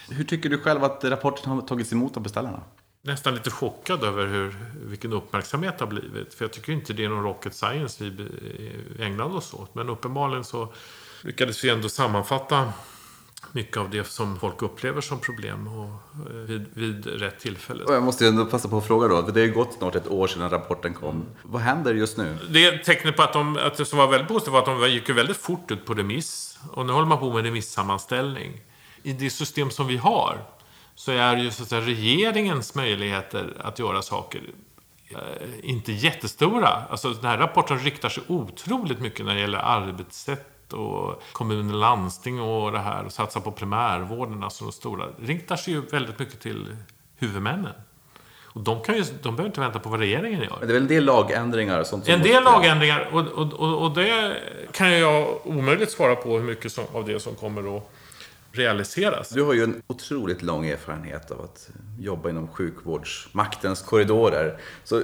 Hur 0.10 0.24
tycker 0.24 0.50
du 0.50 0.58
själv 0.58 0.84
att 0.84 1.04
rapporten 1.04 1.52
har 1.52 1.62
tagits 1.62 1.94
emot 1.94 2.18
av 2.18 2.24
beställarna? 2.24 2.62
Nästan 3.02 3.34
lite 3.34 3.52
chockad 3.52 4.04
över 4.04 4.28
hur, 4.28 4.56
vilken 4.76 5.14
uppmärksamhet 5.14 5.78
det 5.78 5.86
har 5.86 5.90
blivit. 5.90 6.34
För 6.34 6.46
jag 6.46 6.54
tycker 6.54 6.74
inte 6.74 6.94
det 6.94 7.06
är 7.06 7.10
någon 7.10 7.24
rocket 7.24 7.56
science 7.56 8.04
vi 8.04 8.30
ägnade 9.00 9.34
oss 9.36 9.54
åt. 9.54 9.76
Men 9.76 9.90
uppenbarligen 9.90 10.44
så 10.44 10.74
lyckades 11.24 11.64
vi 11.64 11.70
ändå 11.70 11.90
sammanfatta 11.90 12.74
mycket 13.52 13.78
av 13.78 13.90
det 13.90 14.04
som 14.04 14.40
folk 14.40 14.62
upplever 14.62 15.02
som 15.02 15.20
problem 15.20 15.68
och 15.68 15.86
eh, 16.30 16.36
vid, 16.36 16.66
vid 16.74 17.06
rätt 17.06 17.40
tillfälle. 17.40 17.84
Och 17.84 17.94
jag 17.94 18.04
måste 18.04 18.24
ju 18.24 18.30
ändå 18.30 18.46
passa 18.46 18.70
på 18.70 18.78
att 18.78 18.88
fråga 18.88 19.08
då, 19.08 19.26
för 19.26 19.32
det 19.32 19.40
har 19.40 19.48
ju 19.48 19.54
gått 19.54 19.74
snart 19.74 19.96
ett 19.96 20.08
år 20.08 20.28
sedan 20.28 20.50
rapporten 20.50 20.94
kom. 20.94 21.26
Vad 21.44 21.62
händer 21.62 21.94
just 21.94 22.18
nu? 22.18 22.38
Det 22.50 22.78
tecknet 22.78 23.16
på 23.16 23.24
att, 23.24 23.34
de, 23.34 23.58
att 23.58 23.78
det 23.78 23.86
som 23.86 24.00
var 24.00 24.08
väldigt 24.08 24.28
positivt 24.28 24.54
var 24.54 24.60
att 24.60 24.66
de 24.66 24.90
gick 24.90 25.10
väldigt 25.10 25.38
fort 25.38 25.72
ut 25.72 25.86
på 25.86 25.94
remiss. 25.94 26.60
Och 26.72 26.86
nu 26.86 26.94
håller 26.94 27.08
man 27.08 27.18
på 27.18 27.34
med 27.34 27.44
remissammanställning. 27.44 28.62
I 29.04 29.14
det 29.14 29.30
system 29.30 29.70
som 29.70 29.88
vi 29.88 29.98
har 29.98 30.38
så 30.96 31.12
är 31.12 31.38
ju 31.38 31.52
så 31.52 31.64
att 31.64 31.70
säga, 31.70 31.82
regeringens 31.82 32.76
möjligheter 32.76 33.54
att 33.60 33.80
göra 33.80 34.02
saker 34.02 34.42
eh, 35.10 35.18
inte 35.64 35.92
jättestora. 35.92 36.70
Alltså 36.90 37.14
den 37.14 37.26
här 37.26 37.38
rapporten 37.38 37.80
riktar 37.80 38.10
sig 38.10 38.24
otroligt 38.28 39.00
mycket 39.00 39.26
när 39.26 39.36
det 39.36 39.42
gäller 39.42 39.60
arbetssätt 39.60 40.51
och 40.74 41.22
kommuner, 41.32 41.74
landsting 41.74 42.42
och 42.42 42.72
det 42.72 42.80
här. 42.80 43.06
Och 43.06 43.12
satsa 43.12 43.40
på 43.42 43.52
primärvården, 43.52 44.44
alltså 44.44 44.64
de 44.64 44.72
stora. 44.72 45.06
Det 45.20 45.26
riktar 45.26 45.56
sig 45.56 45.74
ju 45.74 45.82
väldigt 45.82 46.20
mycket 46.20 46.40
till 46.40 46.76
huvudmännen. 47.18 47.74
Och 48.54 48.62
de, 48.62 48.84
kan 48.84 48.96
ju, 48.96 49.04
de 49.22 49.36
behöver 49.36 49.50
inte 49.50 49.60
vänta 49.60 49.80
på 49.80 49.90
vad 49.90 50.00
regeringen 50.00 50.42
gör. 50.42 50.58
Men 50.60 50.68
det 50.68 50.74
är 50.74 50.74
väl 50.74 50.82
en 50.82 50.88
del 50.88 51.06
lagändringar? 51.06 51.84
Sånt 51.84 52.06
som 52.06 52.14
En 52.14 52.22
del 52.22 52.44
måste- 52.44 52.58
lagändringar 52.58 53.10
och, 53.12 53.20
och, 53.28 53.54
och, 53.54 53.82
och 53.86 53.92
det 53.96 54.38
kan 54.72 54.92
jag 55.00 55.48
omöjligt 55.48 55.92
svara 55.92 56.16
på 56.16 56.38
hur 56.38 56.44
mycket 56.46 56.72
som, 56.72 56.84
av 56.94 57.06
det 57.06 57.20
som 57.20 57.36
kommer 57.36 57.78
att 57.78 57.92
realiseras. 58.52 59.30
Du 59.30 59.44
har 59.44 59.54
ju 59.54 59.64
en 59.64 59.82
otroligt 59.88 60.42
lång 60.42 60.66
erfarenhet 60.68 61.32
av 61.32 61.42
att 61.42 61.70
jobba 62.00 62.30
inom 62.30 62.48
sjukvårdsmaktens 62.48 63.82
korridorer. 63.82 64.58
Så 64.84 65.02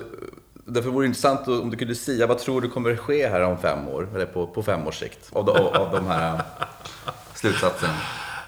därför 0.68 0.90
vore 0.90 1.06
det 1.06 1.08
intressant 1.08 1.48
om 1.48 1.70
du 1.70 1.78
kunde 1.78 1.96
säga 1.96 2.28
vad 2.28 2.40
tror 2.40 2.62
du 2.62 2.70
kommer 2.70 2.96
ske 2.96 3.28
här 3.28 3.42
om 3.42 3.58
fem 3.58 3.88
år? 3.88 4.10
Eller 4.16 4.26
på, 4.26 4.48
på 4.48 4.64
fem 4.64 4.88
års 4.88 5.00
sikt? 5.00 5.30
Av, 5.34 5.46
de, 5.46 5.58
av 5.58 5.92
de 5.92 6.06
här 6.08 6.36
eh, 6.36 6.42
slutsatserna. 7.34 7.94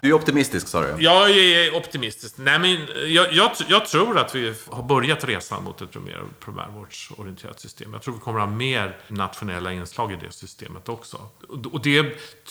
Du 0.01 0.09
är 0.09 0.13
optimistisk 0.13 0.67
sa 0.67 0.81
du. 0.81 1.03
Jag 1.03 1.29
är 1.29 1.75
optimistisk. 1.75 2.37
Nej, 2.37 2.59
men 2.59 2.87
jag, 3.13 3.33
jag, 3.33 3.51
jag 3.67 3.85
tror 3.85 4.17
att 4.17 4.35
vi 4.35 4.53
har 4.67 4.83
börjat 4.83 5.23
resan 5.23 5.63
mot 5.63 5.81
ett 5.81 5.95
mer 5.95 6.23
primärvårdsorienterat 6.39 7.59
system. 7.59 7.93
Jag 7.93 8.01
tror 8.01 8.13
vi 8.13 8.19
kommer 8.19 8.39
att 8.39 8.49
ha 8.49 8.55
mer 8.55 8.97
nationella 9.07 9.73
inslag 9.73 10.11
i 10.11 10.15
det 10.15 10.31
systemet 10.31 10.89
också. 10.89 11.17
Och 11.49 11.65
och 11.73 11.81
det 11.81 12.03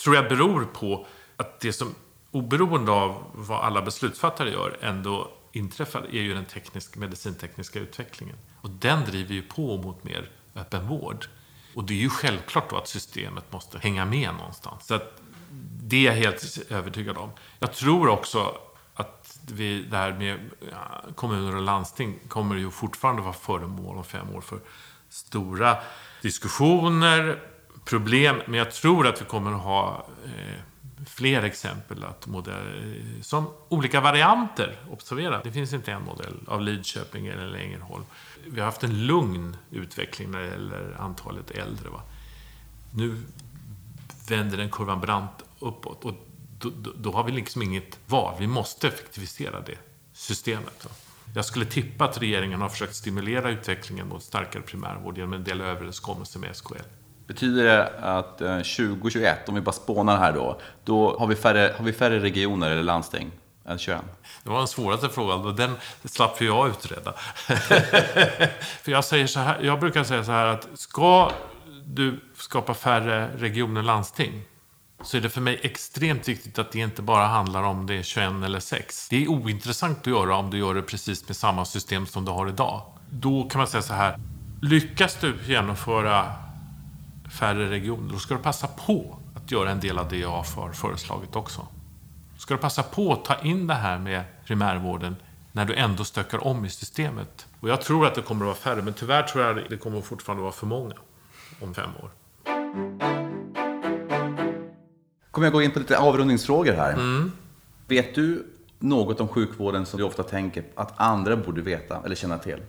tror 0.03 0.15
jag 0.15 0.29
beror 0.29 0.67
på 0.73 1.07
att 1.35 1.59
det 1.59 1.73
som, 1.73 1.95
oberoende 2.31 2.91
av 2.91 3.23
vad 3.33 3.63
alla 3.63 3.81
beslutsfattare 3.81 4.49
gör, 4.49 4.77
ändå 4.81 5.31
inträffar 5.51 6.07
är 6.11 6.21
ju 6.21 6.33
den 6.33 6.45
teknisk, 6.45 6.95
medicintekniska 6.95 7.79
utvecklingen. 7.79 8.35
Och 8.61 8.69
den 8.69 9.05
driver 9.05 9.33
ju 9.33 9.41
på 9.41 9.77
mot 9.77 10.03
mer 10.03 10.29
öppen 10.55 10.87
vård. 10.87 11.25
Och 11.75 11.83
det 11.83 11.93
är 11.93 11.97
ju 11.97 12.09
självklart 12.09 12.69
då 12.69 12.77
att 12.77 12.87
systemet 12.87 13.51
måste 13.51 13.79
hänga 13.79 14.05
med 14.05 14.33
någonstans. 14.33 14.87
Så 14.87 14.95
att 14.95 15.21
det 15.83 15.97
är 15.97 16.03
jag 16.03 16.13
helt 16.13 16.71
övertygad 16.71 17.17
om. 17.17 17.29
Jag 17.59 17.73
tror 17.73 18.07
också 18.07 18.57
att 18.93 19.39
vi, 19.51 19.83
det 19.83 19.97
här 19.97 20.11
med 20.13 20.39
kommuner 21.15 21.55
och 21.55 21.61
landsting 21.61 22.19
kommer 22.27 22.55
ju 22.55 22.71
fortfarande 22.71 23.21
vara 23.21 23.33
föremål 23.33 23.97
om 23.97 24.03
fem 24.03 24.35
år 24.35 24.41
för 24.41 24.59
stora 25.09 25.77
diskussioner, 26.21 27.39
problem. 27.85 28.41
Men 28.45 28.53
jag 28.53 28.71
tror 28.71 29.07
att 29.07 29.21
vi 29.21 29.25
kommer 29.25 29.51
att 29.51 29.61
ha 29.61 30.05
eh, 30.25 30.59
fler 31.09 31.43
exempel 31.43 32.03
att 32.03 32.27
modell, 32.27 32.95
eh, 33.17 33.21
som 33.21 33.47
olika 33.69 34.01
varianter. 34.01 34.75
Observera, 34.89 35.41
det 35.43 35.51
finns 35.51 35.73
inte 35.73 35.91
en 35.91 36.03
modell 36.03 36.35
av 36.47 36.61
Lidköping 36.61 37.27
eller 37.27 37.53
Ängelholm. 37.53 38.03
Vi 38.47 38.59
har 38.59 38.65
haft 38.65 38.83
en 38.83 39.07
lugn 39.07 39.57
utveckling 39.71 40.31
när 40.31 40.39
det 40.39 40.47
gäller 40.47 40.95
antalet 40.99 41.51
äldre. 41.51 41.89
Va? 41.89 42.01
Nu 42.93 43.21
vänder 44.29 44.57
den 44.57 44.69
kurvan 44.69 45.01
brant 45.01 45.43
uppåt. 45.59 46.05
Och 46.05 46.13
då, 46.59 46.69
då, 46.69 46.91
då 46.97 47.11
har 47.11 47.23
vi 47.23 47.31
liksom 47.31 47.61
inget 47.61 47.99
val. 48.07 48.35
Vi 48.39 48.47
måste 48.47 48.87
effektivisera 48.87 49.59
det 49.59 49.77
systemet. 50.13 50.85
va. 50.85 50.91
Jag 51.35 51.45
skulle 51.45 51.65
tippa 51.65 52.05
att 52.05 52.21
regeringen 52.21 52.61
har 52.61 52.69
försökt 52.69 52.95
stimulera 52.95 53.49
utvecklingen 53.49 54.07
mot 54.07 54.23
starkare 54.23 54.63
primärvård 54.63 55.17
genom 55.17 55.33
en 55.33 55.43
del 55.43 55.61
överenskommelser 55.61 56.39
med 56.39 56.55
SKL. 56.55 56.75
Betyder 57.29 57.63
det 57.63 57.87
att 58.01 58.41
eh, 58.41 58.55
2021, 58.55 59.49
om 59.49 59.55
vi 59.55 59.61
bara 59.61 59.71
spånar 59.71 60.17
här 60.17 60.33
då, 60.33 60.59
då 60.83 61.17
har 61.19 61.27
vi 61.27 61.35
färre, 61.35 61.73
har 61.77 61.85
vi 61.85 61.93
färre 61.93 62.19
regioner 62.19 62.71
eller 62.71 62.83
landsting 62.83 63.31
än 63.65 63.77
21? 63.77 64.01
Det 64.43 64.49
var 64.49 64.57
den 64.57 64.67
svåraste 64.67 65.09
frågan 65.09 65.45
och 65.45 65.55
den 65.55 65.75
slapp 66.05 66.41
ju 66.41 66.45
jag 66.45 66.69
utreda. 66.69 67.13
För 68.81 68.91
jag, 68.91 69.05
säger 69.05 69.27
så 69.27 69.39
här, 69.39 69.59
jag 69.61 69.79
brukar 69.79 70.03
säga 70.03 70.23
så 70.23 70.31
här 70.31 70.45
att 70.45 70.67
ska 70.73 71.31
du 71.85 72.19
skapa 72.37 72.73
färre 72.73 73.29
regioner 73.37 73.81
och 73.81 73.87
landsting 73.87 74.41
så 75.03 75.17
är 75.17 75.21
det 75.21 75.29
för 75.29 75.41
mig 75.41 75.59
extremt 75.63 76.27
viktigt 76.27 76.59
att 76.59 76.71
det 76.71 76.79
inte 76.79 77.01
bara 77.01 77.27
handlar 77.27 77.63
om 77.63 77.87
det 77.87 77.93
är 77.93 78.03
21 78.03 78.31
eller 78.45 78.59
6. 78.59 79.09
Det 79.09 79.23
är 79.23 79.27
ointressant 79.27 79.99
att 79.99 80.07
göra 80.07 80.35
om 80.35 80.49
du 80.49 80.57
gör 80.57 80.73
det 80.73 80.81
precis 80.81 81.27
med 81.27 81.37
samma 81.37 81.65
system 81.65 82.05
som 82.05 82.25
du 82.25 82.31
har 82.31 82.49
idag. 82.49 82.81
Då 83.09 83.43
kan 83.43 83.59
man 83.59 83.67
säga 83.67 83.81
så 83.81 83.93
här. 83.93 84.19
Lyckas 84.61 85.15
du 85.21 85.37
genomföra 85.45 86.48
färre 87.31 87.69
regioner, 87.69 88.13
då 88.13 88.19
ska 88.19 88.33
du 88.33 88.41
passa 88.41 88.67
på 88.67 89.17
att 89.35 89.51
göra 89.51 89.71
en 89.71 89.79
del 89.79 89.99
av 89.99 90.09
det 90.09 90.17
jag 90.17 90.29
har 90.29 90.73
föreslagit 90.73 91.35
också. 91.35 91.67
Ska 92.37 92.53
du 92.53 92.59
passa 92.59 92.83
på 92.83 93.13
att 93.13 93.25
ta 93.25 93.35
in 93.35 93.67
det 93.67 93.73
här 93.73 93.99
med 93.99 94.23
primärvården 94.45 95.15
när 95.51 95.65
du 95.65 95.75
ändå 95.75 96.03
stökar 96.03 96.47
om 96.47 96.65
i 96.65 96.69
systemet? 96.69 97.47
Och 97.59 97.69
jag 97.69 97.81
tror 97.81 98.07
att 98.07 98.15
det 98.15 98.21
kommer 98.21 98.41
att 98.41 98.47
vara 98.47 98.75
färre, 98.75 98.81
men 98.81 98.93
tyvärr 98.93 99.23
tror 99.23 99.43
jag 99.43 99.59
att 99.59 99.69
det 99.69 99.77
kommer 99.77 100.01
fortfarande 100.01 100.41
vara 100.41 100.51
för 100.51 100.67
många 100.67 100.95
om 101.59 101.73
fem 101.73 101.89
år. 102.03 102.09
Kommer 105.31 105.47
jag 105.47 105.53
gå 105.53 105.61
in 105.61 105.71
på 105.71 105.79
lite 105.79 105.97
avrundningsfrågor 105.97 106.73
här. 106.73 107.23
Vet 107.87 108.15
du 108.15 108.47
något 108.79 109.19
om 109.21 109.27
sjukvården 109.27 109.85
som 109.85 109.97
du 109.97 110.03
ofta 110.03 110.23
tänker 110.23 110.63
att 110.75 110.99
andra 110.99 111.35
borde 111.35 111.61
veta 111.61 112.01
eller 112.05 112.15
känna 112.15 112.37
till? 112.37 112.59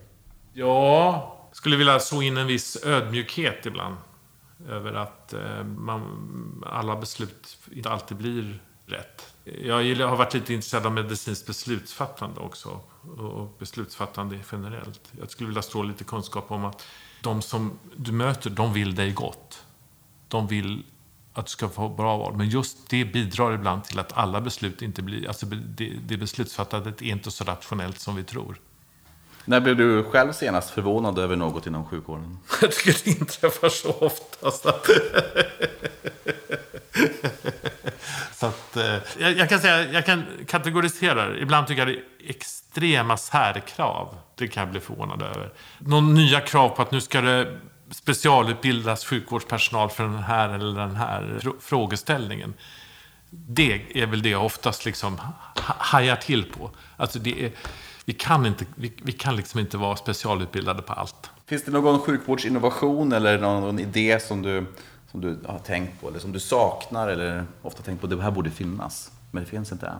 Ja, 0.53 1.49
skulle 1.53 1.77
vilja 1.77 1.99
så 1.99 2.23
in 2.23 2.37
en 2.37 2.47
viss 2.47 2.85
ödmjukhet 2.85 3.67
ibland. 3.67 3.97
Över 4.69 4.93
att 4.93 5.33
eh, 5.33 5.65
man, 5.65 6.65
alla 6.67 6.97
beslut 6.97 7.59
inte 7.73 7.91
alltid 7.91 8.17
blir 8.17 8.63
rätt. 8.87 9.35
Jag 9.45 9.83
gillar, 9.83 10.07
har 10.07 10.17
varit 10.17 10.35
lite 10.35 10.55
intresserad 10.55 10.87
av 10.87 10.93
medicinskt 10.93 11.47
beslutsfattande 11.47 12.41
också. 12.41 12.81
Och 13.19 13.57
beslutsfattande 13.59 14.39
generellt. 14.53 15.13
Jag 15.21 15.31
skulle 15.31 15.47
vilja 15.47 15.63
stå 15.63 15.83
lite 15.83 16.05
kunskap 16.05 16.51
om 16.51 16.65
att 16.65 16.87
de 17.23 17.43
som 17.43 17.79
du 17.97 18.13
möter, 18.13 18.51
de 18.51 18.73
vill 18.73 18.95
dig 18.95 19.13
gott. 19.13 19.65
De 20.29 20.47
vill 20.47 20.83
att 21.33 21.47
du 21.47 21.51
ska 21.51 21.69
få 21.69 21.89
bra 21.89 22.17
val. 22.17 22.37
Men 22.37 22.49
just 22.49 22.89
det 22.89 23.05
bidrar 23.05 23.53
ibland 23.55 23.85
till 23.85 23.99
att 23.99 24.13
alla 24.13 24.41
beslut 24.41 24.83
inte 24.83 25.03
blir... 25.03 25.29
Alltså 25.29 25.47
det, 25.47 25.99
det 26.07 26.17
beslutsfattandet 26.17 27.03
är 27.03 27.07
inte 27.07 27.31
så 27.31 27.45
rationellt 27.45 27.99
som 27.99 28.17
vi 28.17 28.25
tror. 28.25 28.61
När 29.51 29.61
blev 29.61 29.77
du 29.77 30.05
själv 30.05 30.33
senast 30.33 30.71
förvånad 30.71 31.19
över 31.19 31.37
något 31.37 31.67
inom 31.67 31.87
sjukvården? 31.87 32.39
Jag 32.63 32.73
tycker 32.73 33.05
det 33.05 33.11
inträffar 33.11 33.69
så 33.69 33.91
ofta. 33.91 34.51
Så 34.51 34.69
att, 34.69 34.87
så 38.33 38.47
att 38.47 38.77
eh, 38.77 38.97
jag, 39.19 39.33
jag 39.33 39.49
kan 39.49 39.61
säga, 39.61 39.93
jag 39.93 40.07
kan 40.07 40.25
kategorisera 40.47 41.29
det. 41.29 41.41
Ibland 41.41 41.67
tycker 41.67 41.81
jag 41.87 41.89
det 41.89 41.95
är 41.95 42.31
extrema 42.31 43.17
särkrav. 43.17 44.19
Det 44.35 44.49
kan 44.49 44.61
jag 44.61 44.71
bli 44.71 44.81
förvånad 44.81 45.23
över. 45.23 45.53
Någon 45.79 46.15
nya 46.15 46.41
krav 46.41 46.69
på 46.69 46.83
att 46.83 46.91
nu 46.91 47.01
ska 47.01 47.21
det 47.21 47.59
specialutbildas 47.91 49.05
sjukvårdspersonal 49.05 49.91
för 49.91 50.05
den 50.05 50.19
här 50.23 50.49
eller 50.49 50.81
den 50.81 50.97
här 50.97 51.39
fr- 51.41 51.61
frågeställningen. 51.61 52.55
Det 53.31 53.83
är 53.95 54.07
väl 54.07 54.23
det 54.23 54.29
jag 54.31 54.45
oftast 54.45 54.85
liksom 54.85 55.19
ha- 55.19 55.75
hajar 55.79 56.17
till 56.17 56.45
på. 56.45 56.71
Alltså 56.97 57.19
det 57.19 57.45
är, 57.45 57.51
vi, 58.11 58.15
kan 58.15 58.47
inte, 58.47 58.65
vi, 58.75 58.93
vi 59.03 59.13
kan 59.13 59.37
liksom 59.37 59.61
inte 59.61 59.77
vara 59.77 59.97
specialutbildade 59.97 60.83
på 60.83 60.93
allt. 60.93 61.31
Finns 61.47 61.65
det 61.65 61.71
någon 61.71 61.99
sjukvårdsinnovation 62.01 63.13
eller 63.13 63.39
någon 63.39 63.79
idé 63.79 64.21
som 64.21 64.43
du, 64.43 64.67
som 65.11 65.21
du 65.21 65.39
har 65.47 65.59
tänkt 65.59 66.01
på 66.01 66.09
eller 66.09 66.19
som 66.19 66.33
du 66.33 66.41
saknar 66.41 67.09
eller 67.09 67.45
ofta 67.63 67.83
tänkt 67.83 68.01
på 68.01 68.07
det 68.07 68.23
här 68.23 68.31
borde 68.31 68.51
finnas, 68.51 69.11
men 69.31 69.45
det 69.45 69.51
finns 69.51 69.73
inte 69.73 69.87
än? 69.87 69.95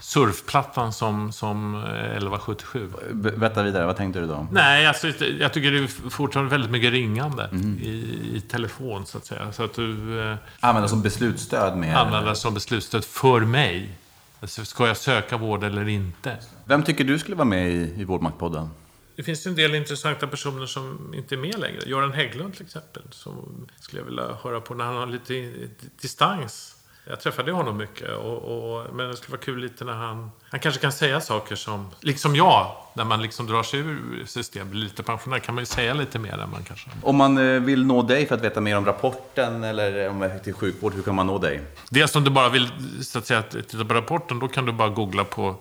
surfplattan 0.00 0.92
som, 0.92 1.32
som 1.32 1.74
eh, 1.74 1.80
1177. 1.90 2.90
Be- 3.12 3.32
Berätta 3.32 3.62
vidare, 3.62 3.86
vad 3.86 3.96
tänkte 3.96 4.20
du 4.20 4.26
då? 4.26 4.46
Nej, 4.52 4.86
alltså, 4.86 5.08
jag 5.40 5.52
tycker 5.52 5.70
det 5.70 5.78
är 5.78 6.10
fortfarande 6.10 6.50
väldigt 6.50 6.70
mycket 6.70 6.92
ringande 6.92 7.48
Mhm. 7.52 7.78
i, 7.82 7.88
i 8.34 8.40
telefon, 8.40 9.06
så 9.06 9.18
att 9.18 9.26
säga. 9.26 9.52
Så 9.52 9.64
att 9.64 9.74
du 9.74 10.20
eh, 10.30 10.36
Använda 10.60 10.88
som 10.88 11.02
beslutsstöd 11.02 11.76
med... 11.76 12.24
det 12.26 12.34
som 12.36 12.54
beslutsstöd 12.54 13.04
för 13.04 13.40
mig. 13.40 13.98
Ska 14.46 14.86
jag 14.86 14.96
söka 14.96 15.36
vård 15.36 15.64
eller 15.64 15.88
inte? 15.88 16.36
Vem 16.64 16.82
tycker 16.82 17.04
du 17.04 17.18
skulle 17.18 17.36
vara 17.36 17.48
med 17.48 17.70
i, 17.70 18.00
i 18.00 18.04
Vårdmaktpodden? 18.04 18.68
Det 19.16 19.22
finns 19.22 19.46
en 19.46 19.54
del 19.54 19.74
intressanta 19.74 20.26
personer 20.26 20.66
som 20.66 21.14
inte 21.14 21.34
är 21.34 21.36
med 21.36 21.58
längre. 21.58 21.82
Göran 21.86 22.12
Hägglund 22.12 22.54
till 22.54 22.64
exempel. 22.64 23.02
Som 23.10 23.66
skulle 23.80 24.00
jag 24.00 24.06
vilja 24.06 24.36
höra 24.42 24.60
på 24.60 24.74
när 24.74 24.84
han 24.84 24.96
har 24.96 25.06
lite 25.06 25.52
distans. 26.00 26.77
Jag 27.10 27.20
träffade 27.20 27.52
honom 27.52 27.76
mycket. 27.76 28.16
Och, 28.16 28.36
och, 28.36 28.94
men 28.94 29.08
det 29.08 29.16
skulle 29.16 29.30
vara 29.30 29.40
kul 29.40 29.58
lite 29.58 29.84
när 29.84 29.92
han... 29.92 30.30
Han 30.50 30.60
kanske 30.60 30.80
kan 30.80 30.92
säga 30.92 31.20
saker 31.20 31.56
som... 31.56 31.86
Liksom 32.00 32.36
jag, 32.36 32.76
när 32.94 33.04
man 33.04 33.22
liksom 33.22 33.46
drar 33.46 33.62
sig 33.62 33.80
ur 33.80 34.24
systemet, 34.26 34.68
blir 34.68 34.80
lite 34.80 35.02
pensionär, 35.02 35.38
kan 35.38 35.54
man 35.54 35.62
ju 35.62 35.66
säga 35.66 35.94
lite 35.94 36.18
mer 36.18 36.32
än 36.32 36.50
man 36.50 36.62
kanske... 36.62 36.90
Om 37.02 37.16
man 37.16 37.38
eh, 37.38 37.60
vill 37.60 37.86
nå 37.86 38.02
dig 38.02 38.26
för 38.26 38.34
att 38.34 38.42
veta 38.42 38.60
mer 38.60 38.76
om 38.76 38.84
rapporten 38.84 39.64
eller 39.64 40.08
om 40.08 40.30
till 40.44 40.54
sjukvård, 40.54 40.94
hur 40.94 41.02
kan 41.02 41.14
man 41.14 41.26
nå 41.26 41.38
dig? 41.38 41.60
Dels 41.90 42.16
om 42.16 42.24
du 42.24 42.30
bara 42.30 42.48
vill 42.48 42.68
så 43.00 43.18
att 43.18 43.26
säga, 43.26 43.42
titta 43.42 43.84
på 43.84 43.94
rapporten, 43.94 44.38
då 44.38 44.48
kan 44.48 44.66
du 44.66 44.72
bara 44.72 44.88
googla 44.88 45.24
på 45.24 45.56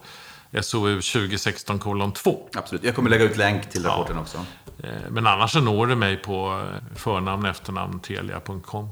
SOU 0.62 1.02
2016 1.02 1.80
kolon 1.80 2.12
2. 2.12 2.50
Absolut. 2.56 2.84
Jag 2.84 2.95
kommer 2.95 3.10
lägga 3.10 3.24
ut 3.24 3.38
länk 3.38 3.70
till 3.70 3.84
rapporten 3.84 4.16
ja. 4.16 4.22
också. 4.22 4.38
Eh, 4.84 4.89
men 5.10 5.28
annars 5.28 5.52
så 5.52 5.60
når 5.60 5.88
du 5.88 5.95
mig 5.95 6.18
på 6.18 6.62
eh, 6.64 6.98
förnamn 6.98 7.45
efternamn 7.45 8.00
telia.com. 8.00 8.89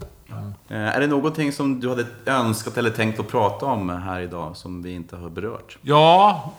Eh, 0.67 0.95
är 0.95 0.99
det 0.99 1.07
någonting 1.07 1.51
som 1.51 1.79
du 1.79 1.89
hade 1.89 2.05
önskat 2.25 2.77
eller 2.77 2.89
tänkt 2.89 3.19
att 3.19 3.27
prata 3.27 3.65
om 3.65 3.89
här 3.89 4.21
idag 4.21 4.57
som 4.57 4.81
vi 4.83 4.91
inte 4.91 5.15
har 5.15 5.29
berört? 5.29 5.77
Ja, 5.81 6.53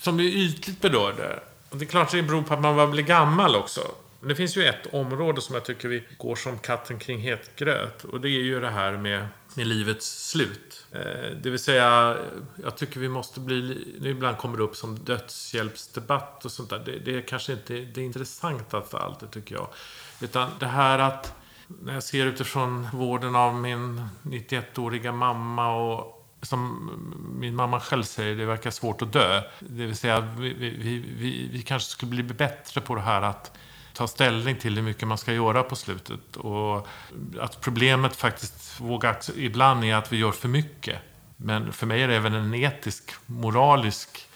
som 0.00 0.16
vi 0.16 0.44
ytligt 0.44 0.80
berörde. 0.80 1.40
Det 1.70 1.84
är 1.84 1.88
klart 1.88 2.12
det 2.12 2.22
beror 2.22 2.42
på 2.42 2.54
att 2.54 2.60
man 2.60 2.90
blir 2.90 3.02
gammal 3.02 3.56
också. 3.56 3.80
Men 4.24 4.28
det 4.28 4.34
finns 4.34 4.56
ju 4.56 4.64
ett 4.64 4.94
område 4.94 5.40
som 5.40 5.54
jag 5.54 5.64
tycker 5.64 5.88
vi 5.88 6.04
går 6.18 6.36
som 6.36 6.58
katten 6.58 6.98
kring 6.98 7.18
het 7.18 7.56
gröt. 7.56 8.04
Och 8.04 8.20
det 8.20 8.28
är 8.28 8.42
ju 8.42 8.60
det 8.60 8.70
här 8.70 8.92
med, 8.92 9.26
med 9.54 9.66
livets 9.66 10.28
slut. 10.30 10.86
Eh, 10.92 11.30
det 11.42 11.50
vill 11.50 11.58
säga, 11.58 12.16
jag 12.62 12.76
tycker 12.76 13.00
vi 13.00 13.08
måste 13.08 13.40
bli... 13.40 13.86
Nu 14.00 14.10
ibland 14.10 14.38
kommer 14.38 14.58
det 14.58 14.64
upp 14.64 14.76
som 14.76 14.98
dödshjälpsdebatt 14.98 16.44
och 16.44 16.52
sånt 16.52 16.70
där. 16.70 16.82
Det, 16.84 16.98
det 16.98 17.16
är 17.16 17.20
kanske 17.20 17.52
inte 17.52 17.74
det 17.74 18.02
intressantaste 18.02 18.96
av 18.96 19.02
allt, 19.02 19.20
det 19.20 19.26
tycker 19.26 19.54
jag. 19.54 19.68
Utan 20.20 20.50
det 20.58 20.66
här 20.66 20.98
att 20.98 21.34
när 21.66 21.94
jag 21.94 22.02
ser 22.02 22.26
utifrån 22.26 22.88
vården 22.92 23.36
av 23.36 23.54
min 23.54 24.08
91-åriga 24.22 25.12
mamma 25.12 25.74
och 25.74 26.20
som 26.42 26.90
min 27.40 27.54
mamma 27.54 27.80
själv 27.80 28.02
säger, 28.02 28.36
det 28.36 28.44
verkar 28.44 28.70
svårt 28.70 29.02
att 29.02 29.12
dö. 29.12 29.42
Det 29.58 29.86
vill 29.86 29.96
säga, 29.96 30.20
vi, 30.20 30.54
vi, 30.54 30.70
vi, 30.98 31.48
vi 31.52 31.62
kanske 31.62 31.90
skulle 31.90 32.10
bli 32.22 32.34
bättre 32.34 32.80
på 32.80 32.94
det 32.94 33.00
här 33.00 33.22
att 33.22 33.52
ta 33.92 34.06
ställning 34.06 34.56
till 34.56 34.74
hur 34.76 34.82
mycket 34.82 35.08
man 35.08 35.18
ska 35.18 35.32
göra 35.32 35.62
på 35.62 35.76
slutet. 35.76 36.36
Och 36.36 36.88
att 37.40 37.60
problemet 37.60 38.16
faktiskt 38.16 38.80
vågar 38.80 39.18
ibland 39.36 39.84
är 39.84 39.94
att 39.94 40.12
vi 40.12 40.16
gör 40.16 40.32
för 40.32 40.48
mycket. 40.48 40.98
Men 41.36 41.72
för 41.72 41.86
mig 41.86 42.02
är 42.02 42.08
det 42.08 42.16
även 42.16 42.34
en 42.34 42.54
etisk, 42.54 43.14
moralisk 43.26 44.28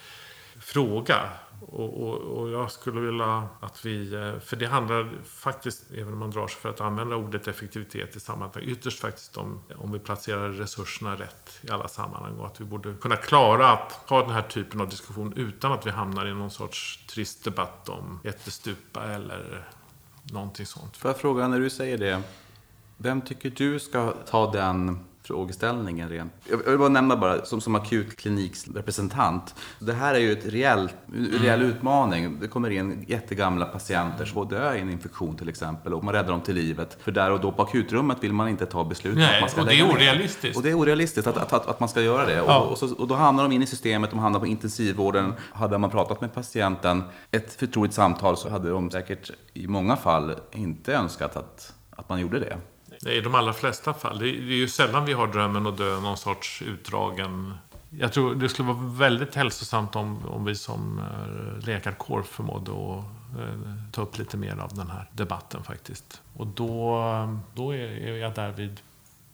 fråga. 0.60 1.28
Och, 1.61 2.02
och, 2.02 2.18
och, 2.18 2.50
jag 2.50 2.70
skulle 2.70 3.00
vilja 3.00 3.48
att 3.61 3.86
vi, 3.86 4.14
eh, 4.14 4.40
för 4.40 4.56
det 4.56 4.66
handlar 4.66 5.11
faktiskt, 5.24 5.84
även 5.90 6.12
om 6.12 6.18
man 6.18 6.30
drar 6.30 6.46
sig 6.46 6.61
för 6.61 6.68
att 6.68 6.80
använda 6.80 7.16
ordet 7.16 7.48
effektivitet 7.48 8.16
i 8.16 8.20
sammanhang, 8.20 8.62
ytterst 8.62 9.00
faktiskt 9.00 9.36
om, 9.36 9.61
om 9.76 9.92
vi 9.92 9.98
placerar 9.98 10.48
resurserna 10.48 11.14
rätt 11.14 11.59
i 11.62 11.70
alla 11.70 11.88
sammanhang 11.88 12.38
och 12.38 12.46
att 12.46 12.61
vi 12.61 12.64
borde 12.64 12.94
kunna 12.94 13.16
klara 13.16 13.70
att 13.70 13.92
ha 13.92 14.20
den 14.20 14.30
här 14.30 14.42
typen 14.42 14.80
av 14.80 14.88
diskussion 14.88 15.32
utan 15.36 15.72
att 15.72 15.86
vi 15.86 15.90
hamnar 15.90 16.26
i 16.26 16.34
någon 16.34 16.50
sorts 16.50 17.06
trist 17.06 17.44
debatt 17.44 17.88
om 17.88 18.20
ättestupa 18.24 19.04
eller 19.04 19.68
någonting 20.22 20.66
sånt. 20.66 20.96
Får 20.96 21.11
jag 21.11 21.18
fråga, 21.18 21.48
när 21.48 21.61
du 21.61 21.70
säger 21.70 21.98
det, 21.98 22.22
vem 22.96 23.20
tycker 23.20 23.50
du 23.50 23.78
ska 23.78 24.11
ta 24.11 24.52
den 24.52 25.04
frågeställningen 25.28 26.08
rent. 26.08 26.32
Jag 26.50 26.58
vill 26.58 26.78
bara 26.78 26.88
nämna 26.88 27.16
bara, 27.16 27.44
som, 27.44 27.60
som 27.60 27.74
akut 27.74 28.16
klinikrepresentant. 28.16 29.54
Det 29.78 29.92
här 29.92 30.14
är 30.14 30.18
ju 30.18 30.32
ett 30.32 30.46
reell, 30.46 30.90
reell 31.42 31.62
utmaning. 31.62 32.40
Det 32.40 32.48
kommer 32.48 32.70
in 32.70 33.04
jättegamla 33.08 33.64
patienter 33.64 34.24
som 34.24 34.48
dör 34.48 34.74
i 34.74 34.80
en 34.80 34.90
infektion 34.90 35.36
till 35.36 35.48
exempel 35.48 35.94
och 35.94 36.04
man 36.04 36.14
räddar 36.14 36.28
dem 36.28 36.40
till 36.40 36.54
livet. 36.54 36.98
För 37.00 37.12
där 37.12 37.30
och 37.30 37.40
då 37.40 37.52
på 37.52 37.62
akutrummet 37.62 38.16
vill 38.20 38.32
man 38.32 38.48
inte 38.48 38.66
ta 38.66 38.84
beslut 38.84 39.16
Nej, 39.16 39.34
att 39.34 39.40
man 39.40 39.50
ska 39.50 39.60
och 39.60 39.66
det 39.66 39.80
är 39.80 39.90
orealistiskt. 39.90 40.56
Och 40.56 40.62
det 40.62 40.70
är 40.70 40.78
orealistiskt 40.78 41.26
att, 41.26 41.36
att, 41.36 41.52
att, 41.52 41.66
att 41.66 41.80
man 41.80 41.88
ska 41.88 42.00
göra 42.02 42.26
det. 42.26 42.34
Ja. 42.34 42.58
Och, 42.58 42.72
och, 42.72 42.78
så, 42.78 42.94
och, 42.94 43.08
då 43.08 43.14
hamnar 43.14 43.42
de 43.42 43.52
in 43.52 43.62
i 43.62 43.66
systemet, 43.66 44.10
de 44.10 44.18
hamnar 44.18 44.40
på 44.40 44.46
intensivvården. 44.46 45.34
Hade 45.52 45.78
man 45.78 45.90
pratat 45.90 46.20
med 46.20 46.34
patienten, 46.34 47.02
ett 47.30 47.52
förtroligt 47.52 47.94
samtal, 47.94 48.36
så 48.36 48.50
hade 48.50 48.70
de 48.70 48.90
säkert 48.90 49.30
i 49.52 49.66
många 49.66 49.96
fall 49.96 50.34
inte 50.52 50.94
önskat 50.94 51.36
att, 51.36 51.74
att 51.90 52.08
man 52.08 52.20
gjorde 52.20 52.38
det. 52.40 52.56
I 53.07 53.20
de 53.20 53.34
allra 53.34 53.53
flesta 53.53 53.94
fall. 53.94 54.18
Det 54.18 54.28
är, 54.28 54.32
ju 54.32 54.68
sällan 54.68 55.05
vi 55.05 55.12
har 55.12 55.26
drömmen 55.26 55.66
att 55.66 55.76
dö 55.76 56.01
någon 56.01 56.16
sorts 56.16 56.62
utdragen... 56.62 57.55
Jag 57.90 58.12
tror 58.12 58.34
det 58.34 58.49
skulle 58.49 58.68
vara 58.68 58.88
väldigt 58.88 59.34
hälsosamt 59.34 59.96
om, 59.96 60.26
om 60.26 60.44
vi 60.44 60.55
som 60.55 60.99
eh, 60.99 61.66
läkarkår 61.66 62.22
förmådde 62.22 62.70
att 62.70 63.05
eh, 63.40 63.74
ta 63.92 64.03
upp 64.03 64.18
lite 64.18 64.36
mer 64.36 64.59
av 64.59 64.74
den 64.74 64.90
här 64.90 65.11
debatten 65.12 65.62
faktiskt. 65.62 66.22
Och 66.36 66.46
då, 66.46 67.03
då 67.55 67.74
är 67.74 68.16
jag 68.16 68.34
där 68.34 68.53
vid 68.53 68.80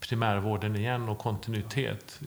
primärvården 0.09 0.77
igen 0.77 1.09
och 1.09 1.19
kontinuitet. 1.19 2.21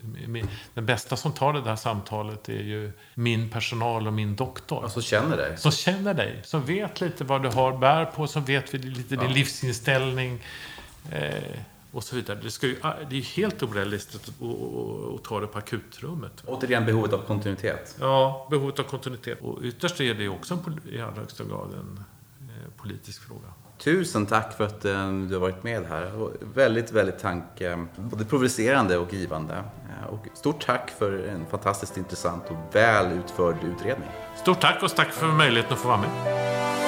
Den 0.73 0.85
bästa 0.85 1.15
som 1.15 1.31
tar 1.31 1.53
det 1.53 1.61
där 1.61 1.75
samtalet 1.75 2.49
är 2.49 2.63
ju 2.63 2.91
min 3.13 3.49
personal 3.49 4.07
och 4.07 4.13
min 4.13 4.35
doktor. 4.35 4.83
Alltså 4.83 5.01
känner 5.01 5.37
dig? 5.37 5.57
Som 5.57 5.71
känner 5.71 6.13
dig. 6.13 6.41
Som 6.43 6.65
vet 6.65 7.01
lite 7.01 7.23
vad 7.23 7.43
du 7.43 7.49
har 7.49 7.77
bär 7.77 8.05
på, 8.05 8.27
som 8.27 8.45
vet 8.45 8.73
lite 8.73 9.15
din 9.15 9.33
livsinställning. 9.33 10.39
Eh, 11.11 11.59
och 11.91 12.03
så 12.03 12.15
vidare. 12.15 12.39
Det, 12.43 12.51
ska 12.51 12.67
ju, 12.67 12.77
ah, 12.81 12.93
det 13.09 13.17
är 13.17 13.21
helt 13.21 13.63
orealistiskt 13.63 14.29
att, 14.29 15.23
ta 15.23 15.39
det 15.39 15.47
på 15.47 15.57
akutrummet. 15.57 16.43
Återigen 16.45 16.85
behovet 16.85 17.13
av 17.13 17.19
kontinuitet. 17.19 17.95
Ja, 17.99 18.47
behovet 18.51 18.79
av 18.79 18.83
kontinuitet. 18.83 19.41
Och 19.41 19.59
ytterst 19.63 20.01
är 20.01 20.13
det 20.13 20.29
också 20.29 20.53
en, 20.53 20.93
i 20.93 21.01
allra 21.01 21.15
högsta 21.15 21.43
grad 21.43 21.73
en 21.73 22.03
eh, 22.41 22.81
politisk 22.81 23.21
fråga. 23.21 23.47
Tusen 23.77 24.25
tack 24.25 24.57
för 24.57 24.63
att 24.63 24.85
eh, 24.85 25.11
du 25.11 25.33
har 25.33 25.39
varit 25.39 25.63
med 25.63 25.85
här. 25.85 26.29
Väldigt, 26.53 26.91
väldigt 26.91 27.19
tanke, 27.19 27.85
både 27.95 28.25
provocerande 28.25 28.97
och 28.97 29.13
givande. 29.13 29.63
Och 30.09 30.27
stort 30.33 30.65
tack 30.65 30.89
för 30.89 31.27
en 31.27 31.45
fantastiskt 31.45 31.97
intressant 31.97 32.43
och 32.49 32.75
väl 32.75 33.11
utförd 33.11 33.55
utredning. 33.63 34.09
Stort 34.35 34.61
tack 34.61 34.83
och 34.83 34.95
tack 34.95 35.11
för 35.11 35.27
möjligheten 35.27 35.73
att 35.73 35.79
få 35.79 35.87
vara 35.87 36.01
med. 36.01 36.86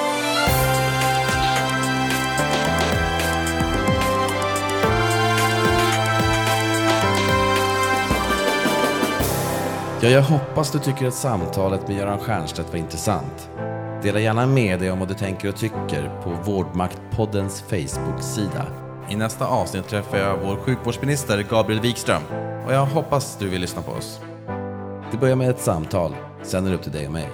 Ja, 10.02 10.08
jag 10.08 10.22
hoppas 10.22 10.70
du 10.70 10.78
tycker 10.78 11.06
att 11.06 11.14
samtalet 11.14 11.88
med 11.88 11.96
Göran 11.96 12.20
Stiernstedt 12.20 12.70
var 12.70 12.78
intressant. 12.78 13.50
Dela 14.02 14.20
gärna 14.20 14.46
med 14.46 14.80
dig 14.80 14.90
om 14.90 14.98
vad 14.98 15.08
du 15.08 15.14
tänker 15.14 15.48
och 15.48 15.56
tycker 15.56 16.20
på 16.22 16.30
Vårdmaktpoddens 16.30 17.62
Facebook-sida. 17.62 18.66
I 19.10 19.16
nästa 19.16 19.46
avsnitt 19.46 19.88
träffar 19.88 20.18
jag 20.18 20.36
vår 20.36 20.56
sjukvårdsminister 20.56 21.42
Gabriel 21.50 21.80
Wikström 21.80 22.22
och 22.66 22.72
jag 22.72 22.86
hoppas 22.86 23.36
du 23.38 23.48
vill 23.48 23.60
lyssna 23.60 23.82
på 23.82 23.92
oss. 23.92 24.20
Det 25.12 25.18
börjar 25.18 25.36
med 25.36 25.50
ett 25.50 25.60
samtal, 25.60 26.14
sen 26.42 26.66
är 26.66 26.70
det 26.70 26.76
upp 26.76 26.82
till 26.82 26.92
dig 26.92 27.06
och 27.06 27.12
mig. 27.12 27.28